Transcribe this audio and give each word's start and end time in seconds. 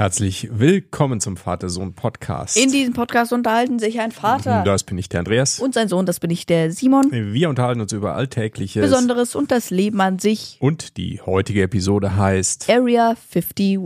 Herzlich 0.00 0.48
willkommen 0.50 1.20
zum 1.20 1.36
Vater-Sohn-Podcast. 1.36 2.56
In 2.56 2.72
diesem 2.72 2.94
Podcast 2.94 3.34
unterhalten 3.34 3.78
sich 3.78 4.00
ein 4.00 4.12
Vater 4.12 4.62
Das 4.64 4.82
bin 4.82 4.96
ich, 4.96 5.10
der 5.10 5.18
Andreas. 5.18 5.60
und 5.60 5.74
sein 5.74 5.88
Sohn, 5.88 6.06
das 6.06 6.20
bin 6.20 6.30
ich, 6.30 6.46
der 6.46 6.72
Simon. 6.72 7.10
Wir 7.10 7.50
unterhalten 7.50 7.82
uns 7.82 7.92
über 7.92 8.14
Alltägliches. 8.14 8.80
Besonderes 8.80 9.34
und 9.34 9.50
das 9.50 9.68
Leben 9.68 10.00
an 10.00 10.18
sich. 10.18 10.56
Und 10.58 10.96
die 10.96 11.20
heutige 11.20 11.60
Episode 11.64 12.16
heißt 12.16 12.70
Area 12.70 13.10
51. 13.10 13.78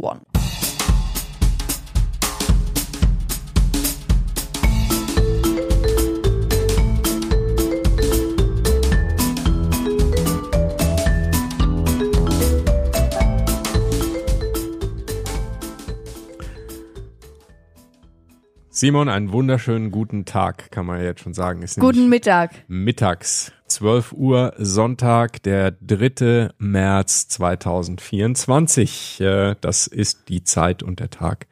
Simon, 18.77 19.09
einen 19.09 19.30
wunderschönen 19.30 19.92
guten 19.92 20.24
Tag, 20.24 20.73
kann 20.73 20.84
man 20.84 21.01
jetzt 21.01 21.20
schon 21.20 21.33
sagen. 21.33 21.62
Ist 21.62 21.78
Guten 21.78 22.09
Mittag. 22.09 22.51
mittags, 22.66 23.52
12 23.69 24.12
Uhr, 24.14 24.52
Sonntag, 24.59 25.41
der 25.45 25.70
3. 25.70 26.50
März 26.59 27.28
2024. 27.28 29.20
Äh, 29.20 29.55
Das 29.60 29.87
ist 29.87 30.28
die 30.28 30.42
Zeit 30.42 30.83
und 30.83 30.98
der 30.98 31.10
Tag, 31.10 31.47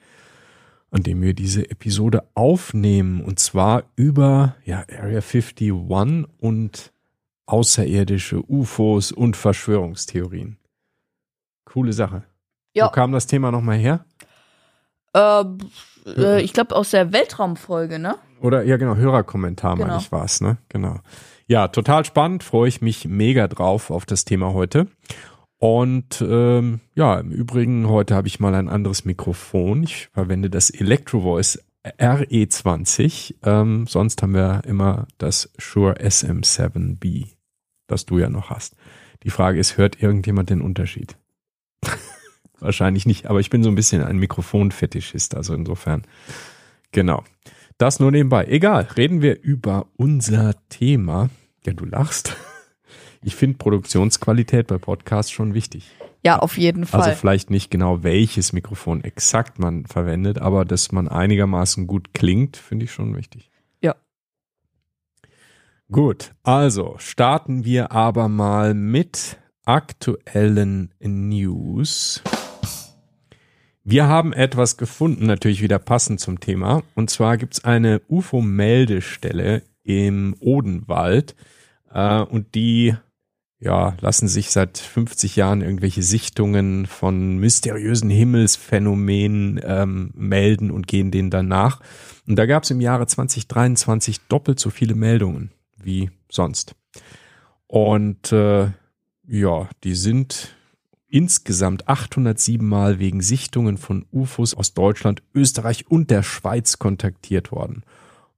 an 0.90 1.04
dem 1.04 1.22
wir 1.22 1.32
diese 1.32 1.70
Episode 1.70 2.24
aufnehmen. 2.34 3.20
Und 3.23 3.38
zwar 3.38 3.84
über 3.95 4.56
ja, 4.64 4.78
Area 4.90 5.20
51 5.20 5.70
und 6.40 6.92
außerirdische 7.46 8.42
UFOs 8.50 9.12
und 9.12 9.36
Verschwörungstheorien. 9.36 10.56
Coole 11.66 11.92
Sache. 11.92 12.24
Ja. 12.74 12.86
Wo 12.86 12.90
kam 12.90 13.12
das 13.12 13.28
Thema 13.28 13.52
nochmal 13.52 13.78
her? 13.78 14.04
Äh, 15.15 15.45
äh, 16.07 16.43
ich 16.43 16.52
glaube 16.52 16.75
aus 16.75 16.91
der 16.91 17.12
Weltraumfolge, 17.12 17.98
ne? 17.98 18.16
Oder 18.41 18.65
ja, 18.65 18.77
genau, 18.77 18.96
Hörerkommentar, 18.96 19.77
meine 19.77 19.91
Genau. 19.91 19.99
ich, 20.01 20.13
war 20.13 20.24
es, 20.24 20.41
ne? 20.41 20.59
Genau. 20.69 20.99
Ja, 21.46 21.69
total 21.69 22.04
spannend, 22.04 22.43
freue 22.43 22.69
ich 22.69 22.80
mich 22.80 23.07
mega 23.07 23.46
drauf 23.49 23.91
auf 23.91 24.07
das 24.07 24.24
Thema 24.24 24.52
heute. 24.52 24.87
Und 25.59 26.24
ähm, 26.27 26.80
ja, 26.95 27.21
im 27.21 27.30
Übrigen, 27.30 27.88
heute 27.88 28.16
habe 28.16 28.27
ich 28.27 28.41
mal 28.41 28.54
ein 28.54 28.69
anderes 28.69 29.04
Mikrofon. 29.04 29.85
Ich 29.85 30.09
verwende 30.13 30.51
das 30.51 30.71
Electro 30.71 31.21
Voice 31.21 31.63
RE20. 31.85 33.35
Ähm, 33.45 33.87
sonst 33.87 34.23
haben 34.23 34.35
wir 34.35 34.63
immer 34.66 35.07
das 35.19 35.52
Shure 35.59 36.01
SM7B, 36.01 37.29
das 37.87 38.07
du 38.07 38.19
ja 38.19 38.29
noch 38.29 38.51
hast. 38.51 38.74
Die 39.23 39.30
Frage 39.30 39.60
ist, 39.60 39.76
hört 39.76 40.02
irgendjemand 40.02 40.51
den 40.51 40.63
Unterschied? 40.63 41.16
Wahrscheinlich 42.63 43.07
nicht, 43.07 43.27
aber 43.27 43.41
ich 43.41 43.51
bin 43.51 43.65
so 43.65 43.71
ein 43.71 43.74
bisschen 43.74 44.05
ein 44.05 44.18
Mikrofonfetischist, 44.18 45.35
also 45.35 45.52
insofern. 45.52 46.02
Genau. 46.93 47.24
Das 47.77 47.99
nur 47.99 48.13
nebenbei. 48.13 48.45
Egal, 48.46 48.87
reden 48.96 49.21
wir 49.21 49.43
über 49.43 49.87
unser 49.96 50.54
Thema. 50.69 51.29
Ja, 51.66 51.73
du 51.73 51.85
lachst. 51.85 52.37
Ich 53.21 53.35
finde 53.35 53.59
Produktionsqualität 53.59 54.69
bei 54.69 54.79
Podcasts 54.79 55.32
schon 55.32 55.54
wichtig. 55.54 55.91
Ja, 56.24 56.38
auf 56.38 56.57
jeden 56.57 56.87
Fall. 56.87 57.02
Also 57.02 57.16
vielleicht 57.16 57.51
nicht 57.51 57.71
genau 57.71 58.04
welches 58.04 58.52
Mikrofon 58.52 59.02
exakt 59.02 59.59
man 59.59 59.87
verwendet, 59.87 60.38
aber 60.38 60.65
dass 60.65 60.93
man 60.93 61.09
einigermaßen 61.09 61.88
gut 61.88 62.15
klingt, 62.15 62.57
finde 62.57 62.85
ich 62.85 62.93
schon 62.93 63.16
wichtig. 63.16 63.51
Ja. 63.80 63.97
Gut, 65.91 66.32
also 66.44 66.94
starten 66.99 67.65
wir 67.65 67.91
aber 67.91 68.28
mal 68.28 68.75
mit 68.75 69.38
aktuellen 69.65 70.93
News. 71.00 72.22
Wir 73.84 74.06
haben 74.06 74.33
etwas 74.33 74.77
gefunden, 74.77 75.27
natürlich 75.27 75.61
wieder 75.61 75.81
passend 75.81 76.21
zum 76.21 76.38
Thema. 76.38 76.83
Und 76.94 77.11
zwar 77.11 77.37
gibt 77.37 77.55
es 77.55 77.65
eine 77.65 78.00
UFO-Meldestelle 78.09 79.62
im 79.83 80.37
Odenwald. 80.38 81.34
Äh, 81.93 82.21
und 82.21 82.54
die 82.54 82.94
ja, 83.59 83.97
lassen 84.00 84.28
sich 84.28 84.50
seit 84.50 84.78
50 84.78 85.37
Jahren 85.37 85.62
irgendwelche 85.62 86.03
Sichtungen 86.03 86.87
von 86.87 87.38
mysteriösen 87.38 88.10
Himmelsphänomenen 88.10 89.60
ähm, 89.65 90.10
melden 90.15 90.71
und 90.71 90.87
gehen 90.87 91.10
denen 91.10 91.31
dann 91.31 91.48
nach. 91.48 91.81
Und 92.26 92.37
da 92.37 92.47
gab 92.47 92.65
es 92.65 92.71
im 92.71 92.81
Jahre 92.81 93.06
2023 93.06 94.21
doppelt 94.28 94.59
so 94.59 94.71
viele 94.71 94.94
Meldungen 94.94 95.50
wie 95.81 96.10
sonst. 96.31 96.75
Und 97.66 98.32
äh, 98.32 98.71
ja, 99.26 99.69
die 99.84 99.94
sind 99.94 100.56
insgesamt 101.12 101.88
807 101.88 102.66
Mal 102.66 102.98
wegen 102.98 103.20
Sichtungen 103.20 103.76
von 103.76 104.06
UFOs 104.12 104.54
aus 104.54 104.72
Deutschland, 104.74 105.22
Österreich 105.34 105.86
und 105.88 106.10
der 106.10 106.22
Schweiz 106.22 106.78
kontaktiert 106.78 107.52
worden. 107.52 107.84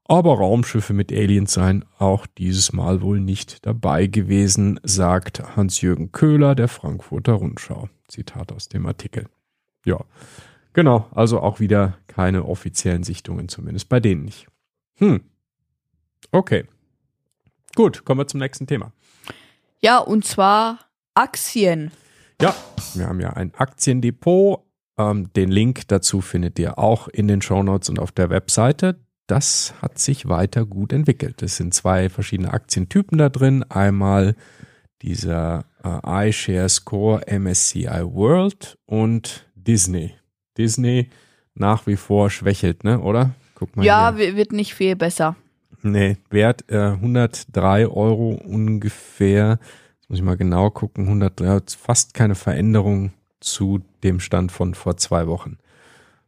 Aber 0.07 0.37
Raumschiffe 0.37 0.93
mit 0.93 1.13
Aliens 1.13 1.55
seien 1.55 1.85
auch 1.99 2.27
dieses 2.27 2.73
Mal 2.73 3.01
wohl 3.01 3.21
nicht 3.21 3.65
dabei 3.65 4.07
gewesen, 4.07 4.79
sagt 4.83 5.57
Hans-Jürgen 5.57 6.13
Köhler 6.13 6.55
der 6.55 6.69
Frankfurter 6.69 7.35
Rundschau. 7.35 7.89
Zitat 8.09 8.53
aus 8.53 8.69
dem 8.69 8.85
Artikel. 8.87 9.29
Ja, 9.87 10.05
genau, 10.75 11.09
also 11.13 11.41
auch 11.41 11.61
wieder 11.61 11.97
keine 12.07 12.45
offiziellen 12.45 13.03
Sichtungen, 13.03 13.49
zumindest 13.49 13.89
bei 13.89 14.01
denen 14.01 14.25
nicht. 14.25 14.47
Hm. 14.97 15.23
Okay. 16.33 16.65
Gut, 17.75 18.05
kommen 18.05 18.21
wir 18.21 18.27
zum 18.27 18.41
nächsten 18.41 18.67
Thema. 18.67 18.93
ja, 19.81 19.99
und 19.99 20.25
zwar 20.25 20.81
Aktien. 21.15 21.93
Ja, 22.45 22.55
wir 22.95 23.07
haben 23.07 23.21
ja 23.21 23.31
ein 23.31 23.53
Aktiendepot. 23.57 24.61
Ähm, 24.99 25.33
den 25.35 25.51
Link 25.51 25.89
dazu 25.89 26.21
findet 26.21 26.59
ihr 26.59 26.79
auch 26.79 27.09
in 27.09 27.27
den 27.29 27.43
Shownotes 27.43 27.89
und 27.89 27.99
auf 27.99 28.13
der 28.13 28.31
Webseite. 28.31 29.01
Das 29.27 29.75
hat 29.81 29.99
sich 29.99 30.29
weiter 30.29 30.67
gut 30.67 30.93
entwickelt. 30.93 31.43
Es 31.43 31.57
sind 31.57 31.73
zwei 31.75 32.09
verschiedene 32.09 32.53
Aktientypen 32.53 33.17
da 33.19 33.29
drin. 33.31 33.65
Einmal 33.71 34.37
dieser 35.03 35.65
äh, 35.83 36.29
iShares 36.29 36.85
Core 36.85 37.23
MSCI 37.39 37.87
World 38.05 38.79
und 38.87 39.47
Disney. 39.55 40.15
Disney 40.59 41.11
nach 41.55 41.87
wie 41.87 41.97
vor 41.97 42.31
schwächelt, 42.31 42.85
ne, 42.85 43.01
oder? 43.01 43.31
Guck 43.55 43.77
mal 43.77 43.85
Ja, 43.87 44.15
hier. 44.15 44.33
wi- 44.33 44.37
wird 44.37 44.53
nicht 44.53 44.75
viel 44.75 44.97
besser. 44.97 45.37
Nee, 45.83 46.17
Wert 46.31 46.65
äh, 46.71 46.79
103 46.93 47.87
Euro 47.89 48.31
ungefähr. 48.45 49.59
Jetzt 50.05 50.11
muss 50.11 50.19
ich 50.19 50.25
mal 50.25 50.37
genau 50.37 50.69
gucken. 50.69 51.07
103, 51.07 51.79
fast 51.79 52.13
keine 52.13 52.35
Veränderung 52.35 53.15
zu 53.41 53.81
dem 54.03 54.21
Stand 54.21 54.53
von 54.53 54.75
vor 54.75 54.99
zwei 54.99 55.27
Wochen. 55.27 55.57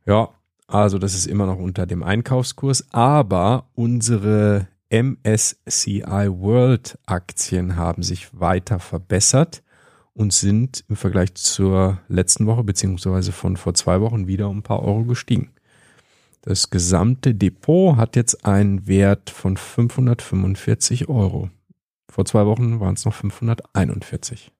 Ja, 0.06 0.30
also 0.66 0.98
das 0.98 1.12
ist 1.12 1.26
immer 1.26 1.44
noch 1.44 1.58
unter 1.58 1.84
dem 1.84 2.02
Einkaufskurs, 2.02 2.86
aber 2.94 3.68
unsere 3.74 4.68
MSCI 4.88 6.02
World 6.06 6.98
Aktien 7.04 7.76
haben 7.76 8.02
sich 8.02 8.40
weiter 8.40 8.78
verbessert 8.78 9.62
und 10.14 10.32
sind 10.32 10.82
im 10.88 10.96
Vergleich 10.96 11.34
zur 11.34 11.98
letzten 12.08 12.46
Woche 12.46 12.64
beziehungsweise 12.64 13.30
von 13.30 13.58
vor 13.58 13.74
zwei 13.74 14.00
Wochen 14.00 14.26
wieder 14.26 14.48
um 14.48 14.60
ein 14.60 14.62
paar 14.62 14.82
Euro 14.82 15.04
gestiegen. 15.04 15.50
Das 16.40 16.70
gesamte 16.70 17.34
Depot 17.34 17.98
hat 17.98 18.16
jetzt 18.16 18.46
einen 18.46 18.86
Wert 18.86 19.28
von 19.28 19.58
545 19.58 21.10
Euro. 21.10 21.50
Vor 22.16 22.24
zwei 22.24 22.46
Wochen 22.46 22.80
waren 22.80 22.94
es 22.94 23.04
noch 23.04 23.12
541. 23.12 24.50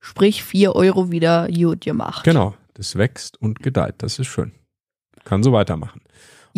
Sprich, 0.00 0.42
4 0.42 0.74
Euro 0.74 1.12
wieder 1.12 1.46
gut 1.46 1.82
gemacht. 1.82 2.24
Genau, 2.24 2.54
das 2.74 2.96
wächst 2.96 3.40
und 3.40 3.62
gedeiht. 3.62 3.94
Das 3.98 4.18
ist 4.18 4.26
schön. 4.26 4.50
Kann 5.22 5.44
so 5.44 5.52
weitermachen. 5.52 6.00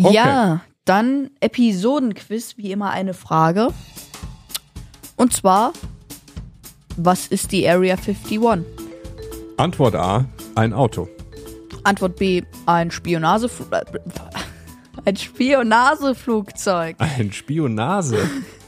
Okay. 0.01 0.15
Ja, 0.15 0.61
dann 0.83 1.29
Episodenquiz, 1.41 2.57
wie 2.57 2.71
immer 2.71 2.89
eine 2.89 3.13
Frage. 3.13 3.67
Und 5.15 5.31
zwar, 5.31 5.73
was 6.97 7.27
ist 7.27 7.51
die 7.51 7.69
Area 7.69 7.93
51? 7.93 8.65
Antwort 9.57 9.93
A, 9.93 10.25
ein 10.55 10.73
Auto. 10.73 11.07
Antwort 11.83 12.15
B, 12.15 12.41
ein 12.65 12.89
Spionagefl 12.89 13.65
ein 15.05 15.15
Spionageflugzeug. 15.15 16.95
Ein 16.97 17.31
Spionase. 17.31 18.27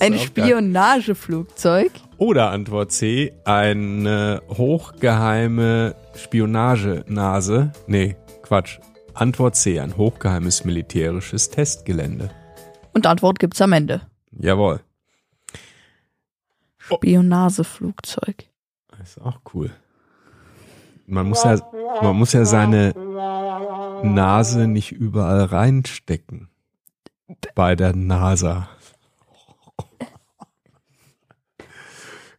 Ein. 0.00 0.18
Spionageflugzeug. 0.18 1.92
Oder 2.18 2.50
Antwort 2.50 2.92
C, 2.92 3.32
eine 3.44 4.42
hochgeheime 4.48 5.94
Spionagenase. 6.14 7.72
Nee, 7.86 8.16
Quatsch. 8.42 8.78
Antwort 9.14 9.56
C, 9.56 9.80
ein 9.80 9.96
hochgeheimes 9.96 10.64
militärisches 10.64 11.50
Testgelände. 11.50 12.30
Und 12.92 13.06
Antwort 13.06 13.38
gibt's 13.38 13.60
am 13.60 13.72
Ende. 13.72 14.02
Jawohl. 14.30 14.80
Spionageflugzeug. 16.78 18.44
Ist 19.02 19.20
auch 19.20 19.40
cool. 19.54 19.70
Man 21.06 21.28
muss 21.28 21.44
ja, 21.44 21.58
man 22.02 22.16
muss 22.16 22.32
ja 22.32 22.44
seine 22.44 22.92
Nase 24.02 24.66
nicht 24.66 24.92
überall 24.92 25.44
reinstecken. 25.44 26.48
Bei 27.54 27.74
der 27.76 27.94
NASA. 27.94 28.68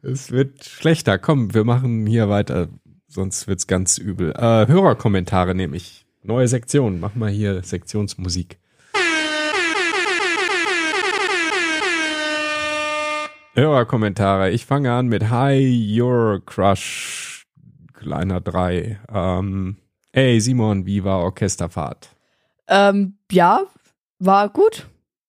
Es 0.08 0.32
wird 0.32 0.64
schlechter. 0.64 1.18
Komm, 1.18 1.54
wir 1.54 1.66
machen 1.66 2.08
hier 2.08 2.30
weiter. 2.30 2.70
Sonst 3.10 3.48
wird's 3.48 3.68
ganz 3.68 3.98
übel. 3.98 4.32
Äh, 4.32 4.68
Hörerkommentare 4.68 5.54
nehme 5.54 5.76
ich 5.76 6.06
Neue 6.24 6.48
Sektion. 6.48 7.02
Mach 7.02 7.14
mal 7.16 7.30
hier 7.30 7.62
Sektionsmusik. 7.62 8.58
Hörerkommentare. 13.54 14.52
Ich 14.52 14.66
fange 14.66 14.94
an 14.94 15.08
mit 15.08 15.30
Hi, 15.30 16.00
Your 16.02 16.42
Crush, 16.46 17.46
kleiner 17.94 18.40
3. 18.40 19.00
Ähm, 19.14 19.78
ey, 20.14 20.40
Simon, 20.40 20.86
wie 20.86 21.04
war 21.04 21.20
Orchesterfahrt? 21.20 22.16
Ähm, 22.68 23.18
ja, 23.30 23.64
war 24.20 24.48
gut. 24.50 24.88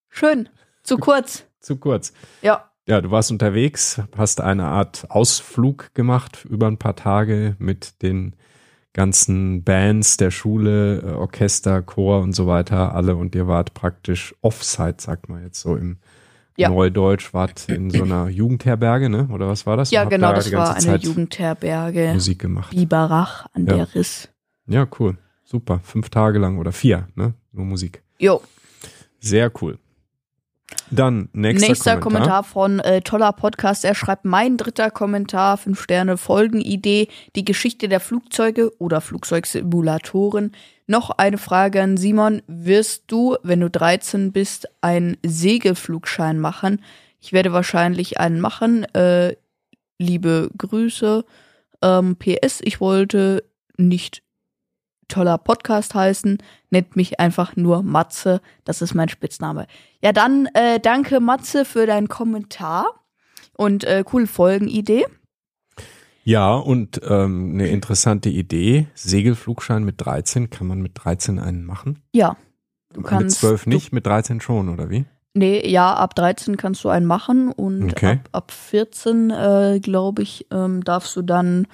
Schön. 0.09 0.47
Zu 0.83 0.97
kurz. 0.97 1.45
Zu 1.59 1.77
kurz. 1.77 2.13
Ja. 2.41 2.68
Ja, 2.89 3.01
du 3.01 3.11
warst 3.11 3.29
unterwegs, 3.31 4.01
hast 4.17 4.41
eine 4.41 4.65
Art 4.65 5.05
Ausflug 5.09 5.93
gemacht 5.93 6.45
über 6.49 6.65
ein 6.67 6.77
paar 6.77 6.95
Tage 6.95 7.55
mit 7.59 8.01
den 8.01 8.35
ganzen 8.93 9.63
Bands 9.63 10.17
der 10.17 10.31
Schule, 10.31 11.01
äh, 11.01 11.11
Orchester, 11.13 11.83
Chor 11.83 12.21
und 12.21 12.33
so 12.33 12.47
weiter, 12.47 12.95
alle 12.95 13.15
und 13.15 13.35
ihr 13.35 13.47
wart 13.47 13.75
praktisch 13.75 14.33
Offside, 14.41 14.95
sagt 14.97 15.29
man 15.29 15.43
jetzt 15.43 15.61
so 15.61 15.75
im 15.75 15.97
Ja. 16.57 16.69
Neudeutsch, 16.69 17.31
wart 17.31 17.69
in 17.69 17.91
so 17.91 18.03
einer 18.03 18.27
Jugendherberge, 18.27 19.07
ne? 19.09 19.29
Oder 19.31 19.47
was 19.47 19.67
war 19.67 19.77
das? 19.77 19.91
Ja, 19.91 20.05
genau, 20.05 20.29
da 20.29 20.33
das 20.33 20.51
war 20.51 20.71
eine 20.73 20.79
Zeit 20.83 21.03
Jugendherberge. 21.03 22.09
Musik 22.13 22.39
gemacht. 22.39 22.71
Biberach 22.75 23.45
an 23.53 23.67
Ja. 23.67 23.75
der 23.75 23.95
Riss. 23.95 24.29
Ja, 24.65 24.87
cool. 24.99 25.15
Super. 25.43 25.79
Fünf 25.83 26.09
Tage 26.09 26.39
lang 26.39 26.57
oder 26.57 26.71
vier, 26.71 27.07
ne? 27.15 27.35
Nur 27.51 27.65
Musik. 27.65 28.01
Jo. 28.17 28.41
Sehr 29.19 29.51
cool. 29.61 29.77
Dann 30.91 31.29
nächster, 31.33 31.67
Nächster 31.67 31.97
Kommentar. 31.97 32.43
Kommentar, 32.43 32.43
von 32.43 32.79
äh, 32.79 33.01
toller 33.01 33.31
Podcast. 33.31 33.85
Er 33.85 33.93
schreibt 33.95 34.25
mein 34.25 34.57
dritter 34.57 34.89
Kommentar, 34.89 35.57
fünf 35.57 35.81
Sterne 35.81 36.17
Folgenidee, 36.17 37.07
die 37.35 37.45
Geschichte 37.45 37.87
der 37.87 37.99
Flugzeuge 37.99 38.71
oder 38.79 39.01
Flugzeugsimulatoren. 39.01 40.53
Noch 40.87 41.11
eine 41.11 41.37
Frage 41.37 41.81
an 41.81 41.97
Simon. 41.97 42.41
Wirst 42.47 43.03
du, 43.07 43.37
wenn 43.43 43.59
du 43.59 43.69
13 43.69 44.31
bist, 44.31 44.67
einen 44.81 45.17
Segelflugschein 45.23 46.39
machen? 46.39 46.81
Ich 47.19 47.33
werde 47.33 47.53
wahrscheinlich 47.53 48.19
einen 48.19 48.39
machen. 48.39 48.85
Äh, 48.95 49.35
liebe 49.99 50.49
Grüße. 50.57 51.23
Ähm, 51.83 52.15
PS, 52.15 52.61
ich 52.63 52.81
wollte 52.81 53.43
nicht 53.77 54.23
toller 55.09 55.37
Podcast 55.37 55.93
heißen, 55.93 56.37
nennt 56.69 56.95
mich 56.95 57.19
einfach 57.19 57.55
nur 57.57 57.83
Matze. 57.83 58.39
Das 58.63 58.81
ist 58.81 58.93
mein 58.93 59.09
Spitzname. 59.09 59.67
Ja, 60.01 60.13
dann 60.13 60.47
äh, 60.53 60.79
danke 60.79 61.19
Matze 61.19 61.65
für 61.65 61.85
deinen 61.85 62.07
Kommentar 62.07 62.85
und 63.57 63.83
äh, 63.83 64.03
coole 64.05 64.27
Folgenidee. 64.27 65.05
Ja, 66.23 66.53
und 66.55 67.01
ähm, 67.07 67.51
eine 67.53 67.67
interessante 67.69 68.29
Idee. 68.29 68.87
Segelflugschein 68.93 69.83
mit 69.83 69.95
13. 70.05 70.49
Kann 70.49 70.67
man 70.67 70.79
mit 70.81 70.91
13 70.95 71.39
einen 71.39 71.65
machen? 71.65 71.99
Ja, 72.13 72.37
du 72.93 73.01
mit 73.01 73.09
kannst 73.09 73.39
12 73.39 73.63
du- 73.63 73.69
nicht, 73.69 73.91
mit 73.93 74.05
13 74.05 74.39
schon, 74.41 74.69
oder 74.69 74.89
wie? 74.89 75.05
Nee, 75.35 75.67
ja, 75.69 75.93
ab 75.93 76.15
13 76.15 76.57
kannst 76.57 76.83
du 76.83 76.89
einen 76.89 77.05
machen 77.05 77.51
und 77.51 77.91
Okay. 77.91 78.13
ab, 78.23 78.29
ab 78.31 78.51
14, 78.51 79.29
äh, 79.29 79.79
glaube 79.81 80.23
ich, 80.23 80.47
ähm, 80.51 80.83
darfst 80.83 81.15
du 81.15 81.21
dann 81.21 81.67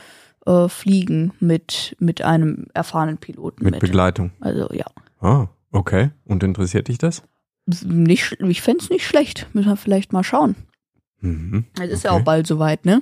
äh, 0.45 0.67
fliegen 0.69 1.33
mit, 1.39 1.95
mit 1.99 2.21
einem 2.21 2.67
erfahrenen 2.73 3.17
Piloten 3.17 3.63
Mit 3.63 3.73
mit. 3.75 3.81
Begleitung. 3.81 4.31
Also 4.39 4.69
ja. 4.73 4.85
Ah, 5.21 5.47
okay. 5.71 6.11
Und 6.25 6.43
interessiert 6.43 6.87
dich 6.87 6.97
das? 6.97 7.23
Nicht, 7.83 8.37
ich 8.41 8.61
fänd's 8.61 8.89
nicht 8.89 9.05
schlecht. 9.07 9.47
Müssen 9.53 9.69
wir 9.69 9.75
vielleicht 9.77 10.13
mal 10.13 10.23
schauen. 10.23 10.55
Mhm. 11.21 11.65
Es 11.81 11.89
ist 11.89 12.03
ja 12.03 12.11
Okay. 12.11 12.21
auch 12.21 12.25
bald 12.25 12.45
soweit, 12.47 12.85
ne? 12.85 13.01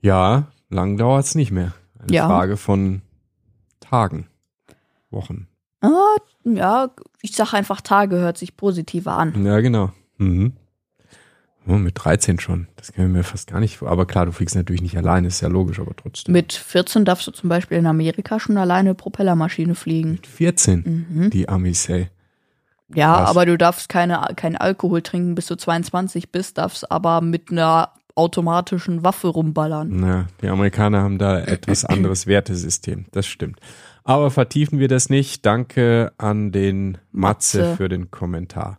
Ja, 0.00 0.48
lang 0.70 0.96
dauert's 0.96 1.34
nicht 1.34 1.50
mehr. 1.50 1.74
Eine 1.98 2.14
Ja. 2.14 2.26
Frage 2.26 2.56
von 2.56 3.02
Tagen, 3.80 4.26
Wochen. 5.10 5.46
Ah, 5.80 6.16
ja, 6.44 6.90
ich 7.22 7.32
sag 7.36 7.52
einfach 7.52 7.80
Tage 7.80 8.16
hört 8.16 8.38
sich 8.38 8.56
positiver 8.56 9.16
an. 9.18 9.44
Ja, 9.44 9.60
genau. 9.60 9.92
Mhm. 10.16 10.54
Oh, 11.68 11.74
mit 11.74 11.94
13 12.02 12.40
schon. 12.40 12.66
Das 12.76 12.92
kann 12.92 13.06
ich 13.06 13.12
mir 13.12 13.22
fast 13.24 13.48
gar 13.50 13.60
nicht 13.60 13.76
vor. 13.78 13.88
Aber 13.90 14.06
klar, 14.06 14.24
du 14.26 14.32
fliegst 14.32 14.56
natürlich 14.56 14.80
nicht 14.80 14.96
alleine, 14.96 15.28
ist 15.28 15.42
ja 15.42 15.48
logisch, 15.48 15.78
aber 15.78 15.94
trotzdem. 15.94 16.32
Mit 16.32 16.54
14 16.54 17.04
darfst 17.04 17.26
du 17.26 17.30
zum 17.30 17.48
Beispiel 17.50 17.76
in 17.76 17.86
Amerika 17.86 18.40
schon 18.40 18.56
alleine 18.56 18.94
Propellermaschine 18.94 19.74
fliegen. 19.74 20.12
Mit 20.12 20.26
14, 20.26 21.06
Mhm. 21.10 21.30
die 21.30 21.48
Amis, 21.48 21.88
ey. 21.90 22.08
Ja, 22.94 23.16
Krass. 23.18 23.30
aber 23.30 23.44
du 23.44 23.58
darfst 23.58 23.90
keine, 23.90 24.26
keinen 24.36 24.56
Alkohol 24.56 25.02
trinken, 25.02 25.34
bis 25.34 25.46
du 25.46 25.56
22 25.56 26.32
bist, 26.32 26.56
darfst 26.56 26.90
aber 26.90 27.20
mit 27.20 27.50
einer 27.50 27.90
automatischen 28.14 29.04
Waffe 29.04 29.28
rumballern. 29.28 29.90
Na, 29.92 30.26
die 30.42 30.48
Amerikaner 30.48 31.02
haben 31.02 31.18
da 31.18 31.38
etwas 31.38 31.84
anderes 31.84 32.26
Wertesystem. 32.26 33.04
Das 33.12 33.26
stimmt. 33.26 33.60
Aber 34.04 34.30
vertiefen 34.30 34.78
wir 34.78 34.88
das 34.88 35.10
nicht. 35.10 35.44
Danke 35.44 36.12
an 36.16 36.50
den 36.50 36.96
Matze, 37.12 37.58
Matze. 37.58 37.76
für 37.76 37.88
den 37.90 38.10
Kommentar. 38.10 38.78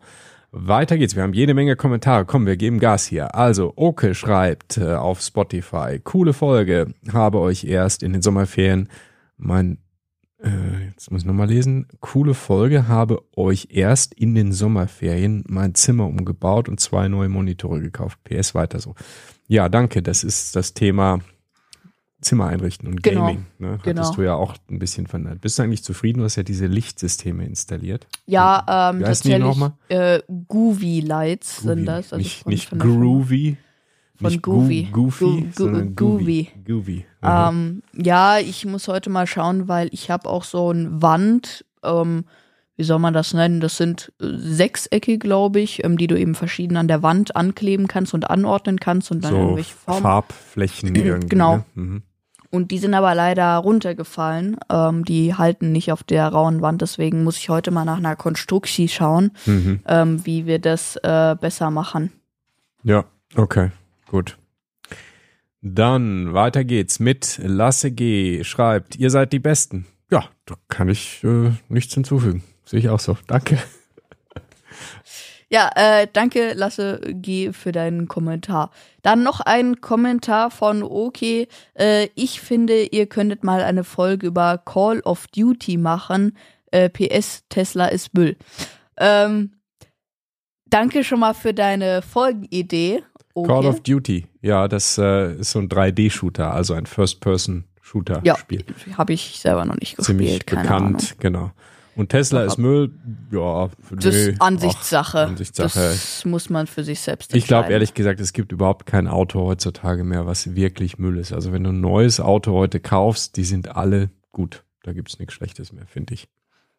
Weiter 0.51 0.97
geht's. 0.97 1.15
Wir 1.15 1.23
haben 1.23 1.33
jede 1.33 1.53
Menge 1.53 1.75
Kommentare. 1.75 2.25
Komm, 2.25 2.45
wir 2.47 2.57
geben 2.57 2.79
Gas 2.79 3.05
hier. 3.05 3.35
Also, 3.35 3.73
Oke 3.75 4.15
schreibt 4.15 4.77
äh, 4.77 4.95
auf 4.95 5.21
Spotify. 5.21 5.99
Coole 6.03 6.33
Folge. 6.33 6.93
Habe 7.13 7.39
euch 7.39 7.65
erst 7.65 8.01
in 8.01 8.13
den 8.13 8.23
Sommerferien 8.23 8.89
mein, 9.37 9.77
äh, 10.41 10.87
jetzt 10.87 11.11
muss 11.11 11.21
ich 11.21 11.27
nochmal 11.27 11.49
lesen. 11.49 11.87
Coole 11.99 12.33
Folge. 12.33 12.87
Habe 12.87 13.21
euch 13.35 13.67
erst 13.69 14.15
in 14.15 14.33
den 14.33 14.51
Sommerferien 14.51 15.43
mein 15.47 15.75
Zimmer 15.75 16.07
umgebaut 16.07 16.67
und 16.67 16.79
zwei 16.79 17.07
neue 17.07 17.29
Monitore 17.29 17.79
gekauft. 17.79 18.19
PS 18.23 18.55
weiter 18.55 18.79
so. 18.79 18.95
Ja, 19.47 19.69
danke. 19.69 20.01
Das 20.01 20.23
ist 20.23 20.55
das 20.55 20.73
Thema 20.73 21.19
Zimmer 22.21 22.47
einrichten 22.47 22.87
und 22.87 23.01
Genau. 23.03 23.21
Gaming. 23.27 23.45
Ne? 23.59 23.71
Hattest 23.71 23.83
Genau. 23.85 24.11
du 24.13 24.21
ja 24.23 24.33
auch 24.35 24.55
ein 24.69 24.79
bisschen 24.79 25.07
von. 25.07 25.37
Bist 25.39 25.57
du 25.57 25.63
eigentlich 25.63 25.83
zufrieden? 25.83 26.19
Du 26.19 26.25
hast 26.25 26.35
ja 26.35 26.43
diese 26.43 26.67
Lichtsysteme 26.67 27.45
installiert. 27.45 28.07
Ja, 28.25 28.91
ähm, 28.91 28.99
Wie 28.99 29.05
heißen 29.05 29.23
die 29.31 29.37
tatsächlich 29.37 29.39
nochmal? 29.41 29.71
äh, 29.87 30.19
Groovy 30.47 30.99
Lights 31.01 31.61
sind 31.61 31.69
Groovy. 31.77 31.85
das. 31.85 32.13
Also 32.13 32.17
nicht 32.17 32.43
von- 32.43 32.51
nicht 32.51 32.69
von 32.69 32.79
groovy. 32.79 33.57
Von 34.17 34.31
nicht 34.31 34.41
Goofy. 34.41 34.87
Goofy, 34.91 35.25
Gu- 35.25 35.47
sondern 35.55 35.95
Goofy. 35.95 36.49
Goofy. 36.67 37.05
Ähm, 37.23 37.83
ja, 37.95 38.37
ich 38.39 38.65
muss 38.65 38.89
heute 38.89 39.09
mal 39.09 39.25
schauen, 39.27 39.69
weil 39.69 39.87
ich 39.93 40.11
habe 40.11 40.27
auch 40.27 40.43
so 40.43 40.71
ein 40.71 41.01
Wand, 41.01 41.63
ähm, 41.85 42.25
wie 42.75 42.83
soll 42.83 42.99
man 42.99 43.13
das 43.13 43.33
nennen? 43.33 43.61
Das 43.61 43.77
sind 43.77 44.11
äh, 44.21 44.25
Sechsecke, 44.35 45.17
glaube 45.19 45.61
ich, 45.61 45.85
ähm, 45.85 45.97
die 45.97 46.07
du 46.07 46.19
eben 46.19 46.35
verschieden 46.35 46.75
an 46.75 46.89
der 46.89 47.01
Wand 47.01 47.37
ankleben 47.37 47.87
kannst 47.87 48.13
und 48.13 48.29
anordnen 48.29 48.79
kannst 48.81 49.09
und 49.09 49.23
dann 49.23 49.31
so 49.31 49.37
irgendwelche 49.37 49.75
Formen. 49.75 50.01
Farbflächen 50.01 50.95
irgendwie. 50.95 51.29
Genau. 51.29 51.57
Ne? 51.57 51.63
Mhm. 51.75 52.03
Und 52.51 52.71
die 52.71 52.79
sind 52.79 52.93
aber 52.95 53.13
leider 53.13 53.57
runtergefallen. 53.57 54.57
Ähm, 54.71 55.05
die 55.05 55.35
halten 55.35 55.71
nicht 55.71 55.91
auf 55.91 56.03
der 56.03 56.27
rauen 56.27 56.61
Wand, 56.61 56.81
deswegen 56.81 57.23
muss 57.23 57.37
ich 57.37 57.49
heute 57.49 57.69
mal 57.71 57.85
nach 57.85 57.97
einer 57.97 58.15
Konstruktion 58.15 58.87
schauen, 58.87 59.31
Mhm. 59.45 59.79
ähm, 59.87 60.25
wie 60.25 60.45
wir 60.47 60.59
das 60.59 60.95
äh, 60.97 61.35
besser 61.39 61.69
machen. 61.69 62.11
Ja, 62.83 63.05
okay, 63.35 63.69
gut. 64.09 64.37
Dann 65.61 66.33
weiter 66.33 66.63
geht's 66.63 66.99
mit 66.99 67.39
Lasse 67.43 67.91
G. 67.91 68.43
Schreibt, 68.43 68.95
ihr 68.95 69.09
seid 69.09 69.33
die 69.33 69.39
Besten. 69.39 69.85
Ja, 70.09 70.23
da 70.45 70.55
kann 70.69 70.89
ich 70.89 71.23
äh, 71.23 71.51
nichts 71.67 71.93
hinzufügen. 71.93 72.43
Sehe 72.65 72.79
ich 72.79 72.89
auch 72.89 72.99
so. 72.99 73.17
Danke. 73.27 73.59
Ja, 75.51 75.71
äh, 75.75 76.07
danke, 76.11 76.53
Lasse 76.53 77.01
G, 77.07 77.51
für 77.53 77.71
deinen 77.71 78.07
Kommentar. 78.07 78.69
Dann 79.01 79.23
noch 79.23 79.39
ein 79.39 79.81
Kommentar 79.81 80.51
von 80.51 80.83
Okay. 80.83 81.47
Äh, 81.73 82.09
ich 82.15 82.39
finde, 82.39 82.83
ihr 82.83 83.07
könntet 83.07 83.43
mal 83.43 83.63
eine 83.63 83.83
Folge 83.83 84.27
über 84.27 84.59
Call 84.59 84.99
of 85.01 85.27
Duty 85.27 85.77
machen. 85.77 86.37
Äh, 86.71 86.89
PS, 86.89 87.45
Tesla 87.49 87.87
ist 87.87 88.13
Müll. 88.13 88.37
Ähm, 88.97 89.53
danke 90.67 91.03
schon 91.03 91.19
mal 91.19 91.33
für 91.33 91.53
deine 91.53 92.03
Folgenidee. 92.03 93.03
Okay. 93.33 93.47
Call 93.47 93.65
of 93.65 93.81
Duty. 93.81 94.27
Ja, 94.41 94.67
das 94.67 94.99
äh, 94.99 95.33
ist 95.35 95.51
so 95.51 95.59
ein 95.59 95.69
3D-Shooter, 95.69 96.53
also 96.53 96.73
ein 96.75 96.85
ja, 96.85 96.89
First-Person-Shooter-Spiel. 96.89 98.65
habe 98.97 99.13
ich 99.13 99.39
selber 99.39 99.65
noch 99.65 99.75
nicht 99.79 99.97
gespielt. 99.97 100.19
Ziemlich 100.19 100.45
bekannt, 100.45 100.69
Ahnung. 100.69 100.97
genau. 101.19 101.51
Und 101.95 102.09
Tesla 102.09 102.43
ist 102.43 102.57
Müll, 102.57 102.91
ja, 103.31 103.69
Das 103.91 104.05
nö, 104.05 104.09
ist 104.31 104.41
Ansichtssache. 104.41 105.19
Ach, 105.19 105.27
Ansichtssache. 105.29 105.79
Das 105.79 106.23
muss 106.25 106.49
man 106.49 106.65
für 106.67 106.83
sich 106.83 107.01
selbst 107.01 107.33
Ich 107.35 107.45
glaube 107.45 107.63
entscheiden. 107.63 107.73
ehrlich 107.73 107.93
gesagt, 107.93 108.19
es 108.21 108.31
gibt 108.33 108.51
überhaupt 108.51 108.85
kein 108.85 109.07
Auto 109.07 109.41
heutzutage 109.41 110.03
mehr, 110.03 110.25
was 110.25 110.55
wirklich 110.55 110.97
Müll 110.97 111.17
ist. 111.17 111.33
Also 111.33 111.51
wenn 111.51 111.63
du 111.63 111.71
ein 111.71 111.81
neues 111.81 112.19
Auto 112.19 112.53
heute 112.53 112.79
kaufst, 112.79 113.35
die 113.37 113.43
sind 113.43 113.75
alle 113.75 114.09
gut. 114.31 114.63
Da 114.83 114.93
gibt's 114.93 115.19
nichts 115.19 115.33
Schlechtes 115.33 115.73
mehr, 115.73 115.85
finde 115.87 116.13
ich. 116.13 116.29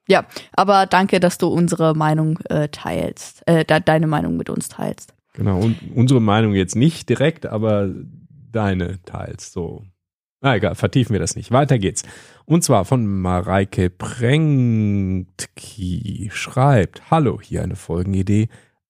Ja, 0.08 0.24
aber 0.52 0.86
danke, 0.86 1.20
dass 1.20 1.38
du 1.38 1.48
unsere 1.48 1.94
Meinung 1.94 2.38
äh, 2.48 2.68
teilst, 2.68 3.46
äh, 3.46 3.64
de 3.64 3.80
deine 3.80 4.06
Meinung 4.06 4.36
mit 4.36 4.48
uns 4.50 4.68
teilst. 4.68 5.14
Genau. 5.34 5.60
Und 5.60 5.76
unsere 5.94 6.20
Meinung 6.20 6.54
jetzt 6.54 6.74
nicht 6.74 7.08
direkt, 7.08 7.46
aber 7.46 7.90
deine 8.50 9.02
teils. 9.04 9.52
So. 9.52 9.84
Na 10.40 10.56
egal, 10.56 10.74
vertiefen 10.74 11.12
wir 11.12 11.20
das 11.20 11.36
nicht. 11.36 11.52
Weiter 11.52 11.78
geht's. 11.78 12.02
Und 12.46 12.64
zwar 12.64 12.86
von 12.86 13.06
Mareike 13.20 13.90
Prengtki 13.90 15.30
schreibt, 16.32 17.10
hallo, 17.10 17.40
hier 17.42 17.62
eine 17.62 17.76
Folgenidee. 17.76 18.48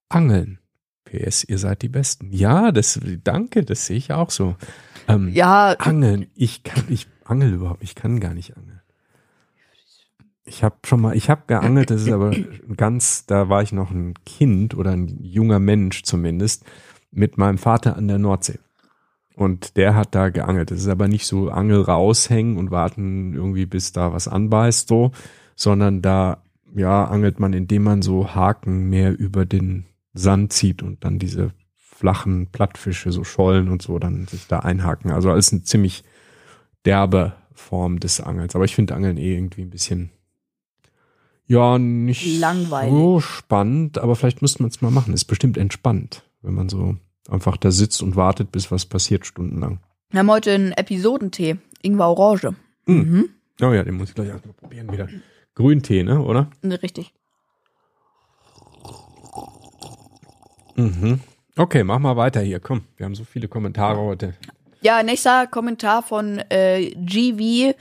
Angeln. 0.08 0.60
PS, 1.04 1.42
ihr 1.44 1.58
seid 1.58 1.82
die 1.82 1.88
Besten. 1.88 2.32
Ja, 2.32 2.70
das, 2.70 3.00
danke, 3.24 3.64
das 3.64 3.86
sehe 3.86 3.96
ich 3.96 4.12
auch 4.12 4.30
so. 4.30 4.54
Ähm, 5.08 5.28
Ja, 5.28 5.72
Angeln. 5.78 6.26
Ich 6.34 6.62
kann, 6.62 6.84
ich 6.88 7.08
angel 7.24 7.52
überhaupt, 7.54 7.82
ich 7.82 7.96
kann 7.96 8.20
gar 8.20 8.34
nicht 8.34 8.56
angeln. 8.56 8.80
Ich 10.44 10.62
habe 10.64 10.76
schon 10.84 11.00
mal, 11.00 11.16
ich 11.16 11.30
habe 11.30 11.42
geangelt, 11.46 11.90
das 11.90 12.02
ist 12.02 12.10
aber 12.10 12.34
ganz, 12.76 13.26
da 13.26 13.48
war 13.48 13.62
ich 13.62 13.72
noch 13.72 13.90
ein 13.90 14.14
Kind 14.24 14.74
oder 14.74 14.90
ein 14.92 15.22
junger 15.22 15.58
Mensch 15.58 16.02
zumindest, 16.02 16.64
mit 17.12 17.38
meinem 17.38 17.58
Vater 17.58 17.96
an 17.96 18.08
der 18.08 18.18
Nordsee. 18.18 18.58
Und 19.40 19.78
der 19.78 19.94
hat 19.94 20.14
da 20.14 20.28
geangelt. 20.28 20.70
Das 20.70 20.80
ist 20.80 20.88
aber 20.88 21.08
nicht 21.08 21.26
so 21.26 21.48
Angel 21.48 21.80
raushängen 21.80 22.58
und 22.58 22.70
warten 22.70 23.32
irgendwie, 23.32 23.64
bis 23.64 23.90
da 23.90 24.12
was 24.12 24.28
anbeißt, 24.28 24.86
so, 24.86 25.12
sondern 25.56 26.02
da, 26.02 26.42
ja, 26.76 27.06
angelt 27.06 27.40
man, 27.40 27.54
indem 27.54 27.84
man 27.84 28.02
so 28.02 28.34
Haken 28.34 28.90
mehr 28.90 29.18
über 29.18 29.46
den 29.46 29.86
Sand 30.12 30.52
zieht 30.52 30.82
und 30.82 31.06
dann 31.06 31.18
diese 31.18 31.52
flachen 31.74 32.48
Plattfische, 32.48 33.12
so 33.12 33.24
Schollen 33.24 33.70
und 33.70 33.80
so, 33.80 33.98
dann 33.98 34.26
sich 34.26 34.46
da 34.46 34.58
einhaken. 34.58 35.10
Also 35.10 35.30
alles 35.30 35.52
eine 35.52 35.62
ziemlich 35.62 36.04
derbe 36.84 37.32
Form 37.54 37.98
des 37.98 38.20
Angels. 38.20 38.54
Aber 38.54 38.66
ich 38.66 38.74
finde 38.74 38.94
Angeln 38.94 39.16
eh 39.16 39.34
irgendwie 39.34 39.62
ein 39.62 39.70
bisschen 39.70 40.10
ja, 41.46 41.78
nicht 41.78 42.38
Langweilig. 42.38 42.92
so 42.92 43.20
spannend, 43.20 43.96
aber 43.96 44.16
vielleicht 44.16 44.42
müsste 44.42 44.62
man 44.62 44.68
es 44.68 44.82
mal 44.82 44.90
machen. 44.90 45.14
Ist 45.14 45.24
bestimmt 45.24 45.56
entspannt, 45.56 46.24
wenn 46.42 46.52
man 46.52 46.68
so 46.68 46.96
einfach 47.28 47.56
da 47.56 47.70
sitzt 47.70 48.02
und 48.02 48.16
wartet, 48.16 48.52
bis 48.52 48.70
was 48.70 48.86
passiert, 48.86 49.26
stundenlang. 49.26 49.80
Wir 50.10 50.20
haben 50.20 50.30
heute 50.30 50.52
einen 50.52 50.72
Episodentee. 50.72 51.56
Ingwer 51.82 52.08
Orange. 52.08 52.54
Mm. 52.86 52.92
Mhm. 52.92 53.28
Oh 53.62 53.72
ja, 53.72 53.82
den 53.82 53.94
muss 53.94 54.10
ich 54.10 54.14
gleich 54.14 54.28
erstmal 54.28 54.54
probieren 54.54 54.90
wieder. 54.92 55.08
Grüntee, 55.54 56.02
ne, 56.02 56.20
oder? 56.20 56.50
Ne, 56.62 56.82
Richtig. 56.82 57.12
Mhm. 60.76 61.20
Okay, 61.56 61.84
mach 61.84 61.98
mal 61.98 62.16
weiter 62.16 62.40
hier. 62.40 62.60
Komm, 62.60 62.82
wir 62.96 63.04
haben 63.04 63.14
so 63.14 63.24
viele 63.24 63.48
Kommentare 63.48 63.98
heute. 63.98 64.34
Ja, 64.80 65.02
nächster 65.02 65.46
Kommentar 65.46 66.02
von 66.02 66.38
äh, 66.48 66.90
GV-IO 66.94 67.76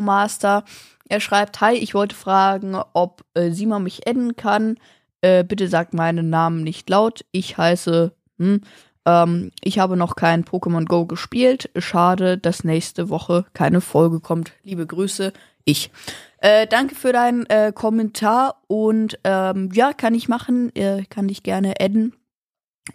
Master. 0.00 0.64
Er 1.08 1.20
schreibt, 1.20 1.60
hi, 1.60 1.74
ich 1.74 1.94
wollte 1.94 2.14
fragen, 2.14 2.76
ob 2.92 3.24
äh, 3.34 3.50
Simon 3.50 3.82
mich 3.82 4.06
adden 4.06 4.36
kann. 4.36 4.78
Äh, 5.24 5.42
bitte 5.42 5.68
sagt 5.68 5.94
meinen 5.94 6.28
Namen 6.28 6.62
nicht 6.62 6.90
laut. 6.90 7.24
Ich 7.32 7.56
heiße, 7.56 8.12
hm, 8.36 8.60
ähm, 9.06 9.52
ich 9.62 9.78
habe 9.78 9.96
noch 9.96 10.16
kein 10.16 10.44
Pokémon 10.44 10.84
Go 10.84 11.06
gespielt. 11.06 11.70
Schade, 11.78 12.36
dass 12.36 12.62
nächste 12.62 13.08
Woche 13.08 13.46
keine 13.54 13.80
Folge 13.80 14.20
kommt. 14.20 14.52
Liebe 14.64 14.86
Grüße, 14.86 15.32
ich. 15.64 15.90
Äh, 16.38 16.66
danke 16.66 16.94
für 16.94 17.14
deinen 17.14 17.46
äh, 17.46 17.72
Kommentar 17.74 18.60
und 18.66 19.18
ähm, 19.24 19.70
ja, 19.72 19.94
kann 19.94 20.14
ich 20.14 20.28
machen, 20.28 20.76
äh, 20.76 21.04
kann 21.08 21.28
dich 21.28 21.42
gerne 21.42 21.72
adden. 21.80 22.14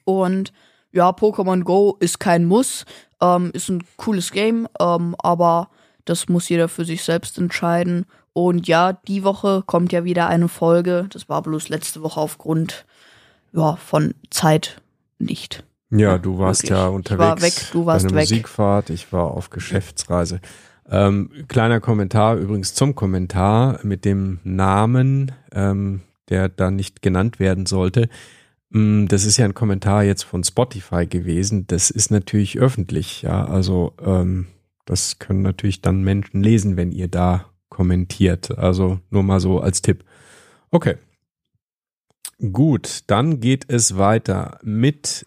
Und 0.03 0.53
ja, 0.91 1.09
Pokémon 1.09 1.63
Go 1.63 1.97
ist 1.99 2.19
kein 2.19 2.45
Muss, 2.45 2.85
ähm, 3.21 3.49
ist 3.55 3.69
ein 3.69 3.83
cooles 3.97 4.31
Game, 4.31 4.67
ähm, 4.79 5.15
aber 5.17 5.71
das 6.05 6.29
muss 6.29 6.47
jeder 6.47 6.67
für 6.67 6.85
sich 6.85 7.03
selbst 7.03 7.39
entscheiden. 7.39 8.05
Und 8.45 8.67
ja, 8.67 8.93
die 8.93 9.23
Woche 9.25 9.63
kommt 9.65 9.91
ja 9.91 10.03
wieder 10.05 10.27
eine 10.27 10.47
Folge. 10.47 11.07
Das 11.11 11.27
war 11.27 11.41
bloß 11.41 11.67
letzte 11.69 12.01
Woche 12.01 12.21
aufgrund 12.21 12.85
ja, 13.51 13.75
von 13.75 14.13
Zeit 14.29 14.81
nicht. 15.17 15.63
Ja, 15.89 16.17
du 16.17 16.37
warst 16.37 16.63
wirklich. 16.63 16.77
ja 16.79 16.87
Ich 16.89 16.93
unterwegs. 16.95 17.19
war 17.19 17.41
weg, 17.41 17.53
du 17.73 17.85
warst 17.85 18.05
bei 18.05 18.09
einer 18.11 18.17
weg. 18.21 18.29
Musikfahrt, 18.29 18.89
ich 18.91 19.11
war 19.11 19.31
auf 19.31 19.49
Geschäftsreise. 19.49 20.39
Ähm, 20.89 21.31
kleiner 21.47 21.79
Kommentar 21.81 22.35
übrigens 22.37 22.73
zum 22.73 22.95
Kommentar 22.95 23.79
mit 23.83 24.05
dem 24.05 24.39
Namen, 24.43 25.31
ähm, 25.51 26.01
der 26.29 26.47
da 26.49 26.71
nicht 26.71 27.01
genannt 27.01 27.39
werden 27.39 27.65
sollte. 27.65 28.07
Mm, 28.69 29.07
Das 29.07 29.25
ist 29.25 29.37
ja 29.37 29.45
ein 29.45 29.53
Kommentar 29.53 30.03
jetzt 30.03 30.23
von 30.23 30.43
Spotify 30.43 31.05
gewesen. 31.07 31.67
Das 31.67 31.89
ist 31.89 32.09
natürlich 32.09 32.57
öffentlich, 32.59 33.21
ja. 33.23 33.45
Also 33.45 33.93
ähm, 34.03 34.47
das 34.85 35.19
können 35.19 35.41
natürlich 35.41 35.81
dann 35.81 36.03
Menschen 36.03 36.41
lesen, 36.41 36.77
wenn 36.77 36.91
ihr 36.91 37.07
da 37.09 37.45
kommentiert. 37.69 38.57
Also 38.57 38.99
nur 39.09 39.23
mal 39.23 39.39
so 39.39 39.59
als 39.59 39.81
Tipp. 39.81 40.03
Okay. 40.71 40.95
Gut, 42.51 43.01
dann 43.07 43.39
geht 43.39 43.65
es 43.67 43.97
weiter 43.97 44.59
mit 44.63 45.25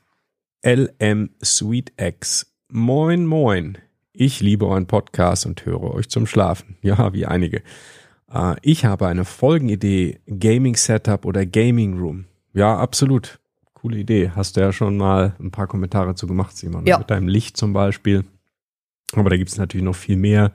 LM 0.64 1.30
Sweet 1.44 1.92
X. 1.98 2.54
Moin, 2.70 3.26
moin. 3.26 3.78
Ich 4.12 4.40
liebe 4.40 4.66
euren 4.66 4.86
Podcast 4.86 5.46
und 5.46 5.64
höre 5.66 5.82
euch 5.94 6.08
zum 6.08 6.26
Schlafen. 6.26 6.76
Ja, 6.82 7.12
wie 7.12 7.26
einige. 7.26 7.62
Äh, 8.32 8.56
Ich 8.62 8.84
habe 8.84 9.08
eine 9.08 9.24
Folgenidee, 9.24 10.20
Gaming 10.26 10.76
Setup 10.76 11.24
oder 11.24 11.44
Gaming 11.44 11.98
Room. 11.98 12.26
Ja, 12.54 12.76
absolut. 12.78 13.40
Coole 13.74 13.98
Idee. 13.98 14.30
Hast 14.34 14.56
du 14.56 14.60
ja 14.60 14.72
schon 14.72 14.96
mal 14.96 15.34
ein 15.40 15.50
paar 15.50 15.66
Kommentare 15.66 16.14
zu 16.14 16.26
gemacht, 16.26 16.56
Simon. 16.56 16.86
Ja. 16.86 16.98
Mit 16.98 17.10
deinem 17.10 17.28
Licht 17.28 17.56
zum 17.56 17.72
Beispiel. 17.72 18.24
Aber 19.14 19.28
da 19.28 19.36
gibt 19.36 19.50
es 19.50 19.58
natürlich 19.58 19.84
noch 19.84 19.96
viel 19.96 20.16
mehr. 20.16 20.52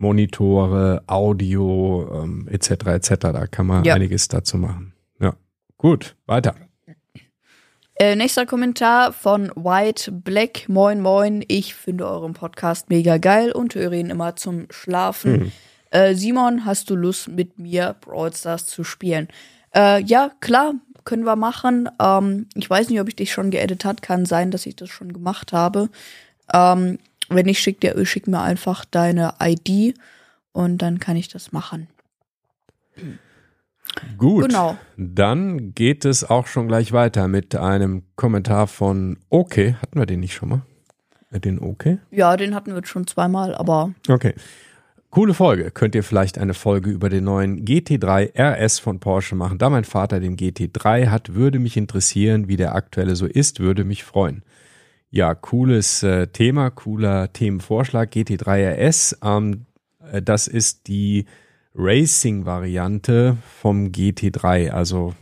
Monitore, 0.00 1.02
Audio, 1.06 2.22
ähm, 2.22 2.48
etc. 2.50 2.70
etc. 2.86 3.14
Da 3.20 3.46
kann 3.46 3.66
man 3.66 3.84
Ja. 3.84 3.94
einiges 3.94 4.28
dazu 4.28 4.56
machen. 4.56 4.92
Ja. 5.20 5.34
Gut, 5.76 6.16
weiter. 6.26 6.54
Äh, 8.00 8.14
nächster 8.14 8.46
Kommentar 8.46 9.12
von 9.12 9.50
White 9.56 10.12
Black. 10.12 10.68
Moin, 10.68 11.00
moin. 11.00 11.44
Ich 11.48 11.74
finde 11.74 12.06
euren 12.06 12.32
Podcast 12.32 12.90
mega 12.90 13.18
geil 13.18 13.50
und 13.50 13.74
höre 13.74 13.92
ihn 13.92 14.10
immer 14.10 14.36
zum 14.36 14.66
Schlafen. 14.70 15.40
Hm. 15.40 15.52
Äh, 15.90 16.14
Simon, 16.14 16.64
hast 16.64 16.90
du 16.90 16.94
Lust, 16.94 17.28
mit 17.28 17.58
mir 17.58 17.96
Brawl 18.00 18.32
Stars 18.32 18.66
zu 18.66 18.84
spielen? 18.84 19.26
Äh, 19.74 20.02
ja, 20.04 20.30
klar, 20.40 20.74
können 21.04 21.24
wir 21.24 21.34
machen. 21.34 21.88
Ähm, 22.00 22.46
ich 22.54 22.70
weiß 22.70 22.88
nicht, 22.88 23.00
ob 23.00 23.08
ich 23.08 23.16
dich 23.16 23.32
schon 23.32 23.50
geedit 23.50 23.84
hat. 23.84 24.00
Kann 24.00 24.26
sein, 24.26 24.52
dass 24.52 24.66
ich 24.66 24.76
das 24.76 24.90
schon 24.90 25.12
gemacht 25.12 25.52
habe. 25.52 25.88
Ähm, 26.54 26.98
wenn 27.28 27.46
nicht, 27.46 27.60
schick, 27.60 27.80
dir, 27.80 28.04
schick 28.06 28.26
mir 28.26 28.40
einfach 28.40 28.84
deine 28.84 29.34
ID 29.40 29.94
und 30.52 30.78
dann 30.78 30.98
kann 30.98 31.16
ich 31.16 31.28
das 31.28 31.52
machen. 31.52 31.88
Gut. 34.16 34.48
Genau. 34.48 34.76
Dann 34.96 35.74
geht 35.74 36.04
es 36.04 36.28
auch 36.28 36.46
schon 36.46 36.68
gleich 36.68 36.92
weiter 36.92 37.28
mit 37.28 37.54
einem 37.56 38.02
Kommentar 38.16 38.66
von 38.66 39.18
Okay. 39.28 39.76
Hatten 39.80 39.98
wir 39.98 40.06
den 40.06 40.20
nicht 40.20 40.34
schon 40.34 40.48
mal? 40.50 40.62
Äh, 41.30 41.40
Den 41.40 41.60
Okay? 41.60 41.98
Ja, 42.10 42.36
den 42.36 42.54
hatten 42.54 42.74
wir 42.74 42.84
schon 42.84 43.06
zweimal, 43.06 43.54
aber 43.54 43.92
Okay. 44.08 44.34
Coole 45.10 45.32
Folge. 45.32 45.70
Könnt 45.70 45.94
ihr 45.94 46.04
vielleicht 46.04 46.36
eine 46.36 46.52
Folge 46.52 46.90
über 46.90 47.08
den 47.08 47.24
neuen 47.24 47.64
GT3 47.64 48.38
RS 48.38 48.78
von 48.78 49.00
Porsche 49.00 49.36
machen? 49.36 49.56
Da 49.56 49.70
mein 49.70 49.84
Vater 49.84 50.20
den 50.20 50.36
GT3 50.36 51.08
hat, 51.08 51.34
würde 51.34 51.58
mich 51.58 51.78
interessieren, 51.78 52.46
wie 52.46 52.56
der 52.56 52.74
aktuelle 52.74 53.16
so 53.16 53.24
ist, 53.24 53.58
würde 53.58 53.84
mich 53.84 54.04
freuen. 54.04 54.42
Ja, 55.10 55.34
cooles 55.34 56.02
äh, 56.02 56.26
Thema, 56.26 56.70
cooler 56.70 57.32
Themenvorschlag. 57.32 58.12
GT3 58.12 58.74
RS, 58.74 59.18
ähm, 59.24 59.66
äh, 60.12 60.20
das 60.20 60.48
ist 60.48 60.86
die 60.88 61.24
Racing-Variante 61.74 63.38
vom 63.60 63.86
GT3. 63.86 64.70
Also 64.70 65.14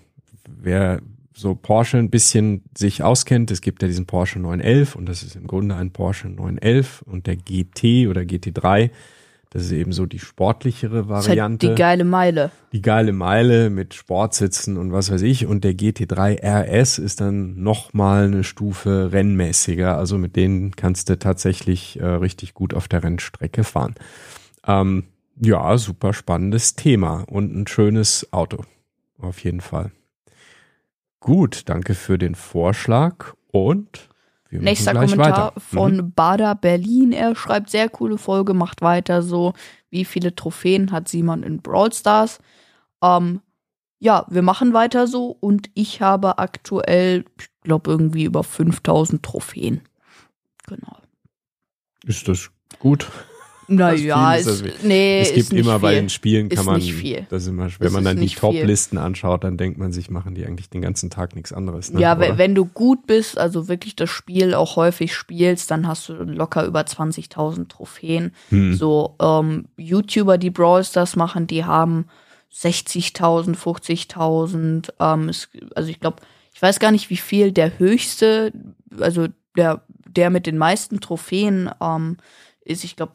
wer 0.49 1.01
so 1.33 1.55
Porsche 1.55 1.99
ein 1.99 2.11
bisschen 2.11 2.65
sich 2.77 3.03
auskennt, 3.03 3.51
es 3.51 3.61
gibt 3.61 3.83
ja 3.83 3.89
diesen 3.89 4.07
Porsche 4.07 4.39
911 4.39 4.97
und 4.97 5.07
das 5.07 5.23
ist 5.23 5.37
im 5.37 5.47
Grunde 5.47 5.77
ein 5.77 5.93
Porsche 5.93 6.29
911 6.29 7.03
und 7.03 7.27
der 7.27 7.37
GT 7.37 8.09
oder 8.09 8.23
GT3, 8.23 8.91
das 9.57 9.65
ist 9.65 9.73
eben 9.73 9.93
so 9.93 10.05
die 10.05 10.19
sportlichere 10.19 10.99
ist 11.01 11.09
halt 11.09 11.29
Variante 11.29 11.69
die 11.69 11.75
geile 11.75 12.05
Meile. 12.05 12.51
die 12.73 12.83
geile 12.83 13.15
Meile 13.15 13.71
mit 13.71 13.95
Sportsitzen 13.95 14.77
und 14.77 14.93
was 14.93 15.11
weiß 15.11 15.23
ich. 15.23 15.47
Und 15.47 15.65
der 15.65 15.73
GT3 15.73 16.43
RS 16.43 16.99
ist 16.99 17.23
dann 17.23 17.63
nochmal 17.63 18.25
eine 18.25 18.45
Stufe 18.45 19.13
rennmäßiger. 19.13 19.97
Also 19.97 20.19
mit 20.19 20.37
denen 20.37 20.77
kannst 20.77 21.09
du 21.09 21.19
tatsächlich 21.19 21.99
äh, 21.99 22.05
richtig 22.05 22.53
gut 22.53 22.75
auf 22.75 22.87
der 22.87 23.03
Rennstrecke 23.03 23.65
fahren. 23.65 23.95
Ähm, 24.67 25.05
ja, 25.41 25.79
super 25.79 26.13
spannendes 26.13 26.75
Thema 26.75 27.25
und 27.27 27.57
ein 27.57 27.67
schönes 27.67 28.31
Auto. 28.35 28.63
Auf 29.17 29.43
jeden 29.43 29.63
Fall. 29.63 29.91
Gut, 31.19 31.63
danke 31.71 31.95
für 31.95 32.19
den 32.19 32.35
Vorschlag 32.35 33.33
und 33.51 34.11
wir 34.49 34.61
Nächster 34.61 34.93
Kommentar 34.95 35.17
weiter. 35.49 35.53
von 35.61 35.97
Mhm. 35.97 36.13
Bader 36.13 36.55
Berlin. 36.55 37.13
Er 37.13 37.35
schreibt 37.35 37.71
sehr 37.71 37.89
coole 37.89 38.19
Folge, 38.19 38.55
macht 38.55 38.83
weiter 38.83 39.23
so. 39.23 39.55
Wie 39.91 40.05
viele 40.05 40.35
Trophäen 40.35 40.93
hat 40.93 41.09
Simon 41.09 41.43
in 41.43 41.63
Brawl 41.63 41.93
Stars? 41.93 42.39
Ähm, 43.03 43.41
ja, 43.99 44.27
wir 44.29 44.43
machen 44.43 44.73
weiter 44.73 45.07
so 45.07 45.29
und 45.41 45.71
ich 45.75 46.01
habe 46.03 46.39
aktuell, 46.39 47.25
ich 47.39 47.49
glaube, 47.63 47.91
irgendwie 47.91 48.25
über 48.25 48.45
5000 48.45 49.23
Trophäen. 49.23 49.81
Genau. 50.67 50.97
Ist 52.05 52.29
das 52.29 52.51
gut? 52.79 53.11
Naja, 53.69 54.35
ist 54.37 54.47
ist, 54.47 54.85
nee, 54.85 55.21
es 55.23 55.33
gibt 55.35 55.53
immer 55.53 55.79
bei 55.81 55.95
den 55.95 56.09
Spielen 56.09 56.49
kann 56.49 56.65
man, 56.65 56.81
das 56.81 57.43
ist 57.43 57.49
immer, 57.49 57.69
wenn 57.79 57.87
Es 57.87 57.93
man 57.93 58.05
dann 58.05 58.17
die. 58.21 58.29
Top-Listen 58.29 58.97
anschaut, 58.99 59.43
dann 59.45 59.57
denkt 59.57 59.79
man 59.79 59.93
sich, 59.93 60.09
machen 60.11 60.35
die 60.35 60.47
eigentlich 60.47 60.71
den 60.71 60.83
ganzen 60.83 61.11
Tag 61.11 61.35
nichts 61.35 61.53
anderes. 61.53 61.91
Ne? 61.93 62.01
Ja, 62.01 62.17
Oder? 62.17 62.35
we- 62.35 62.39
wenn 62.39 62.55
du 62.55 62.65
gut 62.65 63.07
bist, 63.07 63.37
also 63.39 63.67
wirklich 63.69 63.97
das 63.97 64.09
Spiel 64.11 64.55
auch 64.55 64.77
häufig 64.77 65.15
spielst, 65.15 65.71
dann 65.71 65.87
hast 65.89 66.09
du 66.09 66.13
locker 66.15 66.65
über 66.65 66.81
20.000 66.83 67.69
Trophäen. 67.69 68.33
Hm. 68.51 68.75
So 68.75 69.17
ähm, 69.21 69.67
YouTuber, 69.77 70.39
die 70.39 70.51
Brawl 70.51 70.85
Stars 70.85 71.17
machen, 71.17 71.47
die 71.47 71.65
haben 71.65 72.07
60.000, 72.53 73.57
50.000. 73.57 74.91
Ähm, 75.01 75.29
es- 75.29 75.49
also 75.75 75.89
ich 75.91 76.01
glaube, 76.01 76.19
ich 76.55 76.63
weiß 76.63 76.79
gar 76.79 76.91
nicht, 76.93 77.11
wie 77.11 77.17
viel 77.17 77.53
der 77.53 77.79
höchste, 77.79 78.53
also 78.99 79.27
der 79.57 79.83
der 80.09 80.31
mit 80.31 80.47
den 80.47 80.57
meisten 80.57 81.01
Trophäen 81.01 81.69
ähm, 81.83 82.17
ist. 82.65 82.85
Ich 82.85 82.97
glaube, 82.97 83.13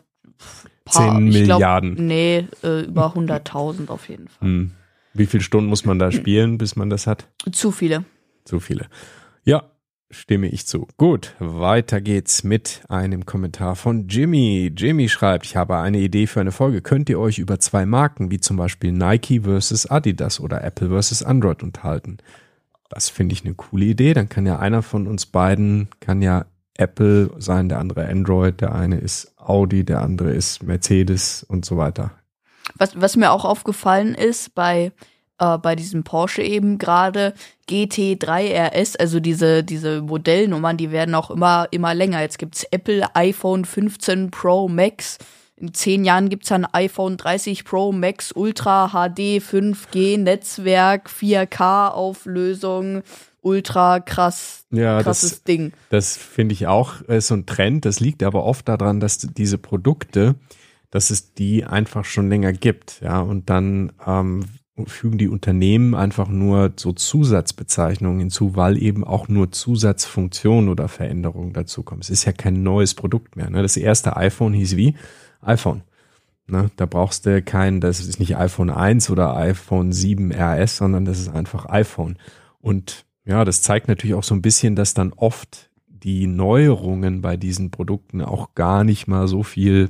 paar, 0.85 1.15
10 1.15 1.27
ich 1.27 1.43
glaub, 1.43 1.59
Milliarden. 1.59 2.07
nee, 2.07 2.47
äh, 2.63 2.81
über 2.81 3.13
100.000 3.15 3.89
auf 3.89 4.09
jeden 4.09 4.27
Fall. 4.27 4.47
Hm. 4.47 4.71
Wie 5.13 5.25
viele 5.25 5.43
Stunden 5.43 5.69
muss 5.69 5.85
man 5.85 5.99
da 5.99 6.11
spielen, 6.11 6.57
bis 6.57 6.75
man 6.75 6.89
das 6.89 7.05
hat? 7.05 7.27
Zu 7.51 7.71
viele. 7.71 8.05
Zu 8.45 8.59
viele. 8.59 8.87
Ja, 9.43 9.71
stimme 10.09 10.47
ich 10.47 10.67
zu. 10.67 10.87
Gut, 10.97 11.35
weiter 11.39 11.99
geht's 11.99 12.43
mit 12.43 12.81
einem 12.87 13.25
Kommentar 13.25 13.75
von 13.75 14.07
Jimmy. 14.07 14.71
Jimmy 14.75 15.09
schreibt, 15.09 15.45
ich 15.45 15.55
habe 15.55 15.77
eine 15.77 15.99
Idee 15.99 16.27
für 16.27 16.39
eine 16.39 16.51
Folge. 16.51 16.81
Könnt 16.81 17.09
ihr 17.09 17.19
euch 17.19 17.39
über 17.39 17.59
zwei 17.59 17.85
Marken, 17.85 18.31
wie 18.31 18.39
zum 18.39 18.57
Beispiel 18.57 18.91
Nike 18.91 19.41
versus 19.41 19.85
Adidas 19.85 20.39
oder 20.39 20.63
Apple 20.63 20.89
versus 20.89 21.23
Android 21.23 21.63
unterhalten? 21.63 22.17
Das 22.89 23.09
finde 23.09 23.33
ich 23.33 23.45
eine 23.45 23.53
coole 23.53 23.85
Idee. 23.85 24.13
Dann 24.13 24.29
kann 24.29 24.45
ja 24.45 24.59
einer 24.59 24.81
von 24.81 25.07
uns 25.07 25.25
beiden, 25.25 25.87
kann 25.99 26.21
ja 26.21 26.45
Apple 26.75 27.31
sein, 27.37 27.69
der 27.69 27.79
andere 27.79 28.07
Android, 28.07 28.61
der 28.61 28.73
eine 28.73 28.97
ist 28.97 29.33
Audi, 29.37 29.83
der 29.83 30.01
andere 30.01 30.31
ist 30.31 30.63
Mercedes 30.63 31.43
und 31.43 31.65
so 31.65 31.77
weiter. 31.77 32.11
Was, 32.75 32.99
was 32.99 33.15
mir 33.15 33.31
auch 33.31 33.45
aufgefallen 33.45 34.15
ist 34.15 34.55
bei, 34.55 34.91
äh, 35.39 35.57
bei 35.57 35.75
diesem 35.75 36.03
Porsche 36.03 36.41
eben 36.41 36.77
gerade, 36.77 37.33
GT3 37.69 38.69
RS, 38.69 38.95
also 38.95 39.19
diese, 39.19 39.63
diese 39.63 40.01
Modellnummern, 40.01 40.77
die 40.77 40.91
werden 40.91 41.15
auch 41.15 41.31
immer, 41.31 41.67
immer 41.71 41.93
länger. 41.93 42.21
Jetzt 42.21 42.39
gibt's 42.39 42.65
Apple 42.71 43.03
iPhone 43.15 43.65
15 43.65 44.31
Pro 44.31 44.67
Max. 44.67 45.17
In 45.55 45.73
zehn 45.73 46.03
Jahren 46.03 46.29
gibt's 46.29 46.49
dann 46.49 46.65
iPhone 46.65 47.17
30 47.17 47.65
Pro 47.65 47.91
Max 47.91 48.31
Ultra 48.31 48.89
HD 48.89 49.39
5G 49.39 50.17
Netzwerk 50.17 51.09
4K 51.09 51.89
Auflösung 51.89 53.03
ultra 53.41 53.99
krass 53.99 54.65
Ja, 54.71 55.01
krasses 55.01 55.31
das, 55.31 55.43
Ding. 55.43 55.73
das 55.89 56.17
finde 56.17 56.53
ich 56.53 56.67
auch 56.67 57.01
ist 57.01 57.27
so 57.27 57.35
ein 57.35 57.45
Trend. 57.45 57.85
Das 57.85 57.99
liegt 57.99 58.23
aber 58.23 58.43
oft 58.43 58.67
daran, 58.67 58.99
dass 58.99 59.17
diese 59.17 59.57
Produkte, 59.57 60.35
dass 60.89 61.09
es 61.09 61.33
die 61.33 61.65
einfach 61.65 62.05
schon 62.05 62.29
länger 62.29 62.53
gibt. 62.53 63.01
Ja, 63.01 63.19
und 63.19 63.49
dann 63.49 63.91
ähm, 64.05 64.45
fügen 64.85 65.17
die 65.17 65.27
Unternehmen 65.27 65.95
einfach 65.95 66.27
nur 66.29 66.73
so 66.75 66.93
Zusatzbezeichnungen 66.93 68.19
hinzu, 68.19 68.55
weil 68.55 68.81
eben 68.81 69.03
auch 69.03 69.27
nur 69.27 69.51
Zusatzfunktionen 69.51 70.69
oder 70.69 70.87
Veränderungen 70.87 71.53
dazukommen. 71.53 72.01
Es 72.01 72.09
ist 72.09 72.25
ja 72.25 72.31
kein 72.31 72.63
neues 72.63 72.93
Produkt 72.95 73.35
mehr. 73.35 73.49
Ne? 73.49 73.61
Das 73.61 73.77
erste 73.77 74.17
iPhone 74.17 74.53
hieß 74.53 74.75
wie? 74.77 74.95
iPhone. 75.41 75.81
Ne? 76.47 76.69
Da 76.75 76.85
brauchst 76.85 77.25
du 77.25 77.41
kein, 77.41 77.81
das 77.81 77.99
ist 77.99 78.19
nicht 78.19 78.37
iPhone 78.37 78.69
1 78.69 79.09
oder 79.09 79.35
iPhone 79.35 79.91
7 79.91 80.31
RS, 80.31 80.77
sondern 80.77 81.05
das 81.05 81.19
ist 81.19 81.29
einfach 81.29 81.67
iPhone. 81.67 82.17
Und 82.59 83.05
ja, 83.31 83.45
das 83.45 83.61
zeigt 83.61 83.87
natürlich 83.87 84.13
auch 84.13 84.23
so 84.23 84.35
ein 84.35 84.41
bisschen, 84.41 84.75
dass 84.75 84.93
dann 84.93 85.13
oft 85.13 85.69
die 85.87 86.27
Neuerungen 86.27 87.21
bei 87.21 87.37
diesen 87.37 87.71
Produkten 87.71 88.21
auch 88.21 88.55
gar 88.55 88.83
nicht 88.83 89.07
mal 89.07 89.29
so 89.29 89.41
viel 89.41 89.89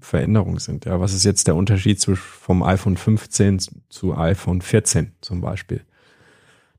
Veränderung 0.00 0.60
sind. 0.60 0.84
Ja, 0.84 1.00
was 1.00 1.12
ist 1.12 1.24
jetzt 1.24 1.48
der 1.48 1.56
Unterschied 1.56 2.00
zwischen 2.00 2.22
vom 2.22 2.62
iPhone 2.62 2.96
15 2.96 3.58
zu 3.88 4.16
iPhone 4.16 4.60
14 4.60 5.10
zum 5.20 5.40
Beispiel? 5.40 5.82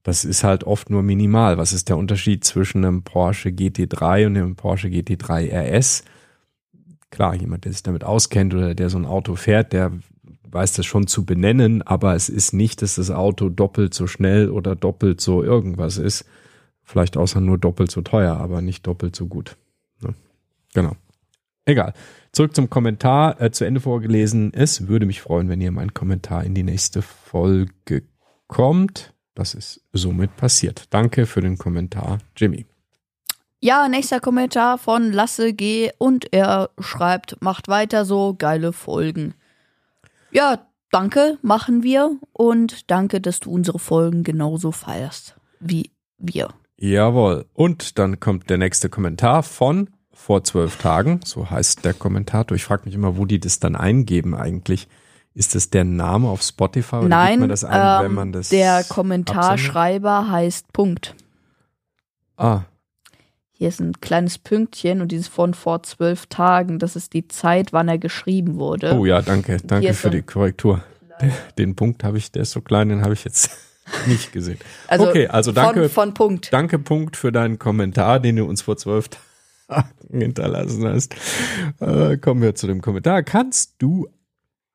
Das 0.03 0.23
ist 0.23 0.45
halt 0.45 0.63
oft 0.63 0.89
nur 0.89 1.03
minimal. 1.03 1.57
Was 1.57 1.73
ist 1.73 1.89
der 1.89 1.97
Unterschied 1.97 2.45
zwischen 2.45 2.85
einem 2.85 3.03
Porsche 3.03 3.49
GT3 3.49 4.27
und 4.27 4.37
einem 4.37 4.55
Porsche 4.55 4.87
GT3 4.87 5.51
RS? 5.51 6.05
Klar, 7.09 7.35
jemand, 7.35 7.65
der 7.65 7.73
sich 7.73 7.83
damit 7.83 8.05
auskennt 8.05 8.53
oder 8.53 8.73
der 8.73 8.89
so 8.89 8.97
ein 8.97 9.05
Auto 9.05 9.35
fährt, 9.35 9.73
der 9.73 9.91
weiß 10.53 10.74
das 10.74 10.86
schon 10.86 11.07
zu 11.07 11.25
benennen, 11.25 11.81
aber 11.81 12.15
es 12.15 12.29
ist 12.29 12.53
nicht, 12.53 12.81
dass 12.81 12.95
das 12.95 13.12
Auto 13.12 13.50
doppelt 13.50 13.93
so 13.93 14.07
schnell 14.07 14.50
oder 14.50 14.75
doppelt 14.75 15.22
so 15.22 15.43
irgendwas 15.43 15.98
ist. 15.98 16.25
Vielleicht 16.83 17.17
außer 17.17 17.39
nur 17.41 17.57
doppelt 17.57 17.91
so 17.91 18.01
teuer, 18.01 18.38
aber 18.38 18.62
nicht 18.62 18.86
doppelt 18.86 19.15
so 19.15 19.27
gut. 19.27 19.57
Ne? 20.01 20.13
Genau. 20.74 20.95
Egal. 21.65 21.93
Zurück 22.33 22.55
zum 22.55 22.69
Kommentar, 22.69 23.39
äh, 23.39 23.51
zu 23.51 23.63
Ende 23.63 23.79
vorgelesen. 23.79 24.51
Es 24.53 24.88
würde 24.88 25.05
mich 25.05 25.22
freuen, 25.22 25.50
wenn 25.50 25.62
ihr 25.62 25.72
meinen 25.72 25.93
Kommentar 25.93 26.43
in 26.43 26.55
die 26.55 26.63
nächste 26.63 27.01
Folge 27.01 28.03
kommt. 28.48 29.13
Das 29.36 29.53
ist 29.53 29.81
somit 29.93 30.36
passiert. 30.36 30.86
Danke 30.89 31.25
für 31.25 31.41
den 31.41 31.58
Kommentar, 31.58 32.19
Jimmy. 32.36 32.65
Ja, 33.60 33.88
nächster 33.88 34.19
Kommentar 34.19 34.77
von 34.77 35.13
Lasse 35.13 35.54
G. 35.54 35.89
Und 35.97 36.34
er 36.34 36.69
schreibt, 36.80 37.41
macht 37.41 37.69
weiter 37.69 38.04
so, 38.04 38.36
geile 38.38 38.73
Folgen. 38.73 39.36
Ja, 40.34 40.65
danke, 40.91 41.38
machen 41.41 41.84
wir. 41.84 42.17
Und 42.34 42.89
danke, 42.89 43.22
dass 43.22 43.39
du 43.39 43.52
unsere 43.52 43.80
Folgen 43.80 44.24
genauso 44.24 44.72
feierst 44.72 45.36
wie 45.60 45.91
wir. 46.17 46.50
Jawohl. 46.78 47.46
Und 47.54 48.00
dann 48.00 48.19
kommt 48.19 48.50
der 48.50 48.58
nächste 48.58 48.89
Kommentar 48.89 49.43
von 49.43 49.89
vor 50.12 50.43
zwölf 50.43 50.78
Tagen. 50.78 51.22
So 51.24 51.50
heißt 51.50 51.86
der 51.86 51.93
Kommentator. 51.93 52.56
Ich 52.56 52.65
frage 52.65 52.86
mich 52.86 52.96
immer, 52.96 53.17
wo 53.17 53.26
die 53.26 53.39
das 53.39 53.60
dann 53.60 53.76
eingeben 53.76 54.36
eigentlich. 54.36 54.88
Ist 55.36 55.56
das 55.56 55.69
der 55.69 55.84
Name 55.84 56.28
auf 56.28 56.41
Spotify 56.41 56.98
oder 56.98 57.08
Nein, 57.08 57.39
man 57.39 57.50
das 57.50 57.63
ein, 57.63 58.02
ähm, 58.02 58.06
wenn 58.06 58.13
man 58.13 58.32
das 58.32 58.50
der 58.50 58.76
absendet? 58.76 58.96
Kommentarschreiber 58.96 60.30
heißt 60.30 60.72
Punkt. 60.74 61.15
Ah, 62.38 62.62
Hier 63.55 63.67
ist 63.67 63.79
ein 63.79 63.93
kleines 64.01 64.39
Pünktchen 64.39 65.01
und 65.01 65.11
dieses 65.11 65.27
von 65.27 65.53
vor 65.53 65.83
zwölf 65.83 66.25
Tagen. 66.25 66.79
Das 66.79 66.95
ist 66.95 67.13
die 67.13 67.27
Zeit, 67.27 67.71
wann 67.71 67.87
er 67.87 67.99
geschrieben 67.99 68.55
wurde. 68.55 68.93
oh 68.95 69.05
ja, 69.05 69.21
danke, 69.21 69.57
danke 69.63 69.93
für 69.93 70.09
die 70.09 70.23
Korrektur. 70.23 70.83
Den, 71.21 71.31
den 71.57 71.75
Punkt 71.75 72.03
habe 72.03 72.17
ich, 72.17 72.31
der 72.31 72.41
ist 72.41 72.51
so 72.51 72.61
klein, 72.61 72.89
den 72.89 73.03
habe 73.03 73.13
ich 73.13 73.23
jetzt 73.23 73.51
nicht 74.07 74.31
gesehen. 74.31 74.57
Also 74.87 75.07
okay, 75.07 75.27
also 75.27 75.51
danke, 75.51 75.87
Von, 75.89 76.09
von 76.09 76.13
Punkt. 76.13 76.51
danke 76.51 76.79
Punkt 76.79 77.15
für 77.15 77.31
deinen 77.31 77.59
Kommentar, 77.59 78.19
den 78.19 78.37
du 78.37 78.45
uns 78.45 78.63
vor 78.63 78.75
zwölf 78.77 79.09
Tagen 79.67 79.87
hinterlassen 80.11 80.87
hast. 80.87 81.15
Äh, 81.79 82.17
kommen 82.17 82.41
wir 82.41 82.55
zu 82.55 82.65
dem 82.67 82.81
Kommentar. 82.81 83.21
Kannst 83.21 83.75
du 83.77 84.07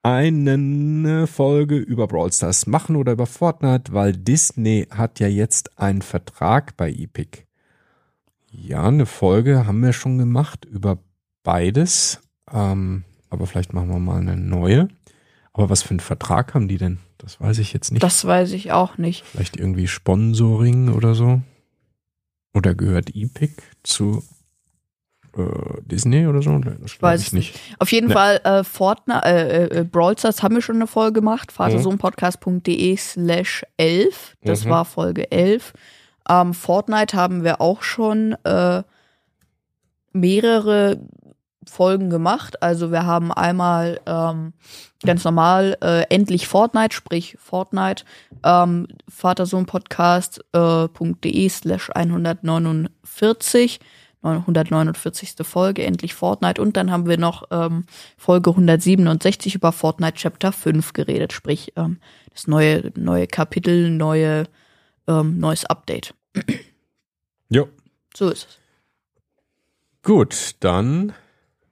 eine 0.02 1.26
Folge 1.26 1.76
über 1.76 2.06
Brawl 2.06 2.32
Stars 2.32 2.66
machen 2.66 2.96
oder 2.96 3.12
über 3.12 3.26
Fortnite, 3.26 3.92
weil 3.92 4.12
Disney 4.12 4.86
hat 4.90 5.18
ja 5.20 5.26
jetzt 5.26 5.78
einen 5.78 6.02
Vertrag 6.02 6.76
bei 6.76 6.90
Epic. 6.90 7.47
Ja, 8.50 8.84
eine 8.86 9.06
Folge 9.06 9.66
haben 9.66 9.80
wir 9.82 9.92
schon 9.92 10.18
gemacht 10.18 10.64
über 10.64 10.98
beides, 11.42 12.20
ähm, 12.52 13.04
aber 13.30 13.46
vielleicht 13.46 13.72
machen 13.72 13.88
wir 13.90 13.98
mal 13.98 14.20
eine 14.20 14.36
neue. 14.36 14.88
Aber 15.52 15.70
was 15.70 15.82
für 15.82 15.90
einen 15.90 16.00
Vertrag 16.00 16.54
haben 16.54 16.68
die 16.68 16.78
denn? 16.78 16.98
Das 17.18 17.40
weiß 17.40 17.58
ich 17.58 17.72
jetzt 17.72 17.90
nicht. 17.90 18.02
Das 18.02 18.24
weiß 18.24 18.52
ich 18.52 18.70
auch 18.72 18.96
nicht. 18.96 19.24
Vielleicht 19.24 19.56
irgendwie 19.56 19.88
Sponsoring 19.88 20.88
oder 20.90 21.14
so? 21.14 21.40
Oder 22.54 22.74
gehört 22.74 23.10
Epic 23.14 23.54
zu 23.82 24.22
äh, 25.36 25.42
Disney 25.82 26.26
oder 26.26 26.42
so? 26.42 26.56
Das 26.58 26.76
Ich 26.92 27.02
weiß 27.02 27.20
es 27.20 27.32
nicht. 27.32 27.58
Auf 27.80 27.90
jeden 27.92 28.06
Nee. 28.08 28.12
Fall, 28.14 28.40
äh, 28.44 28.62
Fortnite, 28.64 29.24
äh, 29.24 29.80
äh, 29.80 29.84
Brawl 29.84 30.16
Stars 30.16 30.42
haben 30.42 30.54
wir 30.54 30.62
schon 30.62 30.76
eine 30.76 30.86
Folge 30.86 31.14
gemacht. 31.14 31.50
vatersohnpodcast.de 31.52 32.96
slash 32.96 33.64
11. 33.76 34.36
Das 34.42 34.64
Mhm. 34.64 34.70
war 34.70 34.84
Folge 34.84 35.30
11. 35.32 35.72
Ähm, 36.28 36.54
Fortnite 36.54 37.16
haben 37.16 37.44
wir 37.44 37.60
auch 37.60 37.82
schon 37.82 38.32
äh, 38.44 38.82
mehrere 40.12 40.98
Folgen 41.68 42.10
gemacht. 42.10 42.60
Also 42.62 42.90
wir 42.90 43.06
haben 43.06 43.32
einmal 43.32 44.00
ähm, 44.06 44.52
ganz 45.04 45.22
normal 45.24 45.76
äh, 45.82 46.04
endlich 46.08 46.48
Fortnite, 46.48 46.94
sprich 46.94 47.36
Fortnite, 47.38 48.04
ähm, 48.44 48.88
vatersohnpodcast.de 49.08 51.48
slash 51.48 51.90
149, 51.94 53.80
149. 54.22 55.34
Folge, 55.42 55.84
endlich 55.84 56.14
Fortnite. 56.14 56.60
Und 56.60 56.76
dann 56.76 56.90
haben 56.90 57.06
wir 57.06 57.18
noch 57.18 57.44
ähm, 57.50 57.84
Folge 58.16 58.50
167 58.50 59.54
über 59.54 59.70
Fortnite 59.72 60.16
Chapter 60.16 60.50
5 60.52 60.92
geredet, 60.92 61.32
sprich 61.32 61.72
ähm, 61.76 62.00
das 62.32 62.48
neue, 62.48 62.92
neue 62.96 63.26
Kapitel, 63.26 63.90
neue, 63.90 64.44
ähm, 65.06 65.38
neues 65.38 65.64
Update. 65.64 66.14
Jo. 67.50 67.68
So 68.14 68.28
ist 68.30 68.46
es. 68.48 68.58
Gut, 70.02 70.56
dann 70.60 71.12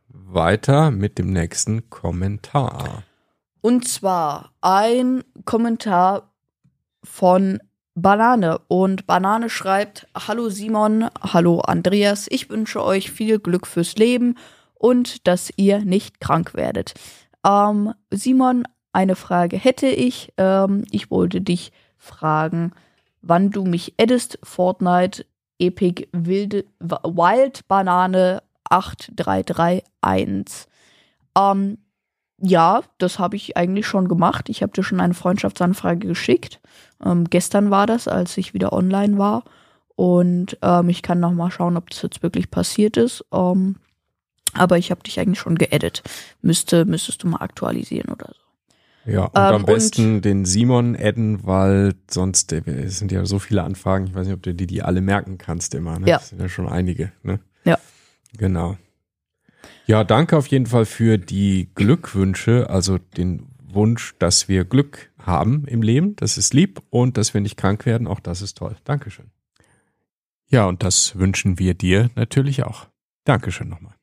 weiter 0.09 0.90
mit 0.90 1.18
dem 1.18 1.33
nächsten 1.33 1.90
Kommentar. 1.90 3.02
Und 3.61 3.87
zwar 3.88 4.52
ein 4.61 5.24
Kommentar 5.44 6.33
von 7.02 7.61
Banane. 7.94 8.61
Und 8.68 9.07
Banane 9.07 9.48
schreibt, 9.48 10.07
Hallo 10.14 10.50
Simon, 10.50 11.09
hallo 11.20 11.61
Andreas, 11.61 12.26
ich 12.31 12.50
wünsche 12.50 12.85
euch 12.85 13.11
viel 13.11 13.38
Glück 13.38 13.66
fürs 13.66 13.96
Leben 13.96 14.37
und 14.74 15.26
dass 15.26 15.50
ihr 15.57 15.81
nicht 15.81 16.20
krank 16.20 16.55
werdet. 16.55 16.94
Ähm, 17.44 17.94
Simon, 18.11 18.64
eine 18.92 19.16
Frage 19.16 19.57
hätte 19.57 19.88
ich. 19.88 20.33
Ähm, 20.37 20.85
ich 20.90 21.11
wollte 21.11 21.40
dich 21.40 21.72
fragen, 21.96 22.72
wann 23.28 23.50
du 23.50 23.64
mich 23.64 23.94
addest, 24.00 24.38
Fortnite 24.42 25.26
Epic 25.58 26.08
Wilde, 26.12 26.64
Wild 26.80 27.68
Banane 27.68 28.42
8331. 28.64 30.66
Ähm, 31.36 31.78
ja, 32.38 32.82
das 32.98 33.18
habe 33.18 33.36
ich 33.36 33.56
eigentlich 33.56 33.86
schon 33.86 34.08
gemacht. 34.08 34.48
Ich 34.48 34.62
habe 34.62 34.72
dir 34.72 34.82
schon 34.82 35.00
eine 35.00 35.14
Freundschaftsanfrage 35.14 36.06
geschickt. 36.06 36.60
Ähm, 37.04 37.24
gestern 37.30 37.70
war 37.70 37.86
das, 37.86 38.08
als 38.08 38.36
ich 38.36 38.54
wieder 38.54 38.72
online 38.72 39.18
war. 39.18 39.44
Und 39.94 40.58
ähm, 40.62 40.88
ich 40.90 41.02
kann 41.02 41.20
noch 41.20 41.32
mal 41.32 41.50
schauen, 41.50 41.76
ob 41.78 41.88
das 41.90 42.02
jetzt 42.02 42.22
wirklich 42.22 42.50
passiert 42.50 42.96
ist. 42.98 43.24
Ähm, 43.32 43.76
Aber 44.52 44.78
ich 44.78 44.90
habe 44.90 45.02
dich 45.02 45.18
eigentlich 45.18 45.40
schon 45.40 45.56
geedit. 45.56 46.02
Müsste, 46.42 46.84
müsstest 46.84 47.22
du 47.22 47.28
mal 47.28 47.40
aktualisieren 47.42 48.12
oder 48.12 48.28
so. 48.28 48.45
Ja, 49.06 49.24
und 49.24 49.36
Ähm, 49.36 49.42
am 49.54 49.64
besten 49.64 50.14
und- 50.16 50.24
den 50.24 50.44
Simon 50.44 50.96
adden, 50.96 51.46
weil 51.46 51.94
sonst 52.10 52.52
es 52.52 52.98
sind 52.98 53.12
ja 53.12 53.24
so 53.24 53.38
viele 53.38 53.62
Anfragen. 53.62 54.06
Ich 54.06 54.14
weiß 54.14 54.26
nicht, 54.26 54.34
ob 54.34 54.42
du 54.42 54.52
dir 54.54 54.66
die 54.66 54.82
alle 54.82 55.00
merken 55.00 55.38
kannst 55.38 55.74
immer. 55.74 55.98
Ne? 55.98 56.08
Ja. 56.08 56.18
Das 56.18 56.30
sind 56.30 56.40
ja 56.40 56.48
schon 56.48 56.68
einige. 56.68 57.12
Ne? 57.22 57.38
Ja. 57.64 57.78
Genau. 58.36 58.76
Ja, 59.86 60.02
danke 60.04 60.36
auf 60.36 60.48
jeden 60.48 60.66
Fall 60.66 60.84
für 60.86 61.18
die 61.18 61.68
Glückwünsche, 61.74 62.68
also 62.68 62.98
den 62.98 63.46
Wunsch, 63.62 64.14
dass 64.18 64.48
wir 64.48 64.64
Glück 64.64 65.10
haben 65.18 65.66
im 65.66 65.82
Leben. 65.82 66.16
Das 66.16 66.38
ist 66.38 66.54
lieb 66.54 66.82
und 66.90 67.16
dass 67.16 67.34
wir 67.34 67.40
nicht 67.40 67.56
krank 67.56 67.86
werden. 67.86 68.06
Auch 68.06 68.20
das 68.20 68.42
ist 68.42 68.56
toll. 68.58 68.74
Dankeschön. 68.84 69.26
Ja, 70.48 70.66
und 70.66 70.82
das 70.82 71.16
wünschen 71.16 71.58
wir 71.58 71.74
dir 71.74 72.10
natürlich 72.14 72.62
auch. 72.64 72.86
Dankeschön 73.24 73.68
nochmal. 73.68 73.94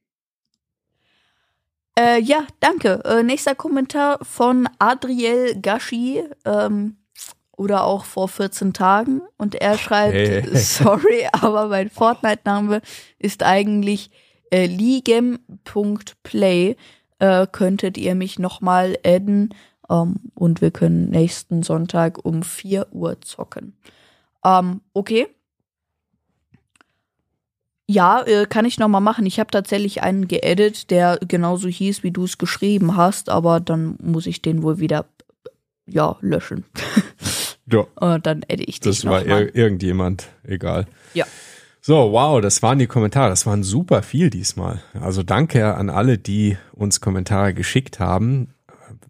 Äh, 1.97 2.21
ja, 2.21 2.45
danke. 2.59 3.03
Äh, 3.05 3.23
nächster 3.23 3.55
Kommentar 3.55 4.19
von 4.23 4.67
Adriel 4.79 5.59
Gashi. 5.61 6.23
Ähm, 6.45 6.97
oder 7.55 7.83
auch 7.83 8.05
vor 8.05 8.27
14 8.27 8.73
Tagen. 8.73 9.21
Und 9.37 9.55
er 9.55 9.77
schreibt, 9.77 10.15
Hey. 10.15 10.43
sorry, 10.57 11.27
aber 11.31 11.67
mein 11.67 11.89
Fortnite-Name 11.89 12.81
ist 13.19 13.43
eigentlich 13.43 14.09
äh, 14.51 14.65
ligem.play. 14.65 15.15
Äh, 17.19 17.47
könntet 17.51 17.97
ihr 17.97 18.15
mich 18.15 18.39
nochmal 18.39 18.97
adden 19.05 19.53
ähm, 19.89 20.15
und 20.33 20.61
wir 20.61 20.71
können 20.71 21.09
nächsten 21.09 21.63
Sonntag 21.63 22.25
um 22.25 22.43
4 22.43 22.87
Uhr 22.91 23.21
zocken. 23.21 23.77
Ähm, 24.43 24.81
okay. 24.93 25.27
Ja, 27.85 28.21
äh, 28.21 28.45
kann 28.45 28.65
ich 28.65 28.79
nochmal 28.79 29.01
machen. 29.01 29.25
Ich 29.25 29.39
habe 29.39 29.51
tatsächlich 29.51 30.01
einen 30.01 30.27
geedit, 30.27 30.89
der 30.89 31.19
genauso 31.27 31.67
hieß, 31.67 32.03
wie 32.03 32.11
du 32.11 32.23
es 32.23 32.37
geschrieben 32.37 32.95
hast, 32.95 33.29
aber 33.29 33.59
dann 33.59 33.97
muss 34.01 34.25
ich 34.25 34.41
den 34.41 34.63
wohl 34.63 34.79
wieder 34.79 35.05
ja, 35.85 36.15
löschen. 36.21 36.65
Ja. 37.71 37.85
Und 37.95 38.25
dann 38.25 38.43
edit 38.47 38.67
ich 38.67 38.81
dich 38.81 39.01
Das 39.01 39.05
war 39.05 39.25
ir 39.25 39.55
irgendjemand, 39.55 40.27
egal. 40.43 40.85
Ja. 41.13 41.25
So, 41.79 42.11
wow, 42.11 42.41
das 42.41 42.61
waren 42.61 42.79
die 42.79 42.87
Kommentare. 42.87 43.29
Das 43.29 43.45
waren 43.45 43.63
super 43.63 44.03
viel 44.03 44.29
diesmal. 44.29 44.81
Also 44.99 45.23
danke 45.23 45.75
an 45.75 45.89
alle, 45.89 46.17
die 46.17 46.57
uns 46.73 47.01
Kommentare 47.01 47.53
geschickt 47.53 47.99
haben. 47.99 48.53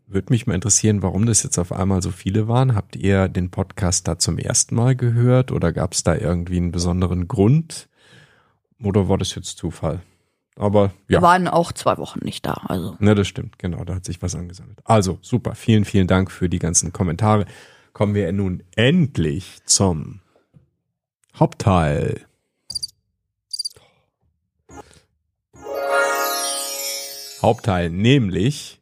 Würde 0.08 0.32
mich 0.32 0.48
mal 0.48 0.54
interessieren, 0.54 1.02
warum 1.02 1.26
das 1.26 1.44
jetzt 1.44 1.58
auf 1.58 1.72
einmal 1.72 2.02
so 2.02 2.12
viele 2.12 2.48
waren. 2.48 2.76
Habt 2.76 2.96
ihr 2.96 3.28
den 3.28 3.50
Podcast 3.50 4.08
da 4.08 4.20
zum 4.20 4.38
ersten 4.38 4.76
Mal 4.76 4.96
gehört 4.96 5.52
oder 5.52 5.72
gab 5.74 5.94
es 5.94 6.04
da 6.04 6.16
irgendwie 6.16 6.58
einen 6.58 6.72
besonderen 6.72 7.28
Grund? 7.28 7.90
Oder 8.84 9.08
war 9.08 9.18
das 9.18 9.34
jetzt 9.36 9.58
Zufall? 9.58 10.02
Aber 10.56 10.86
ja. 11.08 11.20
Wir 11.20 11.22
waren 11.22 11.48
auch 11.48 11.72
zwei 11.72 11.98
Wochen 11.98 12.20
nicht 12.24 12.46
da, 12.46 12.54
also. 12.68 12.96
Ne, 13.00 13.16
das 13.16 13.28
stimmt, 13.28 13.58
genau, 13.58 13.84
da 13.84 13.96
hat 13.96 14.06
sich 14.06 14.22
was 14.22 14.36
angesammelt. 14.36 14.80
Also, 14.84 15.18
super, 15.22 15.56
vielen, 15.56 15.86
vielen 15.86 16.08
Dank 16.08 16.32
für 16.32 16.50
die 16.50 16.60
ganzen 16.60 16.94
Kommentare. 16.94 17.46
Kommen 17.94 18.14
wir 18.14 18.32
nun 18.32 18.64
endlich 18.76 19.60
zum 19.66 20.20
Hauptteil. 21.36 22.26
Hauptteil, 27.42 27.90
nämlich, 27.90 28.80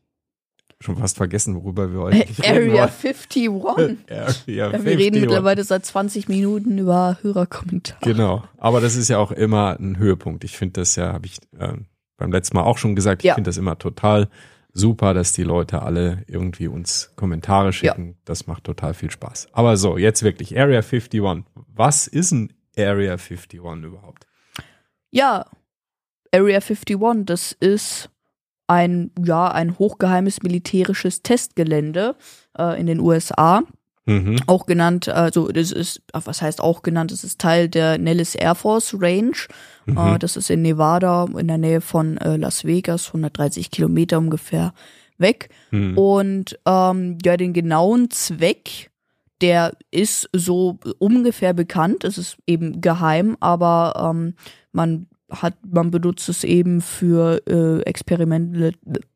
schon 0.82 0.98
fast 0.98 1.18
vergessen, 1.18 1.56
worüber 1.56 1.92
wir 1.94 2.00
heute 2.02 2.16
eigentlich 2.18 2.40
reden 2.44 2.70
Area 2.70 2.72
wollen. 2.74 2.80
51. 2.90 3.50
Area 3.52 3.96
Ja, 4.10 4.28
wir 4.46 4.66
51. 4.66 4.98
reden 4.98 5.22
mittlerweile 5.22 5.64
seit 5.64 5.86
20 5.86 6.28
Minuten 6.28 6.78
über 6.78 7.18
Hörerkommentare. 7.22 8.00
Genau, 8.04 8.44
aber 8.58 8.82
das 8.82 8.96
ist 8.96 9.08
ja 9.10 9.18
auch 9.20 9.32
immer 9.32 9.78
ein 9.80 9.98
Höhepunkt. 9.98 10.44
Ich 10.44 10.58
finde 10.58 10.82
das 10.82 10.96
ja, 10.96 11.14
habe 11.14 11.26
ich 11.28 11.38
äh, 11.58 11.74
beim 12.18 12.32
letzten 12.32 12.58
Mal 12.58 12.64
auch 12.64 12.78
schon 12.78 12.96
gesagt, 12.96 13.22
ich 13.24 13.28
Ja. 13.28 13.36
finde 13.36 13.48
das 13.50 13.58
immer 13.58 13.78
total 13.80 14.28
super, 14.74 15.14
dass 15.14 15.34
die 15.34 15.44
Leute 15.44 15.82
alle 15.82 16.24
irgendwie 16.28 16.68
uns 16.68 17.12
Kommentare 17.16 17.74
schicken. 17.74 18.18
Das 18.26 18.48
macht 18.48 18.64
total 18.64 18.94
viel 18.94 19.12
Spaß. 19.12 19.50
Aber 19.52 19.76
so, 19.78 19.98
jetzt 19.98 20.24
wirklich, 20.24 20.58
Area 20.58 20.80
51. 20.82 21.22
Was 21.68 22.08
ist 22.08 22.32
ein 22.32 22.54
Area 22.78 23.14
51 23.18 23.60
überhaupt? 23.84 24.28
Ja, 25.10 25.46
Area 26.34 26.60
51, 26.62 27.26
das 27.26 27.52
ist 27.52 28.10
ein, 28.72 29.12
ja, 29.22 29.52
ein 29.52 29.78
hochgeheimes 29.78 30.44
militärisches 30.44 31.24
Testgelände 31.24 32.16
äh, 32.58 32.80
in 32.80 32.88
den 32.88 33.02
USA. 33.02 33.64
Mhm. 34.06 34.38
Auch 34.48 34.66
genannt, 34.66 35.10
also 35.10 35.50
das 35.50 35.74
ist, 35.74 36.02
was 36.14 36.42
heißt 36.42 36.62
auch 36.62 36.82
genannt, 36.82 37.12
das 37.12 37.26
ist 37.26 37.40
Teil 37.40 37.68
der 37.68 37.98
Nellis 37.98 38.34
Air 38.34 38.56
Force 38.56 38.96
Range. 38.98 39.36
Mhm. 39.86 39.98
Äh, 39.98 40.20
das 40.20 40.38
ist 40.38 40.50
in 40.50 40.62
Nevada, 40.62 41.28
in 41.38 41.50
der 41.50 41.58
Nähe 41.58 41.82
von 41.82 42.18
äh, 42.18 42.38
Las 42.38 42.64
Vegas, 42.64 43.08
130 43.08 43.72
Kilometer 43.72 44.18
ungefähr 44.18 44.74
weg. 45.18 45.50
Mhm. 45.72 45.98
Und 45.98 46.60
ähm, 46.66 47.18
ja, 47.26 47.36
den 47.36 47.52
genauen 47.52 48.10
Zweck, 48.10 48.90
der 49.42 49.74
ist 49.92 50.30
so 50.32 50.80
ungefähr 50.98 51.54
bekannt. 51.54 52.06
Es 52.06 52.18
ist 52.18 52.38
eben 52.48 52.80
geheim, 52.80 53.36
aber 53.42 54.12
ähm, 54.14 54.36
man 54.72 55.08
hat, 55.32 55.56
man 55.70 55.92
benutzt 55.92 56.30
es 56.30 56.44
eben 56.44 56.82
für 56.82 57.42
äh, 57.48 57.82
experimentelle, 57.84 58.74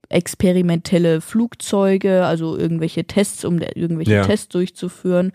experimentelle 0.09 1.21
Flugzeuge, 1.21 2.25
also 2.25 2.57
irgendwelche 2.57 3.05
Tests, 3.05 3.43
um 3.43 3.59
irgendwelche 3.59 4.13
Ja. 4.13 4.25
Tests 4.25 4.49
durchzuführen 4.49 5.31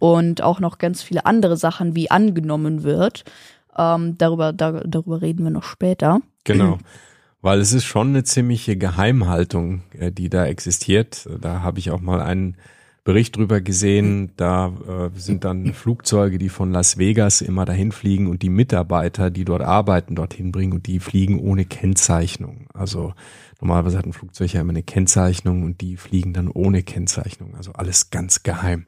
und 0.00 0.42
auch 0.42 0.60
noch 0.60 0.78
ganz 0.78 1.02
viele 1.02 1.26
andere 1.26 1.56
Sachen, 1.56 1.94
wie 1.94 2.10
angenommen 2.10 2.82
wird. 2.82 3.24
Ähm, 3.76 4.16
darüber, 4.18 4.52
da, 4.52 4.82
darüber 4.84 5.22
reden 5.22 5.44
wir 5.44 5.50
noch 5.50 5.64
später. 5.64 6.20
Genau. 6.44 6.78
Weil 7.42 7.60
es 7.60 7.72
ist 7.72 7.84
schon 7.84 8.08
eine 8.08 8.24
ziemliche 8.24 8.76
Geheimhaltung, 8.76 9.82
äh, 9.98 10.10
die 10.10 10.30
da 10.30 10.46
existiert. 10.46 11.28
Da 11.40 11.60
habe 11.62 11.78
ich 11.78 11.90
auch 11.90 12.00
mal 12.00 12.20
einen 12.20 12.56
Bericht 13.04 13.36
drüber 13.36 13.60
gesehen. 13.60 14.32
Da 14.36 15.10
äh, 15.14 15.18
sind 15.18 15.44
dann 15.44 15.74
Flugzeuge, 15.74 16.38
die 16.38 16.48
von 16.48 16.72
Las 16.72 16.96
Vegas 16.96 17.42
immer 17.42 17.66
dahin 17.66 17.92
fliegen 17.92 18.26
und 18.26 18.40
die 18.40 18.48
Mitarbeiter, 18.48 19.30
die 19.30 19.44
dort 19.44 19.62
arbeiten, 19.62 20.16
dorthin 20.16 20.50
bringen 20.52 20.72
und 20.72 20.86
die 20.86 21.00
fliegen 21.00 21.38
ohne 21.38 21.66
Kennzeichnung. 21.66 22.66
Also 22.72 23.12
normalerweise 23.60 23.98
hat 23.98 24.06
ein 24.06 24.14
Flugzeug 24.14 24.54
ja 24.54 24.62
immer 24.62 24.70
eine 24.70 24.82
Kennzeichnung 24.82 25.62
und 25.62 25.82
die 25.82 25.98
fliegen 25.98 26.32
dann 26.32 26.48
ohne 26.48 26.82
Kennzeichnung. 26.82 27.54
Also 27.54 27.72
alles 27.72 28.08
ganz 28.10 28.42
geheim. 28.42 28.86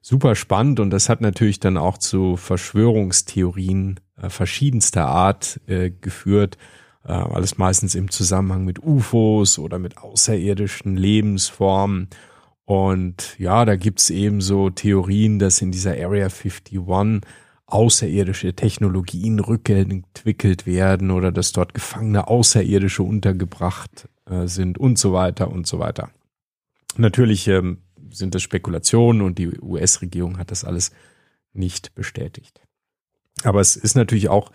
Super 0.00 0.36
spannend 0.36 0.78
und 0.78 0.90
das 0.90 1.08
hat 1.08 1.20
natürlich 1.20 1.58
dann 1.58 1.76
auch 1.76 1.98
zu 1.98 2.36
Verschwörungstheorien 2.36 3.98
äh, 4.16 4.30
verschiedenster 4.30 5.06
Art 5.06 5.60
äh, 5.66 5.90
geführt. 5.90 6.56
Äh, 7.04 7.10
alles 7.10 7.58
meistens 7.58 7.96
im 7.96 8.08
Zusammenhang 8.08 8.64
mit 8.64 8.80
UFOs 8.80 9.58
oder 9.58 9.80
mit 9.80 9.98
außerirdischen 9.98 10.96
Lebensformen. 10.96 12.08
Und 12.68 13.38
ja, 13.38 13.64
da 13.64 13.76
gibt's 13.76 14.10
eben 14.10 14.42
so 14.42 14.68
Theorien, 14.68 15.38
dass 15.38 15.62
in 15.62 15.72
dieser 15.72 15.92
Area 15.92 16.26
51 16.26 16.78
außerirdische 17.64 18.52
Technologien 18.52 19.40
rückentwickelt 19.40 20.66
werden 20.66 21.10
oder 21.10 21.32
dass 21.32 21.52
dort 21.52 21.72
Gefangene 21.72 22.28
Außerirdische 22.28 23.02
untergebracht 23.02 24.10
äh, 24.26 24.46
sind 24.48 24.76
und 24.76 24.98
so 24.98 25.14
weiter 25.14 25.50
und 25.50 25.66
so 25.66 25.78
weiter. 25.78 26.10
Natürlich 26.98 27.48
ähm, 27.48 27.78
sind 28.10 28.34
das 28.34 28.42
Spekulationen 28.42 29.22
und 29.22 29.38
die 29.38 29.48
US-Regierung 29.62 30.36
hat 30.36 30.50
das 30.50 30.62
alles 30.62 30.90
nicht 31.54 31.94
bestätigt. 31.94 32.60
Aber 33.44 33.60
es 33.60 33.76
ist 33.76 33.96
natürlich 33.96 34.28
auch, 34.28 34.52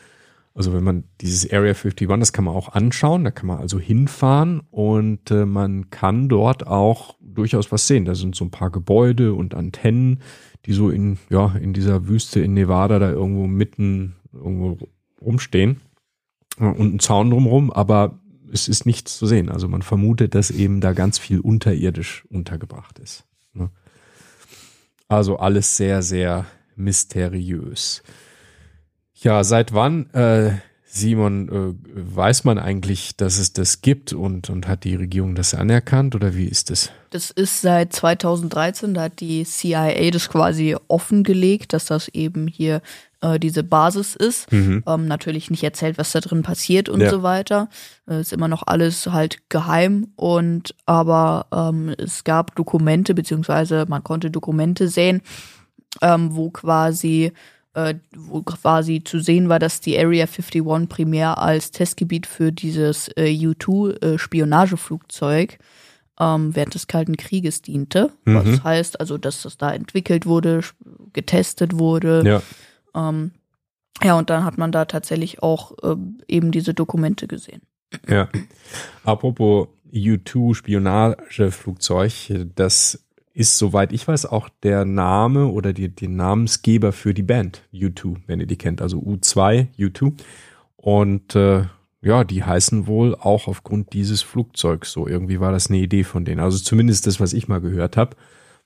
also 0.56 0.74
wenn 0.74 0.84
man 0.84 1.06
dieses 1.20 1.52
Area 1.52 1.74
51, 1.74 2.08
das 2.20 2.34
kann 2.34 2.46
man 2.46 2.56
auch 2.56 2.70
anschauen, 2.70 3.24
da 3.24 3.32
kann 3.32 3.48
man 3.48 3.58
also 3.58 3.80
hinfahren 3.80 4.62
und 4.70 5.32
äh, 5.32 5.46
man 5.46 5.90
kann 5.90 6.30
dort 6.30 6.68
auch 6.68 7.16
durchaus 7.20 7.72
was 7.72 7.88
sehen. 7.88 8.06
Da 8.06 8.14
sind 8.14 8.36
so 8.36 8.46
ein 8.46 8.52
paar 8.52 8.70
Gebäude 8.70 9.34
und 9.34 9.56
Antennen, 9.56 10.20
die 10.66 10.74
so 10.74 10.90
in, 10.90 11.18
ja, 11.30 11.56
in 11.56 11.74
dieser 11.74 12.08
Wüste 12.08 12.40
in 12.40 12.54
Nevada 12.54 13.00
da 13.00 13.10
irgendwo 13.10 13.48
mitten 13.48 14.16
irgendwo 14.32 14.78
rumstehen 15.22 15.82
und 16.60 16.96
ein 16.96 17.00
Zaun 17.00 17.32
drumherum, 17.32 17.72
aber 17.72 18.20
es 18.52 18.68
ist 18.68 18.86
nichts 18.86 19.18
zu 19.18 19.26
sehen. 19.26 19.50
Also 19.50 19.68
man 19.68 19.82
vermutet, 19.82 20.36
dass 20.36 20.52
eben 20.52 20.82
da 20.82 20.94
ganz 20.94 21.18
viel 21.18 21.40
unterirdisch 21.40 22.26
untergebracht 22.30 23.00
ist. 23.00 23.26
Ne? 23.54 23.72
Also 25.08 25.38
alles 25.38 25.76
sehr, 25.78 26.04
sehr 26.04 26.46
mysteriös. 26.76 28.04
Ja, 29.24 29.44
seit 29.44 29.74
wann, 29.74 30.10
äh, 30.14 30.52
Simon, 30.86 31.50
äh, 31.50 32.14
weiß 32.14 32.44
man 32.44 32.60
eigentlich, 32.60 33.16
dass 33.18 33.40
es 33.40 33.52
das 33.54 33.82
gibt 33.82 34.14
und, 34.14 34.50
und 34.52 34.68
hat 34.68 34.84
die 34.84 34.96
Regierung 34.96 35.34
das 35.34 35.56
anerkannt 35.56 36.14
oder 36.14 36.36
wie 36.36 36.46
ist 36.46 36.70
das? 36.70 36.92
Das 37.10 37.32
ist 37.32 37.62
seit 37.62 37.94
2013, 37.94 38.94
da 38.94 39.04
hat 39.04 39.20
die 39.20 39.44
CIA 39.44 40.12
das 40.12 40.30
quasi 40.30 40.76
offengelegt, 40.90 41.74
dass 41.74 41.86
das 41.86 42.10
eben 42.10 42.48
hier 42.48 42.82
äh, 43.22 43.40
diese 43.40 43.64
Basis 43.64 44.16
ist. 44.16 44.52
Mhm. 44.52 44.84
Ähm, 44.86 45.08
natürlich 45.08 45.50
nicht 45.50 45.64
erzählt, 45.64 45.98
was 45.98 46.12
da 46.12 46.20
drin 46.20 46.44
passiert 46.44 46.90
und 46.90 47.02
Ja. 47.02 47.10
so 47.10 47.24
weiter. 47.24 47.70
Äh, 48.08 48.20
ist 48.22 48.34
immer 48.34 48.48
noch 48.50 48.64
alles 48.68 49.08
halt 49.08 49.50
geheim 49.50 50.10
und 50.16 50.76
aber 50.86 51.48
ähm, 51.52 51.96
es 51.98 52.24
gab 52.24 52.56
Dokumente, 52.56 53.16
beziehungsweise 53.16 53.86
man 53.88 54.04
konnte 54.04 54.30
Dokumente 54.30 54.90
sehen, 54.90 55.22
ähm, 56.02 56.36
wo 56.36 56.52
quasi 56.52 57.32
äh, 57.74 57.96
wo 58.16 58.44
quasi 58.44 59.04
zu 59.04 59.20
sehen 59.20 59.50
war, 59.50 59.60
dass 59.60 59.82
die 59.82 59.98
Area 59.98 60.26
51 60.26 60.88
primär 60.88 61.40
als 61.40 61.72
Testgebiet 61.72 62.28
für 62.28 62.52
dieses 62.52 63.10
äh, 63.16 63.34
U-2-Spionageflugzeug 63.48 65.58
ähm, 66.20 66.56
während 66.56 66.76
des 66.76 66.88
Kalten 66.88 67.18
Krieges 67.18 67.62
diente. 67.62 68.12
Mhm. 68.26 68.36
Was 68.36 68.64
heißt 68.64 69.00
also, 69.00 69.18
dass 69.18 69.42
das 69.44 69.58
da 69.58 69.74
entwickelt 69.74 70.26
wurde, 70.26 70.62
getestet 71.14 71.78
wurde. 71.78 72.24
Ja. 72.26 72.42
Ähm, 73.10 73.32
ja, 74.04 74.18
und 74.18 74.30
dann 74.30 74.46
hat 74.46 74.58
man 74.58 74.72
da 74.72 74.86
tatsächlich 74.86 75.44
auch 75.44 75.74
ähm, 75.84 76.20
eben 76.28 76.52
diese 76.52 76.74
Dokumente 76.74 77.28
gesehen. 77.28 77.62
Ja. 78.08 78.30
Apropos 79.04 79.68
U2 79.92 80.56
Spionageflugzeug, 80.56 82.48
das 82.56 83.06
ist, 83.34 83.58
soweit 83.58 83.92
ich 83.92 84.08
weiß, 84.08 84.28
auch 84.28 84.50
der 84.62 84.86
Name 84.86 85.48
oder 85.48 85.74
die, 85.74 85.90
die 85.90 86.08
Namensgeber 86.08 86.92
für 86.92 87.14
die 87.14 87.24
Band 87.24 87.64
U2, 87.74 88.18
wenn 88.28 88.40
ihr 88.40 88.46
die 88.46 88.58
kennt, 88.58 88.82
also 88.82 89.00
U2, 89.00 89.68
U2. 89.78 90.14
Und 90.76 91.36
äh, 91.36 91.64
ja, 92.02 92.24
die 92.24 92.44
heißen 92.44 92.86
wohl 92.86 93.16
auch 93.16 93.48
aufgrund 93.48 93.94
dieses 93.94 94.22
Flugzeugs 94.22 94.92
so. 94.92 95.08
Irgendwie 95.08 95.40
war 95.40 95.52
das 95.52 95.70
eine 95.70 95.80
Idee 95.80 96.04
von 96.04 96.26
denen. 96.26 96.42
Also 96.42 96.60
zumindest 96.60 97.08
das, 97.08 97.20
was 97.20 97.34
ich 97.34 97.48
mal 97.48 97.62
gehört 97.62 97.98
habe. 97.98 98.16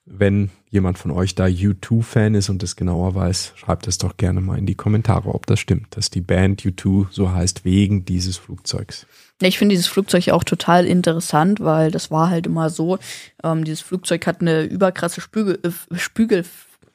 Wenn 0.09 0.49
jemand 0.69 0.97
von 0.97 1.11
euch 1.11 1.35
da 1.35 1.45
U2-Fan 1.45 2.33
ist 2.33 2.49
und 2.49 2.63
das 2.63 2.75
genauer 2.77 3.13
weiß, 3.13 3.53
schreibt 3.55 3.87
es 3.87 3.97
doch 3.97 4.15
gerne 4.15 4.39
mal 4.39 4.57
in 4.57 4.65
die 4.65 4.75
Kommentare, 4.75 5.33
ob 5.35 5.45
das 5.45 5.59
stimmt, 5.59 5.97
dass 5.97 6.09
die 6.09 6.21
Band 6.21 6.61
U2 6.61 7.07
so 7.11 7.31
heißt 7.31 7.65
wegen 7.65 8.05
dieses 8.05 8.37
Flugzeugs. 8.37 9.05
Ich 9.41 9.57
finde 9.57 9.73
dieses 9.73 9.87
Flugzeug 9.87 10.29
auch 10.29 10.43
total 10.43 10.85
interessant, 10.87 11.59
weil 11.59 11.91
das 11.91 12.09
war 12.09 12.29
halt 12.29 12.47
immer 12.47 12.69
so, 12.69 12.97
ähm, 13.43 13.65
dieses 13.65 13.81
Flugzeug 13.81 14.25
hat 14.25 14.41
eine 14.41 14.63
überkrasse 14.63 15.21
Spügel, 15.21 15.59
äh, 15.63 15.95
Spügel, 15.97 16.43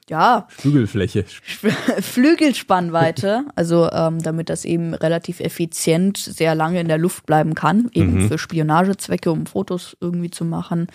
ja, 0.09 0.49
Flügelfläche. 0.49 1.25
Flügelspannweite, 2.01 3.45
also 3.55 3.91
ähm, 3.93 4.21
damit 4.23 4.49
das 4.49 4.65
eben 4.65 4.95
relativ 4.95 5.41
effizient 5.41 6.17
sehr 6.17 6.55
lange 6.55 6.81
in 6.81 6.89
der 6.89 6.99
Luft 6.99 7.27
bleiben 7.27 7.55
kann, 7.55 7.91
eben 7.93 8.15
Mhm. 8.25 8.29
für 8.29 8.39
Spionagezwecke, 8.39 9.31
um 9.31 9.47
Fotos 9.47 9.97
irgendwie 10.01 10.31
zu 10.31 10.45
machen. 10.45 10.89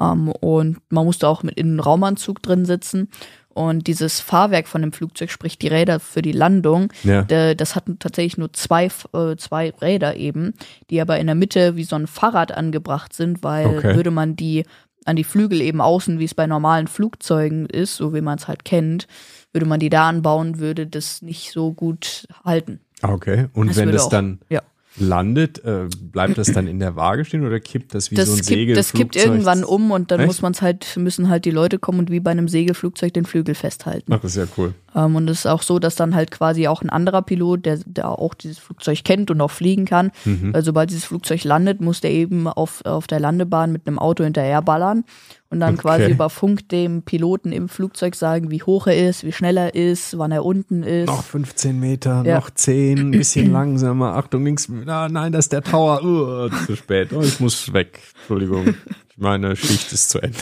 Ähm, 0.00 0.28
und 0.28 0.78
man 0.90 1.04
musste 1.04 1.28
auch 1.28 1.42
mit 1.42 1.56
in 1.58 1.68
einem 1.68 1.80
Raumanzug 1.80 2.42
drin 2.42 2.64
sitzen. 2.64 3.08
Und 3.54 3.88
dieses 3.88 4.20
Fahrwerk 4.20 4.68
von 4.68 4.82
dem 4.82 4.92
Flugzeug, 4.92 5.30
sprich 5.32 5.58
die 5.58 5.66
Räder 5.66 5.98
für 5.98 6.22
die 6.22 6.30
Landung, 6.32 6.92
Ja. 7.02 7.22
das 7.54 7.74
hatten 7.74 7.98
tatsächlich 7.98 8.38
nur 8.38 8.52
zwei, 8.52 8.84
äh, 9.12 9.34
zwei 9.36 9.70
Räder 9.82 10.14
eben, 10.16 10.54
die 10.90 11.00
aber 11.00 11.18
in 11.18 11.26
der 11.26 11.34
Mitte 11.34 11.74
wie 11.74 11.82
so 11.82 11.96
ein 11.96 12.06
Fahrrad 12.06 12.52
angebracht 12.52 13.12
sind, 13.12 13.42
weil 13.42 13.66
Okay. 13.78 13.96
würde 13.96 14.12
man 14.12 14.36
die 14.36 14.64
an 15.06 15.16
die 15.16 15.24
Flügel 15.24 15.60
eben 15.62 15.80
außen, 15.80 16.18
wie 16.20 16.24
es 16.24 16.34
bei 16.34 16.46
normalen 16.46 16.86
Flugzeugen 16.86 17.66
ist, 17.66 17.96
so 17.96 18.12
wie 18.14 18.20
man 18.20 18.36
es 18.38 18.46
halt 18.46 18.64
kennt, 18.66 19.08
würde 19.52 19.66
man 19.66 19.80
die 19.80 19.88
da 19.88 20.06
anbauen, 20.08 20.58
würde 20.58 20.86
das 20.86 21.22
nicht 21.22 21.50
so 21.50 21.72
gut 21.72 22.28
halten. 22.44 22.80
Ah, 23.00 23.12
Okay. 23.14 23.46
Und 23.54 23.68
Das 23.70 23.76
wenn 23.78 23.90
das 23.90 24.02
auch- 24.04 24.10
dann 24.10 24.38
ja. 24.50 24.60
Landet, 25.00 25.64
äh, 25.64 25.86
bleibt 26.00 26.38
das 26.38 26.52
dann 26.52 26.66
in 26.66 26.78
der 26.78 26.96
Waage 26.96 27.24
stehen 27.24 27.46
oder 27.46 27.60
kippt 27.60 27.94
das 27.94 28.10
wie 28.10 28.14
Das, 28.14 28.28
so 28.28 28.34
ein 28.34 28.40
kippt, 28.40 28.76
das 28.76 28.92
kippt 28.92 29.16
irgendwann 29.16 29.64
um 29.64 29.90
und 29.90 30.10
dann 30.10 30.20
Echt? 30.20 30.26
muss 30.26 30.42
man 30.42 30.52
es 30.52 30.62
halt, 30.62 30.96
müssen 30.96 31.28
halt 31.28 31.44
die 31.44 31.50
Leute 31.50 31.78
kommen 31.78 31.98
und 31.98 32.10
wie 32.10 32.20
bei 32.20 32.30
einem 32.30 32.48
Segelflugzeug 32.48 33.12
den 33.14 33.24
Flügel 33.24 33.54
festhalten. 33.54 34.12
Ach, 34.12 34.20
das 34.20 34.36
ist 34.36 34.36
ja 34.36 34.46
cool. 34.56 34.74
Ähm, 34.94 35.16
und 35.16 35.28
es 35.28 35.40
ist 35.40 35.46
auch 35.46 35.62
so, 35.62 35.78
dass 35.78 35.96
dann 35.96 36.14
halt 36.14 36.30
quasi 36.30 36.66
auch 36.66 36.80
ein 36.82 36.88
anderer 36.90 37.22
Pilot, 37.22 37.66
der, 37.66 37.78
der 37.84 38.08
auch 38.08 38.32
dieses 38.34 38.58
Flugzeug 38.58 39.04
kennt 39.04 39.30
und 39.30 39.40
auch 39.40 39.50
fliegen 39.50 39.84
kann, 39.84 40.10
Mhm. 40.24 40.54
weil 40.54 40.62
sobald 40.64 40.90
dieses 40.90 41.04
Flugzeug 41.04 41.44
landet, 41.44 41.80
muss 41.80 42.00
der 42.00 42.10
eben 42.10 42.48
auf, 42.48 42.84
auf 42.86 43.06
der 43.06 43.20
Landebahn 43.20 43.70
mit 43.70 43.86
einem 43.86 43.98
Auto 43.98 44.24
hinterherballern 44.24 45.04
und 45.50 45.60
dann 45.60 45.74
Okay. 45.74 45.82
quasi 45.82 46.10
über 46.10 46.30
Funk 46.30 46.68
dem 46.70 47.02
Piloten 47.02 47.52
im 47.52 47.68
Flugzeug 47.68 48.14
sagen, 48.14 48.50
wie 48.50 48.62
hoch 48.62 48.86
er 48.86 49.08
ist, 49.08 49.24
wie 49.24 49.32
schnell 49.32 49.56
er 49.58 49.74
ist, 49.74 50.16
wann 50.16 50.32
er 50.32 50.44
unten 50.44 50.82
ist. 50.82 51.06
Noch 51.08 51.22
15 51.24 51.78
Meter, 51.78 52.22
Ja. 52.24 52.36
noch 52.36 52.50
10, 52.50 52.98
ein 52.98 53.10
bisschen 53.12 53.52
langsamer. 53.52 54.14
Achtung, 54.16 54.44
links. 54.44 54.68
Ah, 54.86 55.08
nein, 55.10 55.32
das 55.32 55.46
ist 55.46 55.52
der 55.52 55.62
Tower. 55.62 56.02
Uh, 56.02 56.48
zu 56.66 56.76
spät. 56.76 57.12
Oh, 57.12 57.20
ich 57.20 57.40
muss 57.40 57.72
weg. 57.72 58.00
Entschuldigung. 58.20 58.74
Meine 59.16 59.54
Schicht 59.56 59.92
ist 59.92 60.10
zu 60.10 60.20
Ende. 60.20 60.38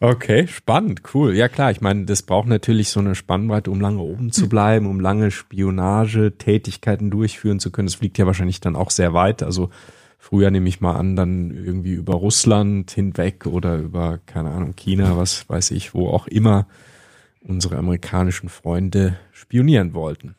Okay, 0.00 0.46
spannend, 0.46 1.02
cool. 1.14 1.34
Ja 1.34 1.48
klar, 1.48 1.70
ich 1.70 1.80
meine, 1.80 2.04
das 2.04 2.22
braucht 2.22 2.48
natürlich 2.48 2.90
so 2.90 3.00
eine 3.00 3.14
Spannweite, 3.14 3.70
um 3.70 3.80
lange 3.80 4.00
oben 4.00 4.30
zu 4.30 4.48
bleiben, 4.48 4.86
um 4.86 5.00
lange 5.00 5.30
Spionage-Tätigkeiten 5.30 7.10
durchführen 7.10 7.60
zu 7.60 7.70
können. 7.70 7.86
Das 7.86 7.94
fliegt 7.94 8.18
ja 8.18 8.26
wahrscheinlich 8.26 8.60
dann 8.60 8.76
auch 8.76 8.90
sehr 8.90 9.14
weit. 9.14 9.42
Also 9.42 9.70
früher 10.18 10.50
nehme 10.50 10.68
ich 10.68 10.80
mal 10.80 10.96
an, 10.96 11.16
dann 11.16 11.50
irgendwie 11.50 11.94
über 11.94 12.14
Russland 12.14 12.90
hinweg 12.90 13.46
oder 13.46 13.78
über, 13.78 14.18
keine 14.26 14.50
Ahnung, 14.50 14.74
China, 14.76 15.16
was 15.16 15.48
weiß 15.48 15.70
ich, 15.70 15.94
wo 15.94 16.08
auch 16.08 16.26
immer 16.26 16.66
unsere 17.40 17.76
amerikanischen 17.76 18.48
Freunde 18.48 19.16
spionieren 19.32 19.94
wollten. 19.94 20.34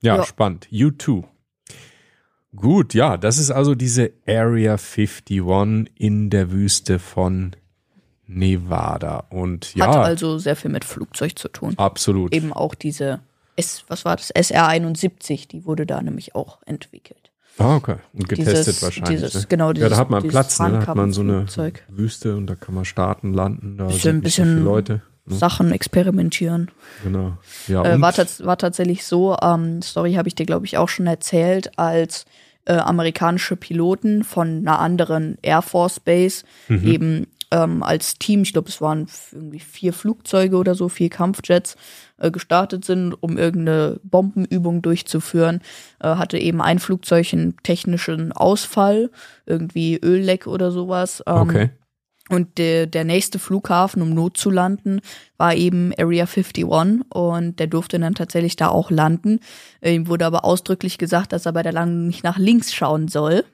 Ja, 0.00 0.16
Ja. 0.16 0.22
spannend. 0.24 0.68
U2. 0.70 1.24
Gut, 2.54 2.94
ja, 2.94 3.16
das 3.16 3.38
ist 3.38 3.50
also 3.50 3.74
diese 3.74 4.12
Area 4.28 4.76
51 4.76 5.42
in 5.98 6.30
der 6.30 6.52
Wüste 6.52 7.00
von 7.00 7.56
Nevada. 8.26 9.24
Und 9.30 9.74
ja, 9.74 9.86
Hat 9.88 9.96
also 9.96 10.38
sehr 10.38 10.56
viel 10.56 10.70
mit 10.70 10.84
Flugzeug 10.84 11.38
zu 11.38 11.48
tun. 11.48 11.74
absolut. 11.76 12.34
Eben 12.34 12.52
auch 12.52 12.74
diese 12.74 13.20
S, 13.56 13.84
was 13.88 14.04
war 14.04 14.16
das? 14.16 14.30
SR-71, 14.34 15.48
die 15.48 15.64
wurde 15.64 15.86
da 15.86 16.02
nämlich 16.02 16.34
auch 16.34 16.58
entwickelt. 16.66 17.30
Ah, 17.58 17.76
okay. 17.76 17.96
Und 18.12 18.28
getestet 18.28 18.66
Dieses- 18.66 18.82
wahrscheinlich. 18.82 19.20
dieses- 19.20 19.34
ne? 19.34 19.46
genau, 19.48 19.68
ja, 19.68 19.72
dieses- 19.74 19.90
da 19.90 19.96
hat 19.96 20.10
man 20.10 20.22
dieses 20.22 20.32
Platz, 20.32 20.58
ne? 20.58 20.70
Da 20.80 20.86
hat 20.88 20.96
man 20.96 21.12
so 21.12 21.20
eine. 21.20 21.46
Wüste 21.88 22.34
und 22.36 22.48
da 22.48 22.56
kann 22.56 22.74
man 22.74 22.84
starten, 22.84 23.32
landen. 23.32 23.76
Da 23.78 23.86
Bisschen- 23.86 24.00
sind 24.00 24.16
so 24.16 24.22
bisschen- 24.22 24.48
viele 24.54 24.60
Leute. 24.60 25.02
Ne? 25.26 25.36
Sachen 25.36 25.70
experimentieren. 25.72 26.70
Genau. 27.04 27.38
Ja, 27.68 27.82
Äh, 27.84 28.00
war, 28.00 28.12
tats 28.12 28.44
war 28.44 28.58
tatsächlich 28.58 29.06
so, 29.06 29.36
ähm, 29.40 29.80
Story 29.82 30.14
habe 30.14 30.28
ich 30.28 30.34
dir, 30.34 30.44
glaube 30.46 30.66
ich, 30.66 30.76
auch 30.76 30.88
schon 30.88 31.06
erzählt, 31.06 31.78
als 31.78 32.24
äh, 32.66 32.72
amerikanische 32.78 33.56
Piloten 33.56 34.24
von 34.24 34.48
einer 34.66 34.78
anderen 34.78 35.36
Air 35.42 35.60
Force 35.60 36.00
Base 36.00 36.44
Mhm. 36.68 36.86
eben 36.86 37.26
ähm, 37.50 37.82
als 37.82 38.18
Team, 38.18 38.42
ich 38.42 38.52
glaube, 38.52 38.68
es 38.68 38.80
waren 38.80 39.06
irgendwie 39.32 39.60
vier 39.60 39.92
Flugzeuge 39.92 40.56
oder 40.56 40.74
so, 40.74 40.88
vier 40.88 41.10
Kampfjets, 41.10 41.76
äh, 42.18 42.30
gestartet 42.30 42.84
sind, 42.84 43.14
um 43.14 43.36
irgendeine 43.36 44.00
Bombenübung 44.02 44.82
durchzuführen, 44.82 45.60
äh, 46.00 46.08
hatte 46.08 46.38
eben 46.38 46.60
ein 46.60 46.78
Flugzeug 46.78 47.32
einen 47.32 47.56
technischen 47.62 48.32
Ausfall, 48.32 49.10
irgendwie 49.46 49.98
Ölleck 50.02 50.46
oder 50.46 50.70
sowas. 50.70 51.22
Ähm, 51.26 51.36
okay. 51.36 51.70
und 52.30 52.58
der, 52.58 52.86
der 52.86 53.04
nächste 53.04 53.38
Flughafen, 53.38 54.02
um 54.02 54.10
Not 54.10 54.36
zu 54.36 54.50
landen, 54.50 55.00
war 55.36 55.54
eben 55.54 55.92
Area 55.98 56.24
51 56.24 56.64
und 56.64 57.58
der 57.58 57.66
durfte 57.66 57.98
dann 57.98 58.14
tatsächlich 58.14 58.56
da 58.56 58.68
auch 58.68 58.90
landen. 58.90 59.40
Ihm 59.84 60.08
wurde 60.08 60.26
aber 60.26 60.44
ausdrücklich 60.44 60.98
gesagt, 60.98 61.32
dass 61.32 61.46
er 61.46 61.52
bei 61.52 61.62
der 61.62 61.72
Landung 61.72 62.06
nicht 62.06 62.24
nach 62.24 62.38
links 62.38 62.72
schauen 62.72 63.08
soll. 63.08 63.44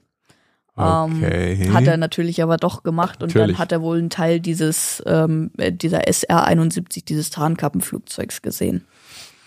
Okay. 0.81 1.59
Ähm, 1.63 1.75
hat 1.75 1.87
er 1.87 1.97
natürlich 1.97 2.43
aber 2.43 2.57
doch 2.57 2.83
gemacht 2.83 3.23
und 3.23 3.35
Natürlich. 3.35 3.57
dann 3.57 3.59
hat 3.59 3.73
er 3.73 3.83
wohl 3.83 3.99
einen 3.99 4.11
Teil 4.11 4.41
dieses, 4.41 5.03
ähm, 5.07 5.51
äh, 5.59 5.73
dieser 5.73 6.07
SR-71, 6.09 7.05
dieses 7.05 7.31
Tarnkappenflugzeugs 7.31 8.43
gesehen. 8.43 8.85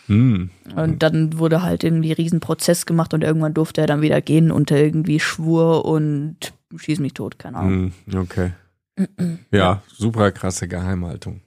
Hm. 0.07 0.49
Und 0.75 1.01
dann 1.01 1.37
wurde 1.39 1.61
halt 1.61 1.83
irgendwie 1.83 2.11
ein 2.11 2.15
Riesenprozess 2.15 2.85
gemacht 2.85 3.13
und 3.13 3.23
irgendwann 3.23 3.53
durfte 3.53 3.81
er 3.81 3.87
dann 3.87 4.01
wieder 4.01 4.21
gehen 4.21 4.51
unter 4.51 4.77
irgendwie 4.77 5.19
Schwur 5.19 5.85
und 5.85 6.53
schieß 6.75 6.99
mich 6.99 7.13
tot, 7.13 7.39
keine 7.39 7.57
Ahnung. 7.57 7.93
Hm, 8.07 8.19
okay. 8.19 8.51
Ja, 9.51 9.81
super 9.87 10.31
krasse 10.31 10.67
Geheimhaltung. 10.67 11.41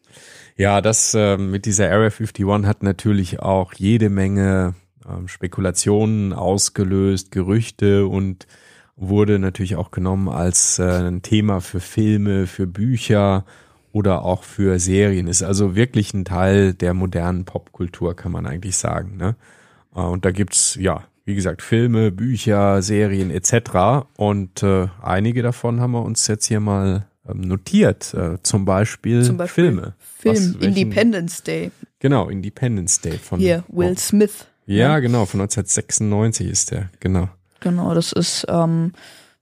Ja, 0.57 0.81
das 0.81 1.15
äh, 1.15 1.37
mit 1.37 1.67
dieser 1.67 1.91
Area 1.91 2.11
51 2.11 2.67
hat 2.67 2.83
natürlich 2.83 3.41
auch 3.41 3.75
jede 3.75 4.09
Menge 4.09 4.75
ähm, 5.09 5.29
Spekulationen 5.29 6.33
ausgelöst, 6.33 7.31
Gerüchte 7.31 8.07
und 8.07 8.47
wurde 8.97 9.39
natürlich 9.39 9.77
auch 9.77 9.91
genommen 9.91 10.29
als 10.29 10.79
äh, 10.79 10.85
ein 10.85 11.23
Thema 11.23 11.61
für 11.61 11.81
Filme, 11.81 12.47
für 12.47 12.67
Bücher 12.67 13.45
oder 13.93 14.23
auch 14.25 14.43
für 14.43 14.79
Serien. 14.79 15.29
Ist 15.29 15.43
also 15.43 15.75
wirklich 15.77 16.15
ein 16.15 16.25
Teil 16.25 16.73
der 16.75 16.95
modernen 16.95 17.45
Popkultur, 17.45 18.15
kann 18.17 18.33
man 18.33 18.47
eigentlich 18.47 18.77
sagen. 18.77 19.17
Ne? 19.17 19.37
Äh, 19.95 20.01
Und 20.01 20.25
da 20.25 20.31
gibt's 20.31 20.77
ja, 20.81 21.05
wie 21.25 21.35
gesagt, 21.35 21.61
Filme, 21.63 22.11
Bücher, 22.11 22.81
Serien 22.83 23.31
etc. 23.31 24.07
Und 24.17 24.63
äh, 24.63 24.89
einige 25.03 25.43
davon 25.43 25.81
haben 25.81 25.93
wir 25.93 26.03
uns 26.03 26.27
jetzt 26.27 26.47
hier 26.47 26.61
mal 26.61 27.07
ähm, 27.29 27.41
notiert. 27.43 28.15
Äh, 28.15 28.39
zum, 28.43 28.65
Beispiel 28.65 29.23
Zum 29.25 29.37
Beispiel 29.37 29.65
Filme. 29.65 29.95
Film 30.19 30.55
Was- 30.59 30.65
Independence 30.67 31.43
Day. 31.43 31.71
Genau, 31.99 32.29
Independence 32.29 33.01
Day 33.01 33.19
von 33.19 33.41
Hier, 33.41 33.65
Will 33.69 33.97
Smith. 33.99 34.47
Ja, 34.67 34.99
genau, 35.01 35.27
von 35.27 35.41
1996 35.41 36.49
ist 36.49 36.71
der, 36.71 36.89
genau. 37.01 37.29
Genau, 37.67 37.95
das 37.95 38.13
ist, 38.13 38.47
ähm, 38.49 38.93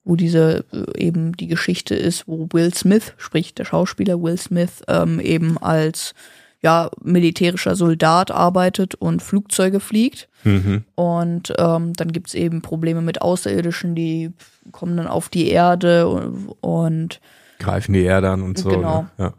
wo 0.02 0.16
diese 0.16 0.64
äh, 0.72 0.98
eben 0.98 1.36
die 1.36 1.46
Geschichte 1.46 1.94
ist, 1.94 2.26
wo 2.26 2.48
Will 2.52 2.72
Smith, 2.72 3.12
sprich 3.18 3.54
der 3.54 3.66
Schauspieler 3.66 4.22
Will 4.22 4.38
Smith, 4.38 4.82
ähm, 4.88 5.20
eben 5.20 5.58
als 5.58 6.14
ja, 6.62 6.90
militärischer 7.02 7.76
Soldat 7.76 8.30
arbeitet 8.30 8.94
und 8.94 9.22
Flugzeuge 9.22 9.78
fliegt. 9.78 10.30
Mhm. 10.44 10.84
Und 10.94 11.52
ähm, 11.58 11.92
dann 11.92 12.12
gibt's 12.12 12.32
eben 12.32 12.62
Probleme 12.62 13.02
mit 13.02 13.20
Außerirdischen, 13.20 13.94
die 13.94 14.32
kommen 14.72 14.96
dann 14.96 15.06
auf 15.06 15.28
die 15.28 15.50
Erde 15.50 16.08
und, 16.08 16.54
und 16.62 17.20
Greifen 17.58 17.92
die 17.92 18.04
Erde 18.04 18.30
an 18.30 18.40
und 18.40 18.56
so. 18.56 18.70
Genau. 18.70 19.02
Ne? 19.02 19.10
Ja. 19.18 19.34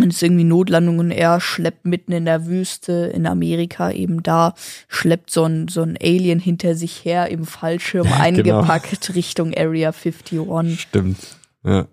Dann 0.00 0.10
ist 0.10 0.22
irgendwie 0.22 0.44
Notlandung 0.44 0.98
und 0.98 1.10
er 1.10 1.40
schleppt 1.40 1.84
mitten 1.84 2.12
in 2.12 2.24
der 2.24 2.46
Wüste 2.46 3.10
in 3.14 3.26
Amerika 3.26 3.90
eben 3.90 4.22
da, 4.22 4.54
schleppt 4.88 5.30
so 5.30 5.44
ein, 5.44 5.68
so 5.68 5.82
ein 5.82 5.96
Alien 6.00 6.38
hinter 6.38 6.74
sich 6.74 7.04
her 7.04 7.30
im 7.30 7.44
Fallschirm 7.44 8.06
Ja, 8.06 8.16
eingepackt 8.20 9.00
genau. 9.02 9.14
Richtung 9.14 9.54
Area 9.54 9.90
51. 9.90 10.78
Stimmt. 10.80 11.18
Ja. 11.64 11.86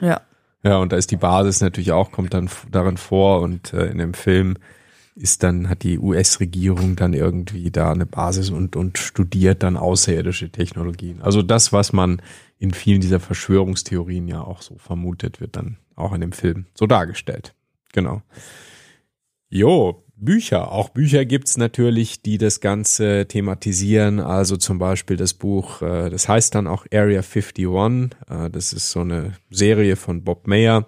Ja. 0.00 0.20
Ja, 0.62 0.76
und 0.76 0.92
da 0.92 0.96
ist 0.96 1.10
die 1.10 1.16
Basis 1.16 1.60
natürlich 1.62 1.92
auch, 1.92 2.12
kommt 2.12 2.34
dann 2.34 2.50
darin 2.70 2.98
vor 2.98 3.40
und 3.40 3.72
äh, 3.72 3.86
in 3.86 3.98
dem 3.98 4.12
Film 4.12 4.56
ist 5.14 5.42
dann, 5.42 5.68
hat 5.68 5.82
die 5.82 5.98
US-Regierung 5.98 6.96
dann 6.96 7.14
irgendwie 7.14 7.70
da 7.70 7.92
eine 7.92 8.06
Basis 8.06 8.50
und, 8.50 8.76
und 8.76 8.98
studiert 8.98 9.62
dann 9.62 9.76
außerirdische 9.76 10.50
Technologien. 10.50 11.20
Also 11.22 11.42
das, 11.42 11.72
was 11.72 11.92
man 11.92 12.22
in 12.58 12.72
vielen 12.72 13.00
dieser 13.00 13.20
Verschwörungstheorien 13.20 14.28
ja 14.28 14.42
auch 14.42 14.62
so 14.62 14.76
vermutet, 14.76 15.40
wird 15.40 15.56
dann 15.56 15.78
auch 16.00 16.12
in 16.12 16.20
dem 16.20 16.32
Film 16.32 16.66
so 16.74 16.86
dargestellt. 16.86 17.54
Genau. 17.92 18.22
Jo, 19.48 20.04
Bücher. 20.20 20.70
Auch 20.70 20.90
Bücher 20.90 21.24
gibt's 21.24 21.56
natürlich, 21.56 22.22
die 22.22 22.38
das 22.38 22.60
Ganze 22.60 23.26
thematisieren. 23.26 24.20
Also 24.20 24.56
zum 24.56 24.78
Beispiel 24.78 25.16
das 25.16 25.34
Buch, 25.34 25.82
äh, 25.82 26.10
das 26.10 26.28
heißt 26.28 26.54
dann 26.54 26.66
auch 26.66 26.86
Area 26.92 27.22
51. 27.22 27.66
Äh, 28.28 28.50
das 28.50 28.72
ist 28.72 28.90
so 28.90 29.00
eine 29.00 29.32
Serie 29.50 29.96
von 29.96 30.22
Bob 30.22 30.46
Mayer, 30.46 30.86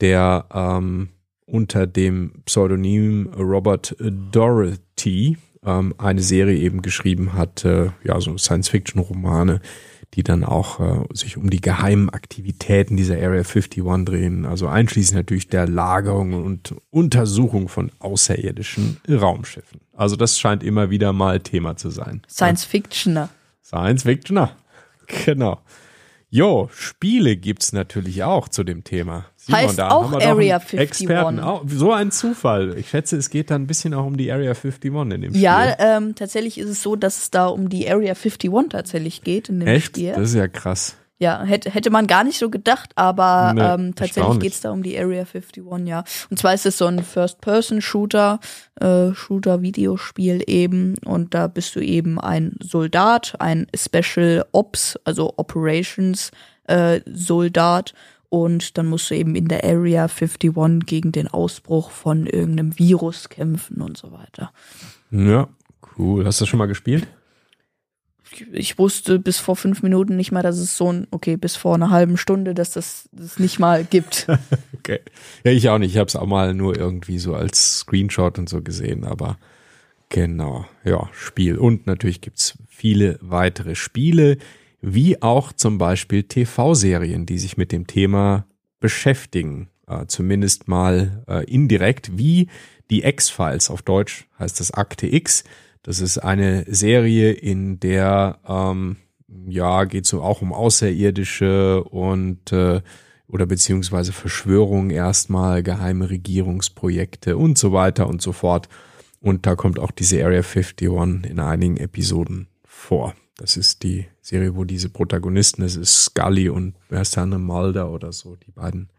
der 0.00 0.46
ähm, 0.52 1.08
unter 1.46 1.86
dem 1.86 2.42
Pseudonym 2.44 3.28
Robert 3.34 3.96
Dorothy 3.98 5.38
ähm, 5.64 5.94
eine 5.98 6.22
Serie 6.22 6.58
eben 6.58 6.82
geschrieben 6.82 7.32
hat, 7.32 7.64
äh, 7.64 7.90
ja, 8.04 8.20
so 8.20 8.36
Science-Fiction-Romane, 8.36 9.60
die 10.14 10.22
dann 10.22 10.44
auch 10.44 10.80
äh, 10.80 11.04
sich 11.12 11.36
um 11.36 11.50
die 11.50 11.60
geheimen 11.60 12.10
Aktivitäten 12.10 12.96
dieser 12.96 13.16
Area 13.16 13.42
51 13.42 13.82
drehen, 14.04 14.46
also 14.46 14.66
einschließlich 14.66 15.16
natürlich 15.16 15.48
der 15.48 15.68
Lagerung 15.68 16.32
und 16.44 16.74
Untersuchung 16.90 17.68
von 17.68 17.92
außerirdischen 17.98 18.98
Raumschiffen. 19.08 19.80
Also 19.92 20.16
das 20.16 20.38
scheint 20.38 20.62
immer 20.62 20.90
wieder 20.90 21.12
mal 21.12 21.40
Thema 21.40 21.76
zu 21.76 21.90
sein. 21.90 22.22
Science 22.28 22.64
Fictioner. 22.64 23.28
Science 23.62 24.04
Fictioner. 24.04 24.52
Genau. 25.24 25.58
Jo, 26.30 26.68
Spiele 26.72 27.36
gibt's 27.36 27.72
natürlich 27.72 28.22
auch 28.22 28.48
zu 28.48 28.62
dem 28.62 28.84
Thema. 28.84 29.24
Heißt 29.50 29.78
da 29.78 29.88
auch 29.88 30.04
haben 30.04 30.12
wir 30.12 30.18
doch 30.20 30.26
Area 30.26 30.56
einen 30.56 30.64
51. 30.66 30.78
Experten. 30.80 31.40
Auch, 31.40 31.62
so 31.66 31.92
ein 31.92 32.10
Zufall. 32.10 32.76
Ich 32.76 32.90
schätze, 32.90 33.16
es 33.16 33.30
geht 33.30 33.50
dann 33.50 33.62
ein 33.62 33.66
bisschen 33.66 33.94
auch 33.94 34.04
um 34.04 34.18
die 34.18 34.30
Area 34.30 34.50
51 34.52 34.92
in 35.14 35.22
dem 35.22 35.34
Ja, 35.34 35.72
Spiel. 35.72 35.86
ähm, 35.86 36.14
tatsächlich 36.14 36.58
ist 36.58 36.68
es 36.68 36.82
so, 36.82 36.96
dass 36.96 37.16
es 37.16 37.30
da 37.30 37.46
um 37.46 37.70
die 37.70 37.88
Area 37.90 38.12
51 38.14 38.50
tatsächlich 38.68 39.22
geht 39.22 39.48
in 39.48 39.60
dem 39.60 39.68
Echt? 39.68 39.96
Spiel. 39.96 40.12
Das 40.12 40.28
ist 40.28 40.34
ja 40.34 40.48
krass. 40.48 40.96
Ja, 41.20 41.42
hätte, 41.42 41.70
hätte 41.70 41.90
man 41.90 42.06
gar 42.06 42.22
nicht 42.22 42.38
so 42.38 42.48
gedacht, 42.48 42.92
aber 42.94 43.52
Nee, 43.52 43.62
ähm, 43.62 43.94
tatsächlich 43.96 44.38
geht's 44.38 44.60
da 44.60 44.70
um 44.70 44.84
die 44.84 44.96
Area 44.96 45.24
51, 45.24 45.64
ja. 45.84 46.04
Und 46.30 46.38
zwar 46.38 46.54
ist 46.54 46.64
es 46.64 46.78
so 46.78 46.86
ein 46.86 47.02
First-Person-Shooter, 47.02 48.38
äh, 48.80 49.12
Shooter-Videospiel 49.12 50.44
eben. 50.46 50.94
Und 51.04 51.34
da 51.34 51.48
bist 51.48 51.74
du 51.74 51.80
eben 51.80 52.20
ein 52.20 52.54
Soldat, 52.62 53.34
ein 53.40 53.66
Special 53.74 54.46
Ops, 54.52 54.96
also 55.04 55.34
Operations 55.36 56.30
äh, 56.68 57.00
Soldat. 57.12 57.94
Und 58.28 58.78
dann 58.78 58.86
musst 58.86 59.10
du 59.10 59.14
eben 59.16 59.34
in 59.34 59.48
der 59.48 59.64
Area 59.64 60.04
51 60.04 60.86
gegen 60.86 61.10
den 61.10 61.26
Ausbruch 61.26 61.90
von 61.90 62.26
irgendeinem 62.26 62.78
Virus 62.78 63.28
kämpfen 63.28 63.80
und 63.80 63.96
so 63.96 64.12
weiter. 64.12 64.52
Ja, 65.10 65.48
cool. 65.98 66.24
Hast 66.26 66.40
du 66.40 66.44
das 66.44 66.48
schon 66.48 66.58
mal 66.58 66.66
gespielt? 66.66 67.08
Ich 68.52 68.78
wusste 68.78 69.18
bis 69.18 69.38
vor 69.38 69.56
fünf 69.56 69.82
Minuten 69.82 70.16
nicht 70.16 70.32
mal, 70.32 70.42
dass 70.42 70.58
es 70.58 70.76
so 70.76 70.92
ein, 70.92 71.06
okay, 71.10 71.36
bis 71.36 71.56
vor 71.56 71.74
einer 71.74 71.90
halben 71.90 72.16
Stunde, 72.16 72.54
dass 72.54 72.72
das 72.72 73.08
das 73.12 73.38
nicht 73.38 73.58
mal 73.58 73.84
gibt. 73.84 74.26
Okay. 74.78 75.00
Ja, 75.44 75.50
ich 75.50 75.68
auch 75.68 75.76
nicht. 75.76 75.90
Ich 75.90 75.98
habe 75.98 76.08
es 76.08 76.16
auch 76.16 76.26
mal 76.26 76.54
nur 76.54 76.74
irgendwie 76.78 77.18
so 77.18 77.34
als 77.34 77.80
Screenshot 77.80 78.38
und 78.38 78.48
so 78.48 78.62
gesehen, 78.62 79.04
aber 79.04 79.36
genau, 80.08 80.64
ja, 80.82 81.10
Spiel. 81.12 81.58
Und 81.58 81.86
natürlich 81.86 82.22
gibt's 82.22 82.56
viele 82.68 83.18
weitere 83.20 83.74
Spiele, 83.74 84.38
wie 84.80 85.20
auch 85.20 85.52
zum 85.52 85.76
Beispiel 85.76 86.22
TV-Serien, 86.22 87.26
die 87.26 87.38
sich 87.38 87.58
mit 87.58 87.70
dem 87.70 87.86
Thema 87.86 88.46
beschäftigen. 88.80 89.68
Äh, 89.86 90.06
zumindest 90.06 90.68
mal 90.68 91.22
äh, 91.28 91.44
indirekt, 91.44 92.16
wie 92.16 92.48
die 92.90 93.04
X-Files 93.04 93.68
auf 93.68 93.82
Deutsch 93.82 94.26
heißt 94.38 94.60
das 94.60 94.70
Akte 94.70 95.06
X. 95.06 95.44
Das 95.88 96.02
ist 96.02 96.18
eine 96.18 96.66
Serie, 96.68 97.32
in 97.32 97.80
der 97.80 98.40
ähm, 98.46 98.96
ja 99.46 99.84
geht 99.84 100.04
so 100.04 100.20
auch 100.20 100.42
um 100.42 100.52
Außerirdische 100.52 101.82
und 101.82 102.52
äh, 102.52 102.82
oder 103.26 103.46
beziehungsweise 103.46 104.12
Verschwörungen 104.12 104.90
erstmal, 104.90 105.62
geheime 105.62 106.10
Regierungsprojekte 106.10 107.38
und 107.38 107.56
so 107.56 107.72
weiter 107.72 108.06
und 108.06 108.20
so 108.20 108.32
fort. 108.32 108.68
Und 109.22 109.46
da 109.46 109.56
kommt 109.56 109.78
auch 109.78 109.90
diese 109.90 110.22
Area 110.22 110.42
51 110.42 110.90
in 111.26 111.40
einigen 111.40 111.78
Episoden 111.78 112.48
vor. 112.66 113.14
Das 113.38 113.56
ist 113.56 113.82
die 113.82 114.08
Serie, 114.20 114.56
wo 114.56 114.64
diese 114.64 114.90
Protagonisten, 114.90 115.62
das 115.62 115.74
ist 115.74 116.04
Scully 116.04 116.50
und 116.50 116.74
wer 116.90 117.00
ist 117.00 117.16
der 117.16 117.24
Mulder 117.24 117.90
oder 117.90 118.12
so, 118.12 118.36
die 118.36 118.50
beiden, 118.50 118.90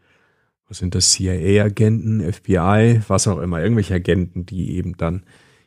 was 0.66 0.78
sind 0.78 0.96
das, 0.96 1.12
CIA-Agenten, 1.12 2.20
FBI, 2.32 3.02
was 3.06 3.28
auch 3.28 3.38
immer, 3.38 3.62
irgendwelche 3.62 3.94
Agenten, 3.94 4.44
die 4.44 4.72
eben 4.72 4.96
dann 4.96 5.22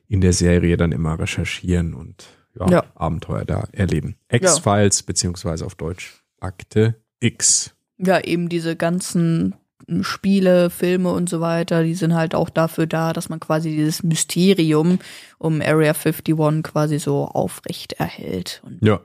in 0.08 0.22
der 0.22 0.34
Serie 0.34 0.78
dann 0.78 0.92
immer 0.92 1.18
recherchieren 1.20 1.94
und 1.94 2.26
ja, 2.60 2.70
Ja. 2.70 2.84
Abenteuer 2.96 3.46
da 3.46 3.68
erleben. 3.72 4.16
X-Files, 4.30 5.04
beziehungsweise 5.04 5.66
auf 5.66 5.76
Deutsch 5.76 6.24
Akte 6.39 6.96
X. 7.20 7.74
Ja, 7.98 8.20
eben 8.20 8.50
diese 8.50 8.76
ganzen 8.76 9.56
Spiele, 10.02 10.70
Filme 10.70 11.12
und 11.12 11.30
so 11.30 11.42
weiter, 11.42 11.84
die 11.84 11.96
sind 11.96 12.13
halt 12.13 12.36
auch 12.36 12.50
dafür 12.50 12.88
da, 12.88 13.12
dass 13.12 13.30
man 13.30 13.39
quasi 13.39 13.72
dieses 13.72 14.02
Mysterium 14.04 15.00
um 15.39 15.62
Area 15.62 15.94
51 15.94 16.63
quasi 16.63 17.00
so 17.00 17.26
aufrecht 17.26 17.94
erhält. 17.94 18.62
Und 18.66 18.80
Ja. 18.86 19.02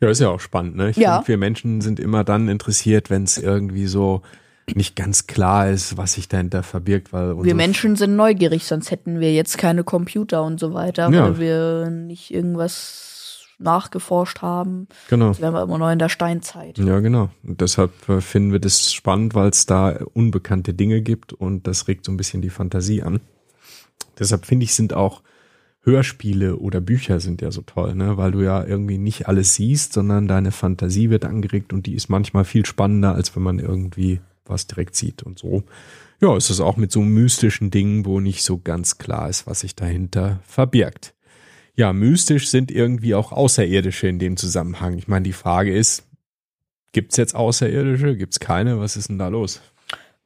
Ja, 0.00 0.08
ist 0.10 0.20
ja 0.20 0.28
auch 0.28 0.38
spannend, 0.40 0.76
ne? 0.76 0.90
Ich 0.90 0.96
Ja. 0.96 1.16
finde, 1.16 1.28
wir 1.28 1.36
Menschen 1.38 1.80
sind 1.80 1.98
immer 1.98 2.22
dann 2.22 2.48
interessiert, 2.48 3.10
wenn 3.10 3.24
es 3.24 3.36
irgendwie 3.36 3.86
so 3.86 4.22
nicht 4.76 4.96
ganz 4.96 5.26
klar 5.26 5.70
ist, 5.70 5.96
was 5.96 6.14
sich 6.14 6.28
dahinter 6.28 6.62
verbirgt, 6.62 7.12
weil 7.12 7.42
wir 7.42 7.54
Menschen 7.54 7.96
sind 7.96 8.16
neugierig, 8.16 8.64
sonst 8.64 8.90
hätten 8.90 9.20
wir 9.20 9.32
jetzt 9.32 9.58
keine 9.58 9.84
Computer 9.84 10.42
und 10.42 10.58
so 10.60 10.74
weiter, 10.74 11.10
Ja. 11.10 11.24
weil 11.24 11.38
wir 11.38 11.90
nicht 11.90 12.32
irgendwas 12.32 13.46
nachgeforscht 13.58 14.40
haben. 14.40 14.86
Genau. 15.10 15.28
Jetzt 15.28 15.40
wären 15.40 15.52
wir 15.54 15.62
immer 15.62 15.78
noch 15.78 15.90
in 15.90 15.98
der 15.98 16.08
Steinzeit. 16.08 16.78
Ja, 16.78 17.00
genau. 17.00 17.30
Und 17.42 17.60
deshalb 17.60 18.08
äh, 18.08 18.20
finden 18.20 18.52
wir 18.52 18.60
das 18.60 18.92
spannend, 18.92 19.34
weil 19.34 19.48
es 19.50 19.66
da 19.66 19.98
unbekannte 20.14 20.74
Dinge 20.74 21.02
gibt 21.02 21.32
und 21.32 21.66
das 21.66 21.88
regt 21.88 22.04
so 22.04 22.12
ein 22.12 22.16
bisschen 22.16 22.40
die 22.40 22.50
Fantasie 22.50 23.02
an. 23.02 23.20
Deshalb 24.18 24.46
finde 24.46 24.64
ich, 24.64 24.74
sind 24.74 24.94
auch 24.94 25.22
Hörspiele 25.82 26.56
oder 26.56 26.80
Bücher 26.80 27.18
sind 27.18 27.40
ja 27.40 27.50
so 27.50 27.62
toll, 27.62 27.94
ne? 27.94 28.16
weil 28.16 28.32
du 28.32 28.42
ja 28.42 28.64
irgendwie 28.64 28.98
nicht 28.98 29.26
alles 29.28 29.54
siehst, 29.54 29.92
sondern 29.92 30.28
deine 30.28 30.52
Fantasie 30.52 31.08
wird 31.10 31.24
angeregt 31.24 31.72
und 31.72 31.86
die 31.86 31.94
ist 31.94 32.08
manchmal 32.08 32.44
viel 32.44 32.66
spannender, 32.66 33.14
als 33.14 33.34
wenn 33.34 33.42
man 33.42 33.58
irgendwie 33.58 34.20
was 34.48 34.66
direkt 34.66 34.96
sieht 34.96 35.22
und 35.22 35.38
so. 35.38 35.64
Ja, 36.20 36.36
ist 36.36 36.50
es 36.50 36.60
auch 36.60 36.76
mit 36.76 36.90
so 36.90 37.00
mystischen 37.00 37.70
Dingen, 37.70 38.04
wo 38.04 38.20
nicht 38.20 38.42
so 38.42 38.58
ganz 38.58 38.98
klar 38.98 39.28
ist, 39.28 39.46
was 39.46 39.60
sich 39.60 39.76
dahinter 39.76 40.40
verbirgt. 40.44 41.14
Ja, 41.74 41.92
mystisch 41.92 42.48
sind 42.48 42.72
irgendwie 42.72 43.14
auch 43.14 43.30
Außerirdische 43.30 44.08
in 44.08 44.18
dem 44.18 44.36
Zusammenhang. 44.36 44.98
Ich 44.98 45.06
meine, 45.06 45.22
die 45.22 45.32
Frage 45.32 45.72
ist, 45.72 46.08
gibt's 46.92 47.16
jetzt 47.16 47.36
Außerirdische? 47.36 48.16
Gibt's 48.16 48.40
keine? 48.40 48.80
Was 48.80 48.96
ist 48.96 49.10
denn 49.10 49.18
da 49.18 49.28
los? 49.28 49.60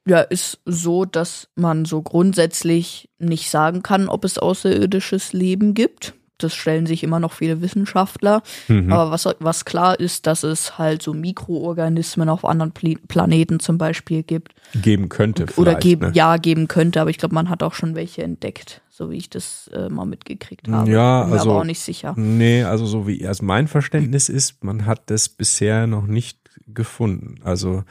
Ja, 0.07 0.21
ist 0.21 0.59
so, 0.65 1.05
dass 1.05 1.49
man 1.55 1.85
so 1.85 2.01
grundsätzlich 2.01 3.09
nicht 3.19 3.49
sagen 3.49 3.83
kann, 3.83 4.09
ob 4.09 4.25
es 4.25 4.37
außerirdisches 4.37 5.31
Leben 5.31 5.75
gibt. 5.75 6.15
Das 6.37 6.53
stellen 6.55 6.85
sich 6.85 7.03
immer 7.03 7.19
noch 7.19 7.31
viele 7.31 7.61
Wissenschaftler. 7.61 8.41
Mhm. 8.67 8.91
Aber 8.91 9.11
was, 9.11 9.27
was 9.39 9.65
klar 9.65 9.99
ist, 9.99 10.25
dass 10.27 10.43
es 10.43 10.77
halt 10.77 11.01
so 11.01 11.13
Mikroorganismen 11.13 12.27
auf 12.29 12.43
anderen 12.43 12.71
Planeten 12.71 13.59
zum 13.59 13.77
Beispiel 13.77 14.23
gibt. 14.23 14.53
Geben 14.73 15.09
könnte 15.09 15.45
Oder 15.57 15.75
geben, 15.75 16.07
ne? 16.07 16.11
ja, 16.13 16.37
geben 16.37 16.67
könnte. 16.67 17.01
Aber 17.01 17.09
ich 17.09 17.17
glaube, 17.17 17.35
man 17.35 17.49
hat 17.49 17.63
auch 17.63 17.73
schon 17.73 17.95
welche 17.95 18.23
entdeckt, 18.23 18.81
so 18.89 19.11
wie 19.11 19.17
ich 19.17 19.29
das 19.29 19.69
äh, 19.73 19.89
mal 19.89 20.05
mitgekriegt 20.05 20.67
habe. 20.67 20.89
Ja, 20.91 21.21
Bin 21.21 21.29
mir 21.29 21.35
also- 21.37 21.51
aber 21.51 21.59
auch 21.61 21.65
nicht 21.65 21.81
sicher. 21.81 22.13
Nee, 22.17 22.63
also 22.63 22.85
so 22.85 23.07
wie 23.07 23.25
also 23.27 23.45
mein 23.45 23.67
Verständnis 23.67 24.29
ist, 24.29 24.63
man 24.63 24.85
hat 24.85 25.03
das 25.07 25.29
bisher 25.29 25.87
noch 25.87 26.07
nicht 26.07 26.39
gefunden. 26.67 27.35
Also 27.43 27.83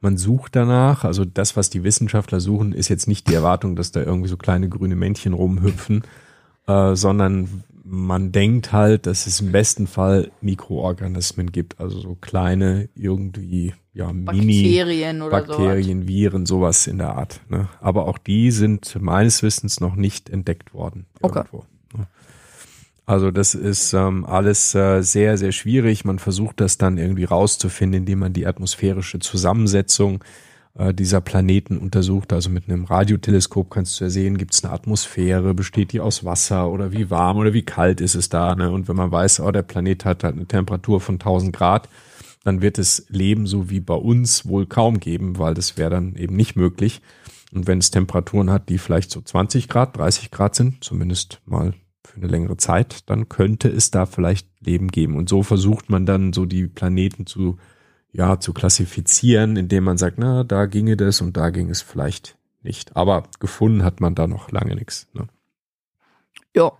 man 0.00 0.16
sucht 0.16 0.56
danach, 0.56 1.04
also 1.04 1.24
das, 1.24 1.56
was 1.56 1.68
die 1.70 1.84
Wissenschaftler 1.84 2.40
suchen, 2.40 2.72
ist 2.72 2.88
jetzt 2.88 3.06
nicht 3.06 3.28
die 3.28 3.34
Erwartung, 3.34 3.76
dass 3.76 3.92
da 3.92 4.00
irgendwie 4.02 4.28
so 4.28 4.38
kleine 4.38 4.68
grüne 4.68 4.96
Männchen 4.96 5.34
rumhüpfen, 5.34 6.02
äh, 6.66 6.94
sondern 6.96 7.64
man 7.92 8.30
denkt 8.30 8.72
halt, 8.72 9.06
dass 9.06 9.26
es 9.26 9.40
im 9.40 9.50
besten 9.50 9.88
Fall 9.88 10.30
Mikroorganismen 10.40 11.50
gibt, 11.50 11.80
also 11.80 11.98
so 11.98 12.14
kleine 12.20 12.88
irgendwie 12.94 13.74
ja 13.92 14.12
Mini 14.12 14.62
Bakterien 14.62 15.22
oder 15.22 15.42
Bakterien, 15.42 16.06
Viren, 16.06 16.46
sowas 16.46 16.86
in 16.86 16.98
der 16.98 17.16
Art. 17.16 17.40
Ne? 17.48 17.68
Aber 17.80 18.06
auch 18.06 18.18
die 18.18 18.52
sind 18.52 18.96
meines 19.00 19.42
Wissens 19.42 19.80
noch 19.80 19.96
nicht 19.96 20.30
entdeckt 20.30 20.72
worden. 20.72 21.06
Okay. 21.20 21.40
Irgendwo, 21.40 21.64
ne? 21.96 22.06
Also 23.06 23.32
das 23.32 23.56
ist 23.56 23.92
ähm, 23.92 24.24
alles 24.24 24.72
äh, 24.76 25.02
sehr, 25.02 25.36
sehr 25.36 25.50
schwierig. 25.50 26.04
Man 26.04 26.20
versucht 26.20 26.60
das 26.60 26.78
dann 26.78 26.96
irgendwie 26.96 27.24
rauszufinden, 27.24 28.02
indem 28.02 28.20
man 28.20 28.32
die 28.32 28.46
atmosphärische 28.46 29.18
Zusammensetzung 29.18 30.22
äh, 30.22 30.26
dieser 30.92 31.20
Planeten 31.20 31.78
untersucht. 31.78 32.32
Also 32.32 32.48
mit 32.48 32.68
einem 32.68 32.84
Radioteleskop 32.84 33.70
kannst 33.70 34.00
du 34.00 34.04
ja 34.04 34.10
sehen, 34.10 34.38
gibt 34.38 34.54
es 34.54 34.64
eine 34.64 34.72
Atmosphäre, 34.72 35.52
besteht 35.52 35.92
die 35.92 36.00
aus 36.00 36.24
Wasser 36.24 36.70
oder 36.70 36.92
wie 36.92 37.10
warm 37.10 37.38
oder 37.38 37.52
wie 37.52 37.64
kalt 37.64 38.00
ist 38.00 38.14
es 38.14 38.28
da. 38.28 38.54
Ne? 38.54 38.70
Und 38.70 38.88
wenn 38.88 38.96
man 38.96 39.10
weiß, 39.10 39.40
oh, 39.40 39.50
der 39.50 39.62
Planet 39.62 40.04
hat 40.04 40.24
halt 40.24 40.36
eine 40.36 40.46
Temperatur 40.46 41.00
von 41.00 41.16
1000 41.16 41.54
Grad, 41.54 41.88
dann 42.44 42.62
wird 42.62 42.78
es 42.78 43.06
Leben 43.08 43.46
so 43.46 43.68
wie 43.68 43.80
bei 43.80 43.94
uns 43.94 44.46
wohl 44.46 44.66
kaum 44.66 45.00
geben, 45.00 45.38
weil 45.38 45.54
das 45.54 45.76
wäre 45.76 45.90
dann 45.90 46.14
eben 46.14 46.36
nicht 46.36 46.56
möglich. 46.56 47.02
Und 47.52 47.66
wenn 47.66 47.78
es 47.78 47.90
Temperaturen 47.90 48.50
hat, 48.50 48.68
die 48.68 48.78
vielleicht 48.78 49.10
so 49.10 49.20
20 49.20 49.68
Grad, 49.68 49.96
30 49.96 50.30
Grad 50.30 50.54
sind, 50.54 50.84
zumindest 50.84 51.40
mal 51.46 51.74
für 52.04 52.16
eine 52.16 52.28
längere 52.28 52.56
Zeit, 52.56 53.10
dann 53.10 53.28
könnte 53.28 53.68
es 53.68 53.90
da 53.90 54.06
vielleicht 54.06 54.46
Leben 54.60 54.88
geben. 54.88 55.16
Und 55.16 55.28
so 55.28 55.42
versucht 55.42 55.90
man 55.90 56.06
dann 56.06 56.32
so 56.32 56.46
die 56.46 56.66
Planeten 56.66 57.26
zu 57.26 57.58
ja, 58.12 58.40
zu 58.40 58.52
klassifizieren, 58.52 59.56
indem 59.56 59.84
man 59.84 59.98
sagt, 59.98 60.18
na, 60.18 60.44
da 60.44 60.66
ginge 60.66 60.96
das 60.96 61.20
und 61.20 61.36
da 61.36 61.50
ging 61.50 61.70
es 61.70 61.82
vielleicht 61.82 62.36
nicht. 62.62 62.96
Aber 62.96 63.24
gefunden 63.38 63.84
hat 63.84 64.00
man 64.00 64.14
da 64.14 64.26
noch 64.26 64.50
lange 64.50 64.74
nichts. 64.74 65.08
Ne? 65.12 65.28
Ja. 66.54 66.72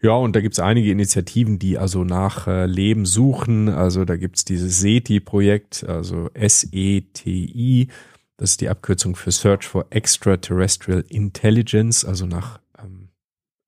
Ja, 0.00 0.12
und 0.12 0.36
da 0.36 0.40
gibt's 0.40 0.60
einige 0.60 0.92
Initiativen, 0.92 1.58
die 1.58 1.76
also 1.76 2.04
nach 2.04 2.46
äh, 2.46 2.66
Leben 2.66 3.04
suchen. 3.04 3.68
Also 3.68 4.04
da 4.04 4.16
gibt's 4.16 4.44
dieses 4.44 4.78
SETI-Projekt, 4.78 5.84
also 5.88 6.30
S-E-T-I. 6.34 7.88
Das 8.36 8.50
ist 8.50 8.60
die 8.60 8.68
Abkürzung 8.68 9.16
für 9.16 9.32
Search 9.32 9.66
for 9.66 9.86
Extraterrestrial 9.90 11.04
Intelligence, 11.08 12.04
also 12.04 12.26
nach 12.26 12.60
ähm, 12.78 13.08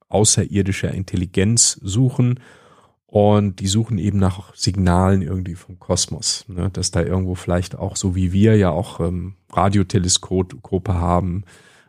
außerirdischer 0.09 0.93
Intelligenz 0.93 1.81
suchen. 1.83 2.39
Und 3.11 3.59
die 3.59 3.67
suchen 3.67 3.99
eben 3.99 4.21
nach 4.21 4.55
Signalen 4.55 5.21
irgendwie 5.21 5.57
vom 5.57 5.81
Kosmos, 5.81 6.45
ne? 6.47 6.71
dass 6.71 6.93
da 6.93 7.03
irgendwo 7.03 7.35
vielleicht 7.35 7.75
auch 7.75 7.97
so 7.97 8.15
wie 8.15 8.33
wir 8.33 8.57
ja 8.57 8.71
auch 8.71 9.01
ähm, 9.01 9.35
Radioteleskope 9.51 10.95
haben, 10.95 11.43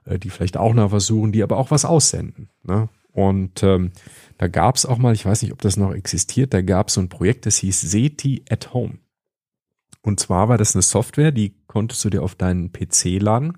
äh, 0.05 0.17
die 0.17 0.31
vielleicht 0.31 0.57
auch 0.57 0.73
nach 0.73 0.91
was 0.91 1.05
suchen, 1.05 1.31
die 1.31 1.43
aber 1.43 1.57
auch 1.57 1.69
was 1.69 1.85
aussenden. 1.85 2.49
Ne? 2.63 2.89
Und 3.11 3.61
ähm, 3.61 3.91
da 4.39 4.47
gab 4.47 4.77
es 4.77 4.87
auch 4.87 4.97
mal, 4.97 5.13
ich 5.13 5.23
weiß 5.23 5.43
nicht, 5.43 5.51
ob 5.53 5.61
das 5.61 5.77
noch 5.77 5.93
existiert, 5.93 6.55
da 6.55 6.63
gab 6.63 6.87
es 6.87 6.95
so 6.95 7.01
ein 7.01 7.09
Projekt, 7.09 7.45
das 7.45 7.57
hieß 7.57 7.81
SETI 7.81 8.43
at 8.49 8.73
Home. 8.73 8.97
Und 10.01 10.19
zwar 10.19 10.49
war 10.49 10.57
das 10.57 10.75
eine 10.75 10.81
Software, 10.81 11.31
die 11.31 11.53
konntest 11.67 12.03
du 12.03 12.09
dir 12.09 12.23
auf 12.23 12.33
deinen 12.33 12.71
PC 12.71 13.21
laden 13.21 13.53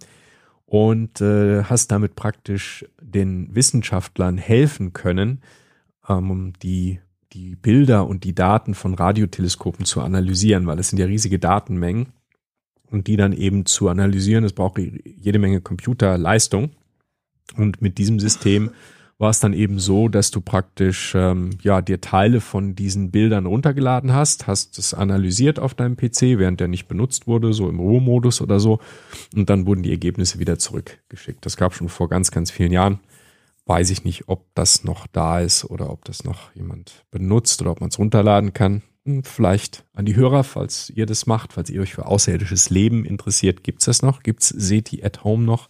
und 0.66 1.22
äh, 1.22 1.64
hast 1.64 1.94
damit 1.94 2.18
praktisch 2.18 2.86
den 3.00 3.56
Wissenschaftlern 3.56 4.38
helfen 4.38 4.92
können, 4.92 5.40
ähm, 6.10 6.52
die 6.62 7.00
die 7.34 7.56
Bilder 7.56 8.08
und 8.08 8.24
die 8.24 8.36
Daten 8.36 8.76
von 8.76 8.94
Radioteleskopen 8.94 9.86
zu 9.86 10.02
analysieren, 10.02 10.68
weil 10.68 10.80
es 10.80 10.90
sind 10.90 11.00
ja 11.00 11.06
riesige 11.06 11.40
Datenmengen 11.40 12.08
und 12.92 13.08
die 13.08 13.18
dann 13.18 13.34
eben 13.34 13.66
zu 13.66 13.90
analysieren, 13.90 14.44
es 14.44 14.54
braucht 14.54 14.78
jede 14.78 15.40
Menge 15.40 15.62
Computerleistung. 15.62 16.72
Und 17.58 17.82
mit 17.82 17.98
diesem 17.98 18.20
System 18.20 18.72
war 19.18 19.30
es 19.30 19.40
dann 19.40 19.54
eben 19.54 19.80
so, 19.80 20.10
dass 20.10 20.32
du 20.32 20.42
praktisch 20.42 21.14
ähm, 21.16 21.52
ja 21.62 21.82
dir 21.82 22.02
Teile 22.02 22.42
von 22.42 22.76
diesen 22.76 23.12
Bildern 23.12 23.46
runtergeladen 23.46 24.14
hast, 24.14 24.48
hast 24.48 24.78
es 24.78 24.94
analysiert 24.94 25.60
auf 25.60 25.74
deinem 25.74 25.96
PC, 25.96 26.38
während 26.38 26.60
der 26.60 26.68
nicht 26.68 26.88
benutzt 26.88 27.28
wurde, 27.28 27.54
so 27.54 27.70
im 27.70 27.80
Ruhemodus 27.80 28.42
oder 28.42 28.60
so, 28.60 28.80
und 29.36 29.50
dann 29.50 29.66
wurden 29.66 29.84
die 29.84 29.92
Ergebnisse 29.92 30.40
wieder 30.40 30.60
zurückgeschickt. 30.60 31.46
Das 31.46 31.58
gab 31.58 31.74
schon 31.74 31.90
vor 31.90 32.10
ganz, 32.10 32.32
ganz 32.32 32.52
vielen 32.52 32.72
Jahren 32.72 33.00
weiß 33.66 33.90
ich 33.92 34.04
nicht, 34.04 34.28
ob 34.28 34.54
das 34.56 34.84
noch 34.84 35.08
da 35.08 35.40
ist 35.40 35.66
oder 35.66 35.90
ob 35.90 36.06
das 36.06 36.24
noch 36.24 36.54
jemand 36.56 37.06
benutzt 37.12 37.62
oder 37.62 37.72
ob 37.72 37.82
man 37.82 37.90
es 37.90 38.00
runterladen 38.00 38.54
kann. 38.54 38.84
Hm, 39.06 39.24
vielleicht 39.24 39.86
an 39.94 40.06
die 40.06 40.16
Hörer, 40.16 40.44
falls 40.44 40.90
ihr 40.90 41.06
das 41.06 41.26
macht, 41.26 41.54
falls 41.54 41.70
ihr 41.70 41.82
euch 41.82 41.94
für 41.94 42.06
außerirdisches 42.06 42.70
Leben 42.70 43.06
interessiert, 43.06 43.64
gibt's 43.64 43.86
das 43.86 44.02
noch? 44.02 44.24
Gibt's 44.24 44.50
SETI 44.50 45.04
at 45.04 45.24
Home 45.24 45.44
noch? 45.44 45.70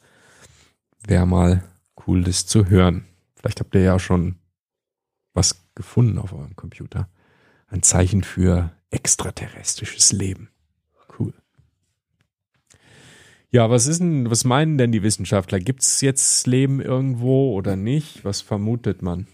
Wäre 1.06 1.28
mal 1.28 1.64
cool, 2.08 2.24
das 2.24 2.46
zu 2.46 2.68
hören. 2.68 3.06
Vielleicht 3.36 3.60
habt 3.60 3.76
ihr 3.76 3.82
ja 3.82 4.00
schon 4.00 4.36
was 5.34 5.66
gefunden 5.76 6.18
auf 6.18 6.34
eurem 6.34 6.56
Computer. 6.56 7.10
Ein 7.68 7.84
Zeichen 7.84 8.24
für 8.24 8.72
extraterrestrisches 8.92 10.12
Leben. 10.12 10.50
Ja, 13.54 13.70
was 13.70 13.86
ist 13.86 14.00
denn, 14.00 14.32
was 14.32 14.46
meinen 14.46 14.80
denn 14.80 14.92
die 14.92 15.04
Wissenschaftler? 15.04 15.60
Gibt 15.60 15.84
es 15.84 16.02
jetzt 16.02 16.48
Leben 16.48 16.82
irgendwo 16.82 17.54
oder 17.54 17.76
nicht? 17.76 18.26
Was 18.26 18.42
vermutet 18.42 19.04
man? 19.04 19.28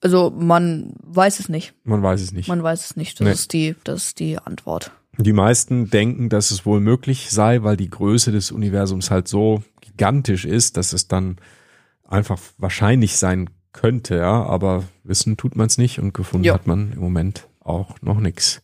Also 0.00 0.30
man 0.30 0.94
weiß 1.02 1.40
es 1.40 1.48
nicht. 1.48 1.74
Man 1.82 2.00
weiß 2.00 2.22
es 2.22 2.30
nicht. 2.30 2.48
Man 2.48 2.62
weiß 2.62 2.84
es 2.84 2.96
nicht. 2.96 3.18
Das 3.18 3.24
nee. 3.24 3.32
ist 3.32 3.52
die, 3.52 3.74
das 3.82 4.04
ist 4.04 4.20
die 4.20 4.38
Antwort. 4.38 4.92
Die 5.18 5.32
meisten 5.32 5.90
denken, 5.90 6.28
dass 6.28 6.52
es 6.52 6.64
wohl 6.64 6.78
möglich 6.78 7.30
sei, 7.30 7.64
weil 7.64 7.76
die 7.76 7.90
Größe 7.90 8.30
des 8.30 8.52
Universums 8.52 9.10
halt 9.10 9.26
so 9.26 9.64
gigantisch 9.80 10.44
ist, 10.44 10.76
dass 10.76 10.92
es 10.92 11.08
dann 11.08 11.38
einfach 12.06 12.38
wahrscheinlich 12.56 13.16
sein 13.16 13.50
könnte, 13.72 14.18
ja. 14.18 14.44
Aber 14.44 14.84
wissen 15.02 15.36
tut 15.36 15.56
man 15.56 15.66
es 15.66 15.76
nicht 15.76 15.98
und 15.98 16.14
gefunden 16.14 16.46
jo. 16.46 16.54
hat 16.54 16.68
man 16.68 16.92
im 16.92 17.00
Moment 17.00 17.48
auch 17.58 18.00
noch 18.00 18.20
nichts. 18.20 18.62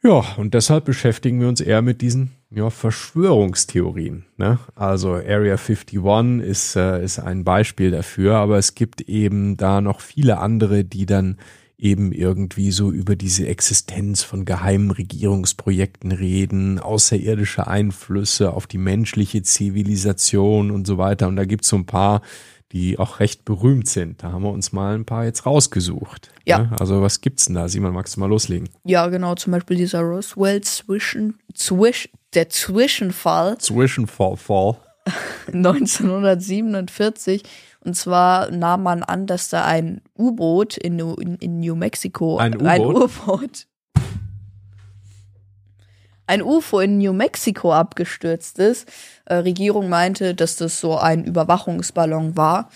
Ja, 0.00 0.24
und 0.36 0.54
deshalb 0.54 0.84
beschäftigen 0.84 1.40
wir 1.40 1.48
uns 1.48 1.60
eher 1.60 1.82
mit 1.82 2.02
diesen 2.02 2.37
ja, 2.50 2.70
Verschwörungstheorien. 2.70 4.24
Ne? 4.36 4.58
Also 4.74 5.12
Area 5.12 5.56
51 5.56 5.98
ist, 6.42 6.76
äh, 6.76 7.04
ist 7.04 7.18
ein 7.18 7.44
Beispiel 7.44 7.90
dafür, 7.90 8.36
aber 8.36 8.58
es 8.58 8.74
gibt 8.74 9.02
eben 9.02 9.56
da 9.56 9.80
noch 9.80 10.00
viele 10.00 10.38
andere, 10.38 10.84
die 10.84 11.06
dann 11.06 11.38
eben 11.76 12.10
irgendwie 12.10 12.72
so 12.72 12.90
über 12.90 13.14
diese 13.14 13.46
Existenz 13.46 14.24
von 14.24 14.44
geheimen 14.44 14.90
Regierungsprojekten 14.90 16.10
reden, 16.10 16.80
außerirdische 16.80 17.68
Einflüsse 17.68 18.52
auf 18.52 18.66
die 18.66 18.78
menschliche 18.78 19.42
Zivilisation 19.42 20.72
und 20.72 20.86
so 20.86 20.98
weiter. 20.98 21.28
Und 21.28 21.36
da 21.36 21.44
gibt's 21.44 21.68
so 21.68 21.76
ein 21.76 21.86
paar, 21.86 22.22
die 22.72 22.98
auch 22.98 23.20
recht 23.20 23.44
berühmt 23.44 23.88
sind. 23.88 24.22
Da 24.22 24.32
haben 24.32 24.42
wir 24.42 24.50
uns 24.50 24.72
mal 24.72 24.94
ein 24.94 25.04
paar 25.04 25.24
jetzt 25.24 25.46
rausgesucht. 25.46 26.30
Ja. 26.44 26.58
Ne? 26.58 26.76
Also 26.78 27.00
was 27.00 27.20
gibt's 27.20 27.46
denn 27.46 27.54
da? 27.54 27.68
Simon, 27.68 27.94
magst 27.94 28.16
du 28.16 28.20
mal 28.20 28.26
loslegen? 28.28 28.68
Ja, 28.84 29.06
genau. 29.06 29.36
Zum 29.36 29.52
Beispiel 29.52 29.76
dieser 29.76 30.00
Roswell 30.00 30.60
zwischen, 30.62 31.38
zwisch, 31.54 32.10
der 32.34 32.48
Zwischenfall. 32.48 33.58
Zwischenfall, 33.58 34.36
Fall. 34.36 34.76
1947. 35.52 37.42
Und 37.80 37.94
zwar 37.94 38.50
nahm 38.50 38.82
man 38.82 39.02
an, 39.02 39.26
dass 39.26 39.48
da 39.48 39.64
ein 39.64 40.02
U-Boot 40.18 40.76
in, 40.76 40.98
in, 40.98 41.36
in, 41.36 41.60
New 41.60 41.74
Mexico, 41.74 42.36
ein 42.38 42.60
U-Boot, 42.60 43.66
ein 46.28 46.42
UFO 46.42 46.80
in 46.80 46.98
New 46.98 47.12
Mexico 47.12 47.72
abgestürzt 47.72 48.58
ist. 48.58 48.86
Äh, 49.24 49.36
Regierung 49.36 49.88
meinte, 49.88 50.34
dass 50.34 50.56
das 50.56 50.78
so 50.78 50.98
ein 50.98 51.24
Überwachungsballon 51.24 52.36
war. 52.36 52.68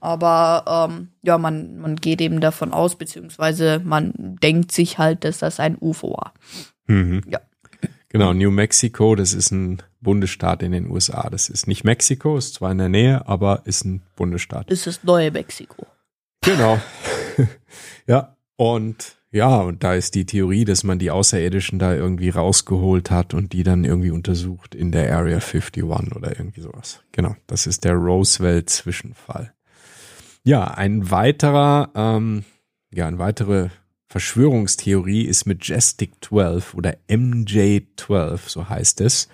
Aber 0.00 0.88
ähm, 0.88 1.08
ja, 1.22 1.36
man, 1.36 1.78
man 1.78 1.96
geht 1.96 2.20
eben 2.20 2.40
davon 2.40 2.72
aus, 2.72 2.96
beziehungsweise 2.96 3.80
man 3.84 4.12
denkt 4.16 4.72
sich 4.72 4.96
halt, 4.96 5.24
dass 5.24 5.38
das 5.38 5.60
ein 5.60 5.76
UFO 5.78 6.12
war. 6.12 6.32
Mhm. 6.86 7.22
Ja. 7.26 7.40
Genau, 8.10 8.32
New 8.32 8.50
Mexico, 8.50 9.14
das 9.14 9.32
ist 9.32 9.52
ein 9.52 9.82
Bundesstaat 10.00 10.64
in 10.64 10.72
den 10.72 10.90
USA. 10.90 11.30
Das 11.30 11.48
ist 11.48 11.68
nicht 11.68 11.84
Mexiko, 11.84 12.36
ist 12.36 12.54
zwar 12.54 12.72
in 12.72 12.78
der 12.78 12.88
Nähe, 12.88 13.26
aber 13.28 13.62
ist 13.66 13.84
ein 13.84 14.02
Bundesstaat. 14.16 14.68
Das 14.68 14.86
ist 14.88 15.04
neue 15.04 15.30
Mexiko. 15.30 15.86
Genau. 16.42 16.80
ja, 18.06 18.36
und 18.56 19.16
ja, 19.32 19.60
und 19.60 19.84
da 19.84 19.94
ist 19.94 20.16
die 20.16 20.26
Theorie, 20.26 20.64
dass 20.64 20.82
man 20.82 20.98
die 20.98 21.12
Außerirdischen 21.12 21.78
da 21.78 21.94
irgendwie 21.94 22.30
rausgeholt 22.30 23.12
hat 23.12 23.32
und 23.32 23.52
die 23.52 23.62
dann 23.62 23.84
irgendwie 23.84 24.10
untersucht 24.10 24.74
in 24.74 24.90
der 24.90 25.16
Area 25.16 25.36
51 25.36 25.84
oder 25.84 26.36
irgendwie 26.36 26.62
sowas. 26.62 27.04
Genau, 27.12 27.36
das 27.46 27.68
ist 27.68 27.84
der 27.84 27.94
Roosevelt-Zwischenfall. 27.94 29.52
Ja, 30.42 30.64
ein 30.64 31.12
weiterer, 31.12 31.90
ähm, 31.94 32.44
ja, 32.92 33.06
eine 33.06 33.20
weitere 33.20 33.68
Verschwörungstheorie 34.10 35.22
ist 35.22 35.46
Majestic 35.46 36.14
12 36.24 36.74
oder 36.74 36.96
MJ12, 37.08 38.40
so 38.48 38.68
heißt 38.68 39.00
es. 39.02 39.28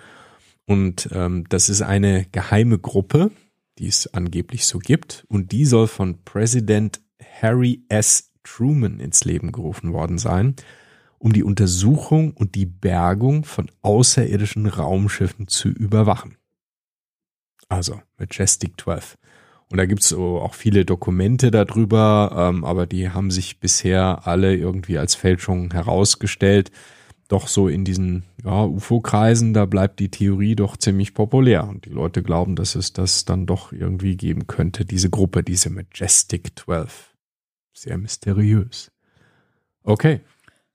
Und 0.67 1.09
ähm, 1.13 1.45
das 1.49 1.67
ist 1.67 1.81
eine 1.81 2.25
geheime 2.31 2.77
Gruppe, 2.77 3.31
die 3.79 3.87
es 3.87 4.13
angeblich 4.13 4.67
so 4.67 4.77
gibt. 4.77 5.25
Und 5.29 5.51
die 5.51 5.65
soll 5.65 5.87
von 5.87 6.23
Präsident 6.23 7.01
Harry 7.41 7.85
S. 7.89 8.31
Truman 8.43 8.99
ins 8.99 9.25
Leben 9.25 9.51
gerufen 9.51 9.93
worden 9.93 10.19
sein, 10.19 10.55
um 11.17 11.33
die 11.33 11.43
Untersuchung 11.43 12.33
und 12.33 12.53
die 12.53 12.67
Bergung 12.67 13.45
von 13.45 13.71
außerirdischen 13.81 14.67
Raumschiffen 14.67 15.47
zu 15.47 15.69
überwachen. 15.69 16.37
Also 17.67 17.99
Majestic 18.19 18.79
12. 18.79 19.17
Und 19.69 19.77
da 19.77 19.85
gibt's 19.85 20.13
auch 20.13 20.53
viele 20.53 20.85
Dokumente 20.85 21.51
darüber, 21.51 22.31
ähm, 22.49 22.63
aber 22.63 22.85
die 22.85 23.09
haben 23.09 23.31
sich 23.31 23.59
bisher 23.59 24.25
alle 24.25 24.55
irgendwie 24.55 24.97
als 24.97 25.15
Fälschung 25.15 25.71
herausgestellt. 25.71 26.71
Doch 27.27 27.49
so 27.49 27.67
in 27.67 27.83
diesen 27.83 28.23
ja, 28.45 28.63
UFO-Kreisen, 28.63 29.53
da 29.53 29.65
bleibt 29.65 29.99
die 29.99 30.09
Theorie 30.09 30.55
doch 30.55 30.77
ziemlich 30.77 31.13
populär. 31.13 31.67
Und 31.67 31.83
die 31.83 31.89
Leute 31.89 32.23
glauben, 32.23 32.55
dass 32.55 32.75
es 32.75 32.93
das 32.93 33.25
dann 33.25 33.45
doch 33.45 33.73
irgendwie 33.73 34.15
geben 34.15 34.47
könnte, 34.47 34.85
diese 34.85 35.09
Gruppe, 35.09 35.43
diese 35.43 35.69
Majestic 35.69 36.57
12. 36.57 37.13
Sehr 37.73 37.97
mysteriös. 37.97 38.91
Okay, 39.83 40.21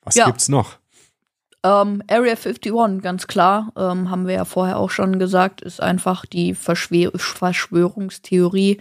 was 0.03 0.17
ja. 0.17 0.27
gibt's 0.27 0.51
noch? 0.51 0.82
Ähm, 1.65 2.03
Area 2.09 2.35
51, 2.35 3.01
ganz 3.03 3.27
klar, 3.27 3.73
ähm, 3.77 4.11
haben 4.11 4.27
wir 4.27 4.35
ja 4.35 4.45
vorher 4.45 4.79
auch 4.79 4.91
schon 4.91 5.19
gesagt, 5.19 5.61
ist 5.61 5.81
einfach 5.81 6.27
die 6.27 6.55
Verschwör 6.55 7.13
Verschwörungstheorie 7.15 8.81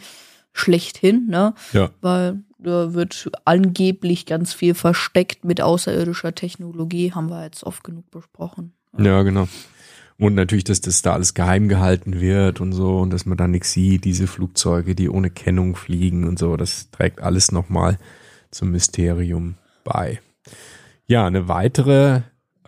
schlechthin, 0.54 1.28
ne? 1.28 1.54
Ja. 1.74 1.92
Weil 2.02 2.42
da 2.58 2.94
wird 2.94 3.32
angeblich 3.46 4.26
ganz 4.26 4.54
viel 4.54 4.74
versteckt 4.74 5.46
mit 5.46 5.62
außerirdischer 5.62 6.34
Technologie, 6.34 7.14
haben 7.14 7.30
wir 7.30 7.44
jetzt 7.44 7.64
oft 7.64 7.84
genug 7.84 8.10
besprochen. 8.12 8.74
Ja, 8.98 9.22
genau. 9.24 9.48
Und 10.18 10.36
natürlich, 10.36 10.66
dass 10.66 10.82
das 10.82 11.02
da 11.02 11.14
alles 11.14 11.34
geheim 11.34 11.68
gehalten 11.68 12.20
wird 12.20 12.62
und 12.62 12.74
so 12.74 13.00
und 13.00 13.12
dass 13.12 13.26
man 13.26 13.38
da 13.38 13.48
nichts 13.48 13.72
sieht, 13.72 14.06
diese 14.06 14.28
Flugzeuge, 14.28 14.94
die 14.94 15.10
ohne 15.10 15.32
Kennung 15.32 15.76
fliegen 15.76 16.28
und 16.28 16.38
so, 16.38 16.58
das 16.58 16.92
trägt 16.92 17.22
alles 17.22 17.52
nochmal 17.52 17.98
zum 18.52 18.72
Mysterium 18.72 19.56
bei. 19.84 20.20
Ja, 21.08 21.26
eine 21.26 21.48
weitere 21.48 22.22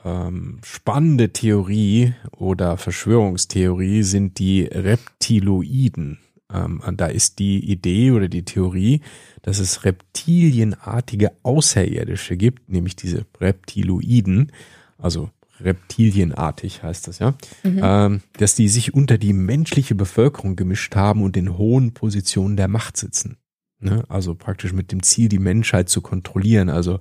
ähm, 0.04 0.60
spannende 0.64 1.32
Theorie 1.32 2.14
oder 2.32 2.78
Verschwörungstheorie 2.78 4.04
sind 4.04 4.40
die 4.40 4.64
Reptiloiden. 4.64 6.20
Ähm, 6.52 6.82
da 6.98 7.08
ist 7.08 7.40
die 7.40 7.60
Idee 7.72 8.12
oder 8.12 8.28
die 8.28 8.46
Theorie, 8.46 9.02
dass 9.42 9.60
es 9.60 9.86
reptilienartige 9.86 11.32
Außerirdische 11.44 12.38
gibt, 12.38 12.70
nämlich 12.70 12.96
diese 12.96 13.26
Reptiloiden, 13.40 14.52
also 14.98 15.30
reptilienartig 15.60 16.84
heißt 16.84 17.08
das 17.08 17.20
ja, 17.20 17.36
mhm. 17.64 17.80
ähm, 17.82 18.22
dass 18.34 18.56
die 18.56 18.68
sich 18.68 18.94
unter 18.94 19.18
die 19.18 19.34
menschliche 19.34 19.96
Bevölkerung 19.96 20.56
gemischt 20.56 20.96
haben 20.96 21.22
und 21.22 21.38
in 21.38 21.58
hohen 21.58 21.94
Positionen 21.94 22.58
der 22.58 22.68
Macht 22.68 22.98
sitzen. 22.98 23.38
Ne? 23.80 24.04
Also 24.10 24.36
praktisch 24.36 24.74
mit 24.74 24.92
dem 24.92 25.04
Ziel, 25.04 25.30
die 25.30 25.40
Menschheit 25.40 25.90
zu 25.90 26.02
kontrollieren. 26.02 26.70
Also 26.70 27.00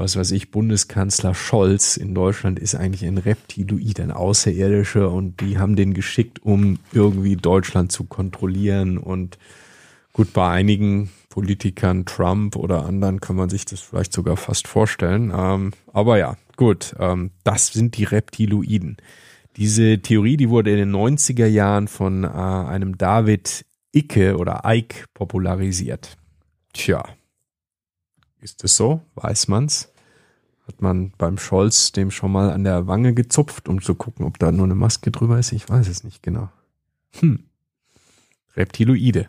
was 0.00 0.16
weiß 0.16 0.30
ich, 0.32 0.50
Bundeskanzler 0.50 1.34
Scholz 1.34 1.98
in 1.98 2.14
Deutschland 2.14 2.58
ist 2.58 2.74
eigentlich 2.74 3.04
ein 3.04 3.18
Reptiloid, 3.18 4.00
ein 4.00 4.10
Außerirdischer 4.10 5.12
und 5.12 5.40
die 5.42 5.58
haben 5.58 5.76
den 5.76 5.92
geschickt, 5.92 6.42
um 6.42 6.78
irgendwie 6.92 7.36
Deutschland 7.36 7.92
zu 7.92 8.04
kontrollieren 8.04 8.96
und 8.96 9.38
gut, 10.14 10.32
bei 10.32 10.48
einigen 10.48 11.10
Politikern, 11.28 12.06
Trump 12.06 12.56
oder 12.56 12.86
anderen, 12.86 13.20
kann 13.20 13.36
man 13.36 13.50
sich 13.50 13.66
das 13.66 13.80
vielleicht 13.80 14.12
sogar 14.12 14.38
fast 14.38 14.66
vorstellen. 14.66 15.32
Ähm, 15.36 15.72
aber 15.92 16.18
ja, 16.18 16.36
gut, 16.56 16.96
ähm, 16.98 17.30
das 17.44 17.68
sind 17.68 17.98
die 17.98 18.04
Reptiloiden. 18.04 18.96
Diese 19.56 20.00
Theorie, 20.00 20.38
die 20.38 20.48
wurde 20.48 20.70
in 20.70 20.78
den 20.78 20.94
90er 20.94 21.46
Jahren 21.46 21.88
von 21.88 22.24
äh, 22.24 22.26
einem 22.26 22.96
David 22.96 23.66
Icke 23.92 24.38
oder 24.38 24.62
Ike 24.64 25.04
popularisiert. 25.12 26.16
Tja, 26.72 27.04
ist 28.40 28.64
es 28.64 28.76
so? 28.76 29.02
Weiß 29.14 29.48
man's? 29.48 29.89
Hat 30.70 30.82
man 30.82 31.10
beim 31.18 31.36
Scholz 31.36 31.90
dem 31.90 32.12
schon 32.12 32.30
mal 32.30 32.52
an 32.52 32.62
der 32.62 32.86
Wange 32.86 33.12
gezupft, 33.12 33.68
um 33.68 33.82
zu 33.82 33.96
gucken, 33.96 34.24
ob 34.24 34.38
da 34.38 34.52
nur 34.52 34.66
eine 34.66 34.76
Maske 34.76 35.10
drüber 35.10 35.36
ist? 35.36 35.50
Ich 35.50 35.68
weiß 35.68 35.88
es 35.88 36.04
nicht 36.04 36.22
genau. 36.22 36.48
Hm. 37.18 37.42
Reptiloide. 38.56 39.28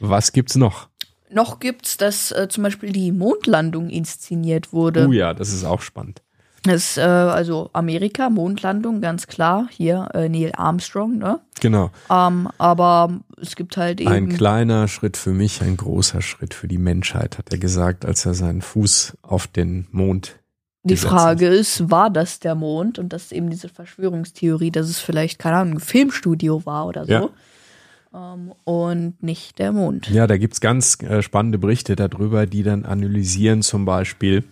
Was 0.00 0.32
gibt's 0.32 0.56
noch? 0.56 0.88
Noch 1.30 1.60
gibt's, 1.60 1.98
dass 1.98 2.32
äh, 2.32 2.48
zum 2.48 2.62
Beispiel 2.62 2.90
die 2.90 3.12
Mondlandung 3.12 3.90
inszeniert 3.90 4.72
wurde. 4.72 5.08
Oh 5.08 5.12
ja, 5.12 5.34
das 5.34 5.52
ist 5.52 5.64
auch 5.64 5.82
spannend. 5.82 6.22
Das 6.62 6.92
ist 6.92 6.96
äh, 6.96 7.02
also 7.02 7.68
Amerika, 7.74 8.30
Mondlandung, 8.30 9.02
ganz 9.02 9.26
klar. 9.26 9.68
Hier 9.70 10.08
äh, 10.14 10.30
Neil 10.30 10.52
Armstrong, 10.56 11.18
ne? 11.18 11.40
Genau. 11.60 11.90
Ähm, 12.08 12.48
aber 12.56 13.20
es 13.38 13.56
gibt 13.56 13.76
halt 13.76 14.00
eben. 14.00 14.10
Ein 14.10 14.30
kleiner 14.30 14.88
Schritt 14.88 15.18
für 15.18 15.32
mich, 15.32 15.60
ein 15.60 15.76
großer 15.76 16.22
Schritt 16.22 16.54
für 16.54 16.66
die 16.66 16.78
Menschheit, 16.78 17.36
hat 17.36 17.52
er 17.52 17.58
gesagt, 17.58 18.06
als 18.06 18.24
er 18.24 18.32
seinen 18.32 18.62
Fuß 18.62 19.18
auf 19.20 19.46
den 19.48 19.86
Mond. 19.90 20.38
Die 20.84 20.96
Frage 20.96 21.46
ist, 21.46 21.90
war 21.90 22.10
das 22.10 22.40
der 22.40 22.54
Mond? 22.54 22.98
Und 22.98 23.12
das 23.12 23.24
ist 23.24 23.32
eben 23.32 23.50
diese 23.50 23.68
Verschwörungstheorie, 23.68 24.70
dass 24.70 24.88
es 24.88 24.98
vielleicht, 24.98 25.38
keine 25.38 25.58
Ahnung, 25.58 25.74
ein 25.74 25.80
Filmstudio 25.80 26.66
war 26.66 26.86
oder 26.86 27.04
so. 27.04 27.12
Ja. 27.12 28.34
Ähm, 28.34 28.52
und 28.64 29.22
nicht 29.22 29.58
der 29.60 29.72
Mond. 29.72 30.10
Ja, 30.10 30.26
da 30.26 30.36
gibt's 30.36 30.60
ganz 30.60 31.00
äh, 31.02 31.22
spannende 31.22 31.58
Berichte 31.58 31.94
darüber, 31.94 32.46
die 32.46 32.64
dann 32.64 32.84
analysieren 32.84 33.62
zum 33.62 33.84
Beispiel, 33.84 34.44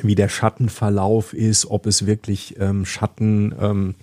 wie 0.00 0.16
der 0.16 0.28
Schattenverlauf 0.28 1.32
ist, 1.34 1.70
ob 1.70 1.86
es 1.86 2.04
wirklich 2.04 2.56
ähm, 2.58 2.84
Schatten 2.84 3.54
ähm, 3.60 3.94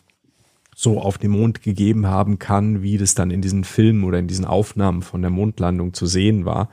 so 0.74 1.02
auf 1.02 1.18
dem 1.18 1.32
Mond 1.32 1.62
gegeben 1.62 2.08
haben 2.08 2.40
kann, 2.40 2.82
wie 2.82 2.98
das 2.98 3.14
dann 3.14 3.30
in 3.30 3.42
diesen 3.42 3.66
Filmen 3.66 4.06
oder 4.06 4.20
in 4.20 4.28
diesen 4.28 4.46
Aufnahmen 4.46 5.02
von 5.02 5.22
der 5.22 5.32
Mondlandung 5.32 5.94
zu 5.94 6.06
sehen 6.06 6.46
war. 6.46 6.70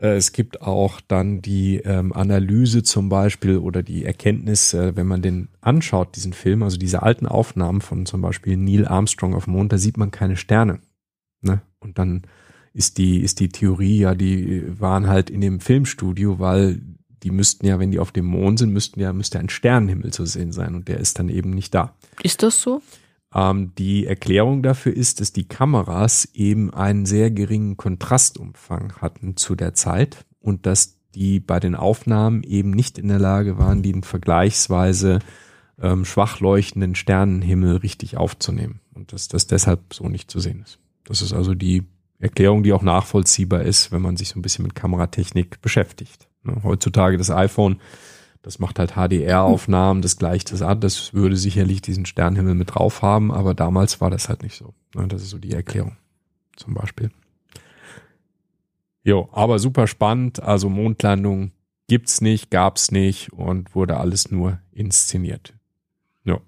Äh, 0.00 0.16
es 0.16 0.32
gibt 0.32 0.62
auch 0.62 1.00
dann 1.00 1.42
die 1.42 1.78
ähm, 1.78 2.12
Analyse 2.12 2.82
zum 2.82 3.08
Beispiel 3.08 3.58
oder 3.58 3.82
die 3.82 4.04
Erkenntnis, 4.04 4.74
äh, 4.74 4.94
wenn 4.96 5.06
man 5.06 5.22
den 5.22 5.48
anschaut, 5.60 6.16
diesen 6.16 6.32
Film, 6.32 6.62
also 6.62 6.76
diese 6.76 7.02
alten 7.02 7.26
Aufnahmen 7.26 7.80
von 7.80 8.06
zum 8.06 8.20
Beispiel 8.20 8.56
Neil 8.56 8.86
Armstrong 8.86 9.34
auf 9.34 9.44
dem 9.44 9.54
Mond, 9.54 9.72
da 9.72 9.78
sieht 9.78 9.96
man 9.96 10.10
keine 10.10 10.36
Sterne. 10.36 10.80
Ne? 11.40 11.62
Und 11.78 11.98
dann 11.98 12.22
ist 12.72 12.98
die, 12.98 13.20
ist 13.20 13.40
die 13.40 13.48
Theorie, 13.48 14.00
ja, 14.00 14.14
die 14.14 14.64
waren 14.78 15.06
halt 15.06 15.30
in 15.30 15.40
dem 15.40 15.60
Filmstudio, 15.60 16.38
weil 16.38 16.80
die 17.22 17.30
müssten 17.30 17.66
ja, 17.66 17.78
wenn 17.78 17.90
die 17.90 17.98
auf 17.98 18.12
dem 18.12 18.26
Mond 18.26 18.58
sind, 18.58 18.72
müssten 18.72 19.00
ja, 19.00 19.12
müsste 19.14 19.38
ein 19.38 19.48
Sternenhimmel 19.48 20.12
zu 20.12 20.26
sehen 20.26 20.52
sein 20.52 20.74
und 20.74 20.86
der 20.88 21.00
ist 21.00 21.18
dann 21.18 21.30
eben 21.30 21.50
nicht 21.50 21.74
da. 21.74 21.94
Ist 22.22 22.42
das 22.42 22.60
so? 22.60 22.82
Ähm, 23.36 23.74
die 23.76 24.06
Erklärung 24.06 24.62
dafür 24.62 24.96
ist, 24.96 25.20
dass 25.20 25.30
die 25.30 25.46
Kameras 25.46 26.26
eben 26.32 26.72
einen 26.72 27.04
sehr 27.04 27.30
geringen 27.30 27.76
Kontrastumfang 27.76 28.94
hatten 29.02 29.36
zu 29.36 29.54
der 29.54 29.74
Zeit 29.74 30.24
und 30.40 30.64
dass 30.64 30.96
die 31.14 31.38
bei 31.40 31.60
den 31.60 31.74
Aufnahmen 31.74 32.42
eben 32.42 32.70
nicht 32.70 32.98
in 32.98 33.08
der 33.08 33.18
Lage 33.18 33.58
waren, 33.58 33.82
den 33.82 34.02
vergleichsweise 34.02 35.18
ähm, 35.78 36.06
schwach 36.06 36.40
leuchtenden 36.40 36.94
Sternenhimmel 36.94 37.76
richtig 37.76 38.16
aufzunehmen 38.16 38.80
und 38.94 39.12
dass 39.12 39.28
das 39.28 39.46
deshalb 39.46 39.92
so 39.92 40.08
nicht 40.08 40.30
zu 40.30 40.40
sehen 40.40 40.62
ist. 40.62 40.78
Das 41.04 41.20
ist 41.20 41.34
also 41.34 41.54
die 41.54 41.84
Erklärung, 42.18 42.62
die 42.62 42.72
auch 42.72 42.82
nachvollziehbar 42.82 43.62
ist, 43.62 43.92
wenn 43.92 44.00
man 44.00 44.16
sich 44.16 44.30
so 44.30 44.38
ein 44.38 44.42
bisschen 44.42 44.62
mit 44.62 44.74
Kameratechnik 44.74 45.60
beschäftigt. 45.60 46.26
Ne, 46.42 46.62
heutzutage 46.62 47.18
das 47.18 47.30
iPhone, 47.30 47.80
das 48.46 48.60
macht 48.60 48.78
halt 48.78 48.92
HDR-Aufnahmen, 48.92 50.02
das 50.02 50.18
gleicht 50.18 50.52
das 50.52 50.62
an, 50.62 50.80
das 50.80 51.12
würde 51.12 51.36
sicherlich 51.36 51.82
diesen 51.82 52.06
Sternhimmel 52.06 52.54
mit 52.54 52.76
drauf 52.76 53.02
haben, 53.02 53.32
aber 53.32 53.54
damals 53.54 54.00
war 54.00 54.08
das 54.08 54.28
halt 54.28 54.44
nicht 54.44 54.54
so. 54.54 54.72
Ne, 54.94 55.08
das 55.08 55.22
ist 55.22 55.30
so 55.30 55.38
die 55.38 55.50
Erklärung 55.50 55.96
zum 56.54 56.74
Beispiel. 56.74 57.10
Jo, 59.02 59.28
aber 59.32 59.58
super 59.58 59.88
spannend. 59.88 60.40
Also 60.40 60.68
Mondlandung 60.68 61.50
gibt's 61.88 62.20
nicht, 62.20 62.52
gab's 62.52 62.92
nicht 62.92 63.32
und 63.32 63.74
wurde 63.74 63.96
alles 63.96 64.30
nur 64.30 64.60
inszeniert. 64.70 65.52
Jo. 66.22 66.40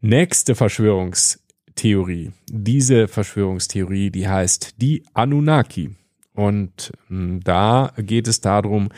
Nächste 0.00 0.56
Verschwörungstheorie. 0.56 2.32
Diese 2.50 3.06
Verschwörungstheorie, 3.06 4.10
die 4.10 4.26
heißt 4.26 4.82
die 4.82 5.04
Anunnaki. 5.14 5.94
Und 6.34 6.92
hm, 7.06 7.44
da 7.44 7.92
geht 7.96 8.26
es 8.26 8.40
darum, 8.40 8.88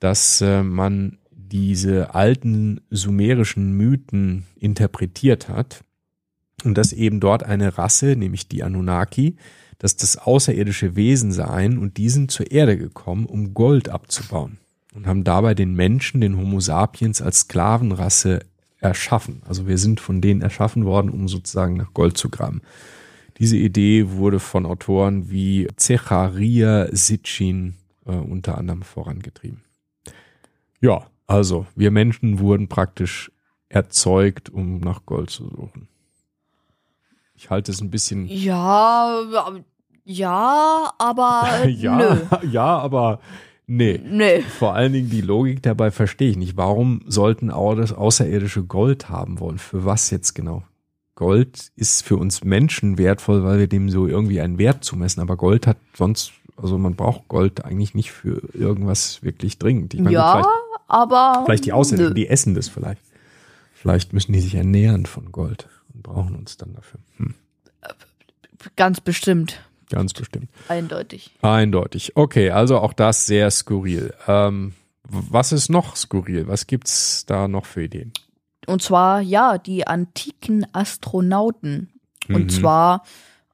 dass 0.00 0.40
äh, 0.40 0.62
man 0.62 1.18
diese 1.30 2.14
alten 2.14 2.80
sumerischen 2.90 3.76
Mythen 3.76 4.44
interpretiert 4.56 5.48
hat 5.48 5.84
und 6.64 6.76
dass 6.76 6.92
eben 6.92 7.20
dort 7.20 7.44
eine 7.44 7.78
Rasse, 7.78 8.16
nämlich 8.16 8.48
die 8.48 8.62
Anunnaki, 8.62 9.36
dass 9.78 9.96
das 9.96 10.16
außerirdische 10.16 10.96
Wesen 10.96 11.32
seien 11.32 11.78
und 11.78 11.96
die 11.96 12.08
sind 12.08 12.30
zur 12.30 12.50
Erde 12.50 12.78
gekommen, 12.78 13.26
um 13.26 13.54
Gold 13.54 13.88
abzubauen 13.88 14.58
und 14.94 15.06
haben 15.06 15.24
dabei 15.24 15.54
den 15.54 15.74
Menschen, 15.74 16.20
den 16.20 16.36
Homo 16.36 16.60
sapiens 16.60 17.20
als 17.20 17.40
Sklavenrasse 17.40 18.40
erschaffen. 18.78 19.42
Also 19.46 19.66
wir 19.66 19.78
sind 19.78 20.00
von 20.00 20.20
denen 20.20 20.42
erschaffen 20.42 20.84
worden, 20.84 21.10
um 21.10 21.28
sozusagen 21.28 21.76
nach 21.76 21.92
Gold 21.94 22.16
zu 22.16 22.30
graben. 22.30 22.62
Diese 23.38 23.56
Idee 23.56 24.10
wurde 24.10 24.38
von 24.38 24.66
Autoren 24.66 25.30
wie 25.30 25.68
Zecharia 25.76 26.88
Sitchin 26.92 27.74
äh, 28.06 28.12
unter 28.12 28.58
anderem 28.58 28.82
vorangetrieben. 28.82 29.62
Ja, 30.84 31.06
also 31.26 31.64
wir 31.74 31.90
Menschen 31.90 32.40
wurden 32.40 32.68
praktisch 32.68 33.32
erzeugt, 33.70 34.50
um 34.50 34.80
nach 34.80 35.06
Gold 35.06 35.30
zu 35.30 35.44
suchen. 35.48 35.88
Ich 37.34 37.48
halte 37.48 37.72
es 37.72 37.80
ein 37.80 37.88
bisschen. 37.88 38.26
Ja, 38.26 39.22
ja, 40.04 40.92
aber 40.98 41.64
ja, 41.68 41.96
nö. 41.96 42.16
ja, 42.50 42.78
aber 42.78 43.20
nee. 43.66 43.98
Nee. 44.04 44.42
Vor 44.42 44.74
allen 44.74 44.92
Dingen 44.92 45.08
die 45.08 45.22
Logik 45.22 45.62
dabei 45.62 45.90
verstehe 45.90 46.28
ich 46.28 46.36
nicht. 46.36 46.58
Warum 46.58 47.00
sollten 47.06 47.50
auch 47.50 47.74
das 47.76 47.94
außerirdische 47.94 48.64
Gold 48.64 49.08
haben 49.08 49.40
wollen? 49.40 49.56
Für 49.56 49.86
was 49.86 50.10
jetzt 50.10 50.34
genau? 50.34 50.64
Gold 51.14 51.72
ist 51.76 52.04
für 52.04 52.18
uns 52.18 52.44
Menschen 52.44 52.98
wertvoll, 52.98 53.42
weil 53.42 53.58
wir 53.58 53.68
dem 53.68 53.88
so 53.88 54.06
irgendwie 54.06 54.42
einen 54.42 54.58
Wert 54.58 54.84
zumessen. 54.84 55.22
Aber 55.22 55.38
Gold 55.38 55.66
hat 55.66 55.78
sonst, 55.94 56.32
also 56.58 56.76
man 56.76 56.94
braucht 56.94 57.26
Gold 57.28 57.64
eigentlich 57.64 57.94
nicht 57.94 58.12
für 58.12 58.42
irgendwas 58.52 59.22
wirklich 59.22 59.58
dringend. 59.58 59.94
Ich 59.94 60.00
meine, 60.00 60.12
ja, 60.12 60.42
aber. 60.88 61.42
Vielleicht 61.44 61.64
die 61.64 61.72
Ausländer, 61.72 62.10
die 62.12 62.28
essen 62.28 62.54
das 62.54 62.68
vielleicht. 62.68 63.00
Vielleicht 63.74 64.12
müssen 64.12 64.32
die 64.32 64.40
sich 64.40 64.54
ernähren 64.54 65.06
von 65.06 65.30
Gold 65.32 65.68
und 65.92 66.02
brauchen 66.02 66.34
uns 66.36 66.56
dann 66.56 66.74
dafür. 66.74 67.00
Hm. 67.18 67.34
Ganz 68.76 69.00
bestimmt. 69.00 69.60
Ganz 69.90 70.14
bestimmt. 70.14 70.48
Eindeutig. 70.68 71.32
Eindeutig. 71.42 72.16
Okay, 72.16 72.50
also 72.50 72.78
auch 72.78 72.94
das 72.94 73.26
sehr 73.26 73.50
skurril. 73.50 74.14
Ähm, 74.26 74.72
was 75.06 75.52
ist 75.52 75.68
noch 75.68 75.96
skurril? 75.96 76.48
Was 76.48 76.66
gibt's 76.66 77.26
da 77.26 77.48
noch 77.48 77.66
für 77.66 77.84
Ideen? 77.84 78.12
und 78.66 78.80
zwar, 78.80 79.20
ja, 79.20 79.58
die 79.58 79.86
antiken 79.86 80.66
Astronauten. 80.72 81.92
Und 82.28 82.44
Mhm. 82.44 82.48
zwar 82.48 83.04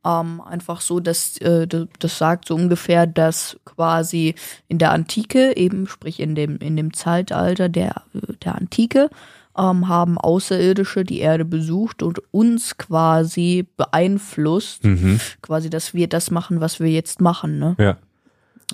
ähm, 0.04 0.40
einfach 0.40 0.80
so, 0.80 0.98
dass 1.00 1.36
äh, 1.38 1.66
das, 1.66 2.18
sagt 2.18 2.48
so 2.48 2.54
ungefähr, 2.54 3.06
dass 3.06 3.58
quasi 3.64 4.34
in 4.68 4.78
der 4.78 4.92
Antike, 4.92 5.56
eben 5.56 5.86
sprich 5.86 6.20
in 6.20 6.34
dem, 6.34 6.56
in 6.58 6.76
dem 6.76 6.92
Zeitalter 6.94 7.68
der, 7.68 8.02
äh, 8.14 8.32
der 8.42 8.54
Antike, 8.54 9.10
ähm, 9.58 9.88
haben 9.88 10.16
Außerirdische 10.16 11.04
die 11.04 11.18
Erde 11.18 11.44
besucht 11.44 12.02
und 12.02 12.20
uns 12.32 12.78
quasi 12.78 13.66
beeinflusst, 13.76 14.84
Mhm. 14.84 15.20
quasi, 15.42 15.68
dass 15.70 15.92
wir 15.92 16.08
das 16.08 16.30
machen, 16.30 16.60
was 16.60 16.80
wir 16.80 16.88
jetzt 16.90 17.20
machen. 17.20 17.58
Ne? 17.58 17.76
Ja. 17.78 17.96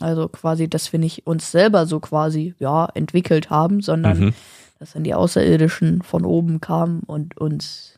Also 0.01 0.29
quasi, 0.29 0.69
dass 0.69 0.93
wir 0.93 1.01
nicht 1.01 1.27
uns 1.27 1.51
selber 1.51 1.87
so 1.87 2.01
quasi 2.01 2.55
ja 2.59 2.87
entwickelt 2.95 3.51
haben, 3.51 3.81
sondern 3.81 4.19
Mhm. 4.21 4.35
dass 4.79 4.93
dann 4.93 5.05
die 5.05 5.15
Außerirdischen 5.15 6.03
von 6.03 6.25
oben 6.25 6.61
kamen 6.61 7.01
und 7.07 7.37
uns 7.39 7.96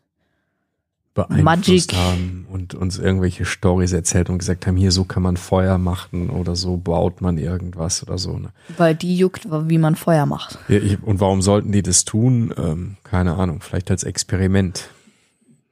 beeinflusst 1.26 1.92
Magic. 1.92 1.94
haben 1.96 2.46
und 2.50 2.74
uns 2.74 2.98
irgendwelche 2.98 3.44
Stories 3.44 3.92
erzählt 3.92 4.30
und 4.30 4.38
gesagt 4.38 4.66
haben, 4.66 4.76
hier 4.76 4.92
so 4.92 5.04
kann 5.04 5.22
man 5.22 5.36
Feuer 5.36 5.78
machen 5.78 6.30
oder 6.30 6.54
so 6.54 6.76
baut 6.76 7.20
man 7.20 7.38
irgendwas 7.38 8.02
oder 8.02 8.18
so. 8.18 8.38
Ne? 8.38 8.50
weil 8.76 8.94
die 8.94 9.16
juckt, 9.16 9.48
wie 9.50 9.78
man 9.78 9.96
Feuer 9.96 10.26
macht. 10.26 10.58
Ja, 10.68 10.76
ich, 10.76 11.02
und 11.02 11.20
warum 11.20 11.42
sollten 11.42 11.72
die 11.72 11.82
das 11.82 12.04
tun? 12.04 12.54
Ähm, 12.56 12.96
keine 13.02 13.34
Ahnung, 13.34 13.60
vielleicht 13.60 13.90
als 13.90 14.04
Experiment. 14.04 14.88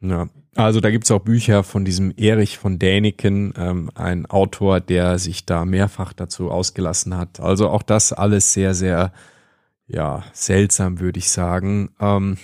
Ja. 0.01 0.29
Also 0.57 0.81
da 0.81 0.91
gibt's 0.91 1.11
auch 1.11 1.21
Bücher 1.21 1.63
von 1.63 1.85
diesem 1.85 2.15
Erich 2.17 2.57
von 2.59 2.79
Däniken, 2.79 3.53
ähm, 3.59 3.91
ein 3.95 4.27
Autor, 4.27 4.81
der 4.81 5.19
sich 5.19 5.45
da 5.45 5.65
mehrfach 5.65 6.15
dazu 6.15 6.51
ausgelassen 6.51 7.17
hat. 7.17 7.41
Also 7.41 7.69
auch 7.69 7.83
das 7.83 8.13
alles 8.13 8.55
sehr, 8.55 8.75
sehr, 8.75 9.13
ja, 9.87 10.25
seltsam, 10.33 10.99
würde 10.99 11.19
ich 11.19 11.31
sagen. 11.31 11.91
Ähm, 12.01 12.39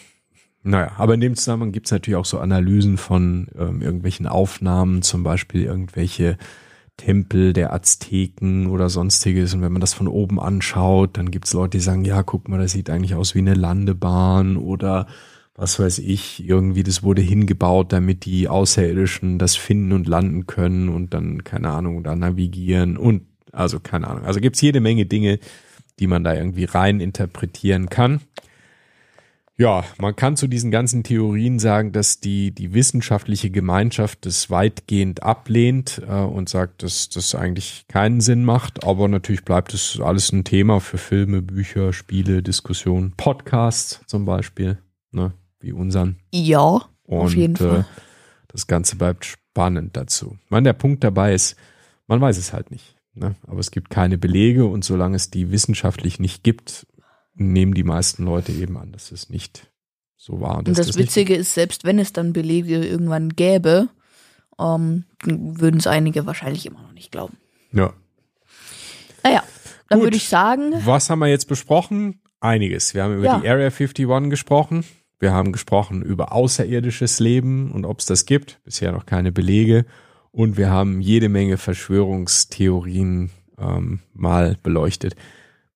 naja, 0.63 0.93
aber 0.97 1.15
in 1.15 1.21
dem 1.21 1.35
Zusammenhang 1.35 1.73
gibt's 1.73 1.91
natürlich 1.91 2.17
auch 2.17 2.25
so 2.25 2.39
Analysen 2.39 2.97
von 2.97 3.49
ähm, 3.59 3.83
irgendwelchen 3.83 4.27
Aufnahmen, 4.27 5.03
zum 5.03 5.23
Beispiel 5.23 5.65
irgendwelche 5.65 6.39
Tempel 6.97 7.53
der 7.53 7.73
Azteken 7.73 8.69
oder 8.69 8.89
sonstiges. 8.89 9.55
Und 9.55 9.63
wenn 9.63 9.73
man 9.73 9.81
das 9.81 9.95
von 9.95 10.07
oben 10.07 10.39
anschaut, 10.39 11.17
dann 11.17 11.31
gibt's 11.31 11.53
Leute, 11.53 11.79
die 11.79 11.83
sagen, 11.83 12.05
ja, 12.05 12.23
guck 12.23 12.49
mal, 12.49 12.61
das 12.61 12.73
sieht 12.73 12.91
eigentlich 12.91 13.15
aus 13.15 13.35
wie 13.35 13.41
eine 13.41 13.55
Landebahn 13.55 14.57
oder 14.57 15.07
was 15.55 15.79
weiß 15.79 15.99
ich, 15.99 16.49
irgendwie, 16.49 16.83
das 16.83 17.03
wurde 17.03 17.23
hingebaut, 17.23 17.93
damit 17.93 18.25
die 18.25 18.49
Außerirdischen 18.49 19.39
das 19.39 19.57
finden 19.57 19.93
und 19.93 20.09
landen 20.09 20.47
können 20.47 20.89
und 20.89 21.13
dann, 21.13 21.45
keine 21.45 21.71
Ahnung, 21.71 22.03
da 22.03 22.17
navigieren 22.17 22.97
und 22.97 23.27
also 23.53 23.81
keine 23.81 24.09
Ahnung. 24.09 24.25
Also 24.25 24.41
gibt's 24.41 24.61
jede 24.61 24.81
Menge 24.81 25.05
Dinge, 25.07 25.39
die 25.99 26.07
man 26.07 26.25
da 26.25 26.35
irgendwie 26.35 26.65
rein 26.65 27.01
interpretieren 27.01 27.91
kann. 27.91 28.21
Ja, 29.59 29.85
man 29.99 30.17
kann 30.17 30.37
zu 30.37 30.47
diesen 30.49 30.71
ganzen 30.71 31.03
Theorien 31.05 31.59
sagen, 31.59 31.93
dass 31.93 32.21
die, 32.21 32.53
die 32.53 32.73
wissenschaftliche 32.73 33.51
Gemeinschaft 33.51 34.25
das 34.25 34.49
weitgehend 34.51 35.23
ablehnt 35.23 36.01
äh, 36.09 36.13
und 36.23 36.49
sagt, 36.49 36.83
dass 36.83 37.11
das 37.11 37.35
eigentlich 37.35 37.85
keinen 37.87 38.21
Sinn 38.23 38.45
macht. 38.45 38.83
Aber 38.85 39.09
natürlich 39.09 39.45
bleibt 39.45 39.75
es 39.75 40.01
alles 40.01 40.33
ein 40.33 40.45
Thema 40.45 40.81
für 40.81 40.97
Filme, 40.99 41.43
Bücher, 41.43 41.93
Spiele, 41.93 42.43
Diskussionen, 42.43 43.13
Podcasts 43.17 44.01
zum 44.07 44.25
Beispiel, 44.25 44.79
ne, 45.11 45.33
wie 45.61 45.73
unseren. 45.73 46.17
Ja, 46.33 46.81
Und 47.05 47.19
auf 47.19 47.35
jeden 47.37 47.55
Äh, 47.57 47.59
Fall. 47.59 47.87
das 48.49 48.67
Ganze 48.67 48.97
bleibt 48.97 49.27
spannend 49.27 49.97
dazu. 49.99 50.39
Ich 50.45 50.51
meine, 50.51 50.65
der 50.65 50.73
Punkt 50.73 51.05
dabei 51.05 51.35
ist, 51.35 51.57
man 52.07 52.21
weiß 52.23 52.39
es 52.39 52.55
halt 52.55 52.71
nicht. 52.71 52.97
Ne? 53.15 53.35
Aber 53.47 53.61
es 53.61 53.71
gibt 53.71 53.91
keine 53.91 54.17
Belege 54.17 54.65
und 54.65 54.83
solange 54.83 55.17
es 55.17 55.31
die 55.31 55.51
wissenschaftlich 55.51 56.19
nicht 56.19 56.43
gibt, 56.43 56.87
nehmen 57.35 57.75
die 57.75 57.85
meisten 57.85 58.25
Leute 58.25 58.53
eben 58.53 58.77
an, 58.77 58.93
dass 58.93 59.13
es 59.13 59.31
nicht 59.31 59.71
so 60.17 60.41
war. 60.41 60.59
Und 60.59 60.69
dass 60.69 60.77
das, 60.77 60.87
das 60.89 60.97
Witzige 60.99 61.35
ist, 61.35 61.55
selbst 61.55 61.85
wenn 61.85 61.99
es 61.99 62.13
dann 62.13 62.33
Belege 62.33 62.85
irgendwann 62.85 63.31
gäbe, 63.31 63.89
ähm, 64.59 65.05
würden 65.25 65.79
es 65.79 65.87
einige 65.87 66.27
wahrscheinlich 66.27 66.67
immer 66.67 66.83
noch 66.83 66.93
nicht 66.93 67.11
glauben. 67.11 67.37
Ja. 67.73 67.93
Naja, 69.25 69.43
dann 69.89 69.99
Gut. 69.99 70.07
würde 70.07 70.17
ich 70.17 70.29
sagen, 70.29 70.73
Was 70.85 71.11
haben 71.11 71.21
wir 71.21 71.29
jetzt 71.29 71.49
besprochen? 71.49 72.21
Einiges. 72.41 72.95
Wir 72.95 73.05
haben 73.05 73.17
über 73.19 73.25
Ja. 73.27 73.39
die 73.41 73.49
Area 73.49 73.67
51 73.67 74.31
gesprochen. 74.31 74.85
Wir 75.21 75.33
haben 75.33 75.53
gesprochen 75.53 76.03
über 76.03 76.33
außerirdisches 76.33 77.21
Leben 77.21 77.71
und 77.71 77.85
ob 77.85 78.01
es 78.01 78.07
das 78.07 78.27
gibt. 78.27 78.61
Bisher 78.65 78.91
noch 78.91 79.07
keine 79.07 79.31
Belege. 79.31 79.87
Und 80.33 80.57
wir 80.57 80.71
haben 80.71 81.01
jede 81.01 81.29
Menge 81.29 81.59
Verschwörungstheorien 81.59 83.31
ähm, 83.59 84.01
mal 84.15 84.57
beleuchtet. 84.63 85.15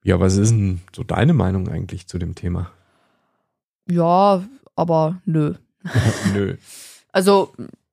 Ja, 0.07 0.21
was 0.21 0.37
ist 0.37 0.51
denn 0.53 0.81
so 0.95 1.03
deine 1.03 1.35
Meinung 1.35 1.69
eigentlich 1.69 2.07
zu 2.07 2.19
dem 2.19 2.35
Thema? 2.35 2.71
ja, 3.89 4.43
aber 4.75 5.21
nö. 5.25 5.55
Nö. 6.35 6.57
Also, 7.13 7.53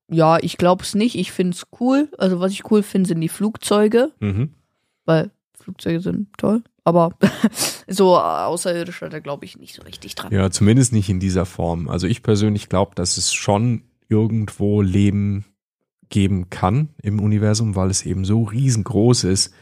ja, 0.10 0.38
ich 0.42 0.58
glaube 0.58 0.84
es 0.84 0.96
nicht. 0.96 1.16
Ich 1.16 1.32
finde 1.32 1.56
es 1.56 1.68
cool. 1.80 2.10
Also, 2.18 2.40
was 2.40 2.52
ich 2.52 2.70
cool 2.72 2.84
finde, 2.84 3.08
sind 3.08 3.22
die 3.22 3.30
Flugzeuge, 3.30 4.12
Mhm. 4.20 4.50
weil 5.06 5.32
Flugzeuge 5.54 6.02
sind 6.02 6.28
toll. 6.38 6.62
Aber 6.84 7.14
so 7.88 8.18
außerirdische, 8.18 9.08
da 9.10 9.20
glaube 9.20 9.46
ich 9.46 9.58
nicht 9.58 9.74
so 9.76 9.82
richtig 9.84 10.16
dran. 10.16 10.34
Ja, 10.34 10.52
zumindest 10.52 10.92
nicht 10.92 11.10
in 11.10 11.20
dieser 11.20 11.46
Form. 11.46 11.88
Also 11.88 12.08
ich 12.08 12.22
persönlich 12.24 12.68
glaube, 12.70 12.94
dass 12.96 13.18
es 13.18 13.34
schon 13.34 13.84
irgendwo 14.10 14.82
Leben 14.82 15.46
geben 16.10 16.50
kann 16.50 16.90
im 17.02 17.20
Universum, 17.22 17.76
weil 17.76 17.90
es 17.90 18.06
eben 18.06 18.26
so 18.26 18.44
riesengroß 18.44 19.24
ist, 19.24 19.54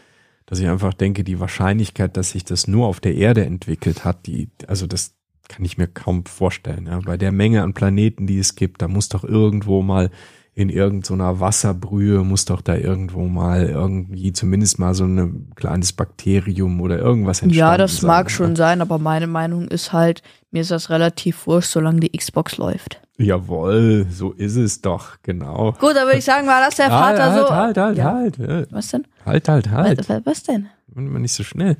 dass 0.51 0.59
ich 0.59 0.67
einfach 0.67 0.93
denke, 0.93 1.23
die 1.23 1.39
Wahrscheinlichkeit, 1.39 2.17
dass 2.17 2.31
sich 2.31 2.43
das 2.43 2.67
nur 2.67 2.85
auf 2.85 2.99
der 2.99 3.15
Erde 3.15 3.45
entwickelt 3.45 4.03
hat, 4.03 4.27
die, 4.27 4.49
also 4.67 4.85
das 4.85 5.15
kann 5.47 5.63
ich 5.63 5.77
mir 5.77 5.87
kaum 5.87 6.25
vorstellen. 6.25 6.87
Ja. 6.87 6.99
Bei 6.99 7.15
der 7.15 7.31
Menge 7.31 7.63
an 7.63 7.73
Planeten, 7.73 8.27
die 8.27 8.37
es 8.37 8.55
gibt, 8.55 8.81
da 8.81 8.89
muss 8.89 9.07
doch 9.07 9.23
irgendwo 9.23 9.81
mal 9.81 10.09
in 10.53 10.67
irgendeiner 10.67 11.39
Wasserbrühe, 11.39 12.25
muss 12.25 12.43
doch 12.43 12.59
da 12.59 12.75
irgendwo 12.75 13.27
mal 13.27 13.65
irgendwie 13.65 14.33
zumindest 14.33 14.77
mal 14.77 14.93
so 14.93 15.05
ein 15.05 15.51
kleines 15.55 15.93
Bakterium 15.93 16.81
oder 16.81 16.99
irgendwas 16.99 17.41
entstanden 17.41 17.57
Ja, 17.57 17.77
das 17.77 17.97
sein, 17.97 18.07
mag 18.07 18.25
ne? 18.25 18.29
schon 18.31 18.57
sein, 18.57 18.81
aber 18.81 18.99
meine 18.99 19.27
Meinung 19.27 19.69
ist 19.69 19.93
halt, 19.93 20.21
mir 20.51 20.63
ist 20.63 20.71
das 20.71 20.89
relativ 20.89 21.47
wurscht, 21.47 21.71
solange 21.71 22.01
die 22.01 22.17
Xbox 22.17 22.57
läuft. 22.57 23.01
Jawohl, 23.23 24.07
so 24.09 24.31
ist 24.31 24.55
es 24.55 24.81
doch, 24.81 25.17
genau. 25.23 25.73
Gut, 25.73 25.95
würde 25.95 26.17
ich 26.17 26.25
sagen, 26.25 26.47
war 26.47 26.61
das 26.61 26.75
der 26.75 26.89
Vater 26.89 27.31
halt, 27.31 27.47
so. 27.47 27.53
Halt, 27.53 27.77
halt, 27.77 27.97
Ja. 27.97 28.13
halt, 28.13 28.39
halt. 28.39 28.71
Was 28.71 28.89
denn? 28.89 29.07
Halt, 29.25 29.47
halt, 29.49 29.69
halt. 29.69 30.09
Was, 30.09 30.25
was 30.25 30.43
denn? 30.43 30.67
Immer 30.95 31.19
nicht 31.19 31.33
so 31.33 31.43
schnell. 31.43 31.77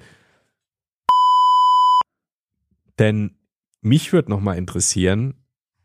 Denn 2.99 3.31
mich 3.81 4.13
würde 4.13 4.29
noch 4.29 4.41
mal 4.41 4.57
interessieren, 4.57 5.33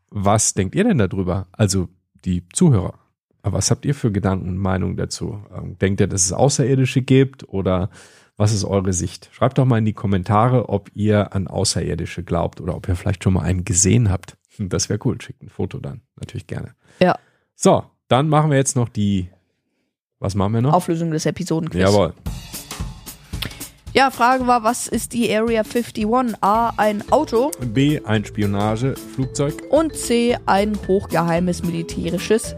was 0.09 0.53
denkt 0.53 0.75
ihr 0.75 0.83
denn 0.83 0.97
darüber? 0.97 1.47
Also 1.51 1.89
die 2.25 2.47
Zuhörer. 2.53 2.93
Aber 3.41 3.57
was 3.57 3.71
habt 3.71 3.85
ihr 3.85 3.95
für 3.95 4.11
Gedanken 4.11 4.49
und 4.49 4.57
Meinungen 4.57 4.97
dazu? 4.97 5.43
Ähm, 5.55 5.77
Denkt 5.79 6.01
ihr, 6.01 6.07
dass 6.07 6.25
es 6.25 6.33
Außerirdische 6.33 7.01
gibt 7.01 7.47
oder 7.49 7.89
was 8.35 8.53
ist 8.53 8.65
eure 8.65 8.93
Sicht? 8.93 9.29
Schreibt 9.31 9.57
doch 9.57 9.65
mal 9.65 9.79
in 9.79 9.85
die 9.85 9.93
Kommentare, 9.93 10.69
ob 10.69 10.91
ihr 10.93 11.33
an 11.33 11.47
Außerirdische 11.47 12.23
glaubt 12.23 12.61
oder 12.61 12.75
ob 12.75 12.87
ihr 12.87 12.95
vielleicht 12.95 13.23
schon 13.23 13.33
mal 13.33 13.41
einen 13.41 13.65
gesehen 13.65 14.11
habt. 14.11 14.36
Das 14.59 14.89
wäre 14.89 14.99
cool. 15.05 15.19
Schickt 15.21 15.41
ein 15.43 15.49
Foto 15.49 15.79
dann. 15.79 16.01
Natürlich 16.19 16.47
gerne. 16.47 16.73
Ja. 16.99 17.17
So, 17.55 17.83
dann 18.07 18.29
machen 18.29 18.49
wir 18.51 18.57
jetzt 18.57 18.75
noch 18.75 18.89
die. 18.89 19.29
Was 20.19 20.33
machen 20.35 20.53
wir 20.53 20.61
noch? 20.61 20.73
Auflösung 20.73 21.11
des 21.11 21.25
Episodenquiz. 21.25 21.81
Jawohl. 21.81 22.13
Ja, 23.93 24.11
Frage 24.11 24.45
war, 24.45 24.63
was 24.63 24.87
ist 24.87 25.13
die 25.13 25.33
Area 25.33 25.61
51? 25.61 26.05
A, 26.41 26.71
ein 26.77 27.03
Auto 27.11 27.51
B, 27.61 27.99
ein 28.03 28.23
Spionageflugzeug. 28.25 29.55
und 29.71 29.95
C, 29.95 30.37
ein 30.45 30.77
hochgeheimes 30.87 31.63
militärisches 31.63 32.55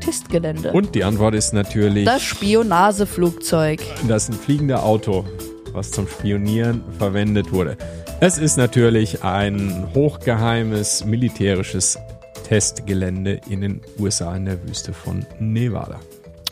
Testgelände. 0.00 0.72
Und 0.72 0.94
die 0.94 1.02
Antwort 1.04 1.34
ist 1.34 1.52
natürlich, 1.54 2.04
das 2.04 2.22
Spionageflugzeug. 2.22 3.82
das 4.06 4.24
ist 4.24 4.34
ein 4.34 4.38
fliegender 4.38 4.82
Auto, 4.82 5.24
was 5.72 5.90
zum 5.92 6.06
Spionieren 6.08 6.82
verwendet 6.98 7.52
wurde. 7.52 7.78
Es 8.18 8.38
ist 8.38 8.56
natürlich 8.56 9.22
ein 9.24 9.88
hochgeheimes 9.94 11.04
militärisches 11.04 11.98
Testgelände 12.48 13.42
in 13.50 13.60
den 13.60 13.82
USA 13.98 14.34
in 14.34 14.46
der 14.46 14.66
Wüste 14.66 14.94
von 14.94 15.26
Nevada. 15.38 16.00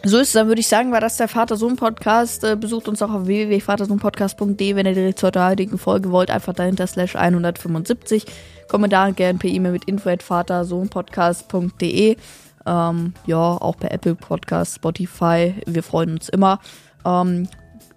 So 0.04 0.18
ist 0.18 0.26
es, 0.28 0.32
dann 0.34 0.48
würde 0.48 0.60
ich 0.60 0.68
sagen, 0.68 0.92
war 0.92 1.00
das 1.00 1.16
der 1.16 1.26
Vater-Sohn-Podcast. 1.26 2.44
Äh, 2.44 2.56
besucht 2.56 2.86
uns 2.86 3.00
auch 3.00 3.10
auf 3.10 3.24
www.vatersohnpodcast.de, 3.24 4.76
wenn 4.76 4.84
ihr 4.84 4.92
direkt 4.92 5.18
zur 5.18 5.32
heutigen 5.34 5.78
Folge 5.78 6.10
wollt. 6.10 6.30
Einfach 6.30 6.52
dahinter 6.52 6.86
slash 6.86 7.16
175. 7.16 8.26
Kommentare 8.68 9.14
gerne 9.14 9.38
per 9.38 9.48
E-Mail 9.48 9.72
mit 9.72 9.86
info 9.86 10.10
at 10.10 10.22
vatersohnpodcast.de. 10.22 12.18
Ähm, 12.66 13.14
ja, 13.24 13.38
auch 13.38 13.78
per 13.78 13.90
Apple 13.90 14.16
Podcast, 14.16 14.74
Spotify. 14.74 15.54
Wir 15.64 15.82
freuen 15.82 16.10
uns 16.10 16.28
immer. 16.28 16.60
Ähm, 17.06 17.48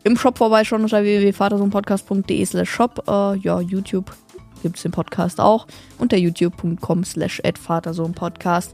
Im 0.07 0.15
Shop 0.15 0.37
vorbeischauen 0.37 0.83
unter 0.83 1.03
www.vatersohnpodcast.de 1.03 2.45
slash 2.45 2.69
shop. 2.69 3.03
Äh, 3.07 3.37
ja, 3.39 3.59
YouTube 3.59 4.15
gibt 4.63 4.77
es 4.77 4.83
den 4.83 4.93
Podcast 4.93 5.41
auch. 5.41 5.67
Unter 5.97 6.15
youtube.com 6.15 7.03
slash 7.03 7.41
at 7.43 7.57
vatersohnpodcast. 7.57 8.73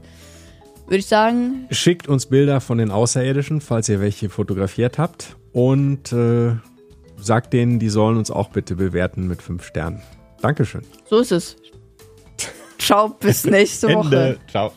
Würde 0.86 0.98
ich 0.98 1.06
sagen, 1.06 1.66
Schickt 1.72 2.06
uns 2.06 2.26
Bilder 2.26 2.60
von 2.60 2.78
den 2.78 2.92
Außerirdischen, 2.92 3.60
falls 3.60 3.88
ihr 3.88 4.00
welche 4.00 4.28
fotografiert 4.28 4.98
habt. 4.98 5.34
Und 5.52 6.12
äh, 6.12 6.52
sagt 7.16 7.52
denen, 7.52 7.80
die 7.80 7.88
sollen 7.88 8.16
uns 8.16 8.30
auch 8.30 8.50
bitte 8.50 8.76
bewerten 8.76 9.26
mit 9.26 9.42
fünf 9.42 9.64
Sternen. 9.64 10.02
Dankeschön. 10.40 10.82
so 11.10 11.18
ist 11.18 11.32
es. 11.32 11.56
Ciao, 12.78 13.08
bis 13.08 13.44
nächste 13.44 13.88
Woche. 13.88 14.38
Ciao. 14.48 14.72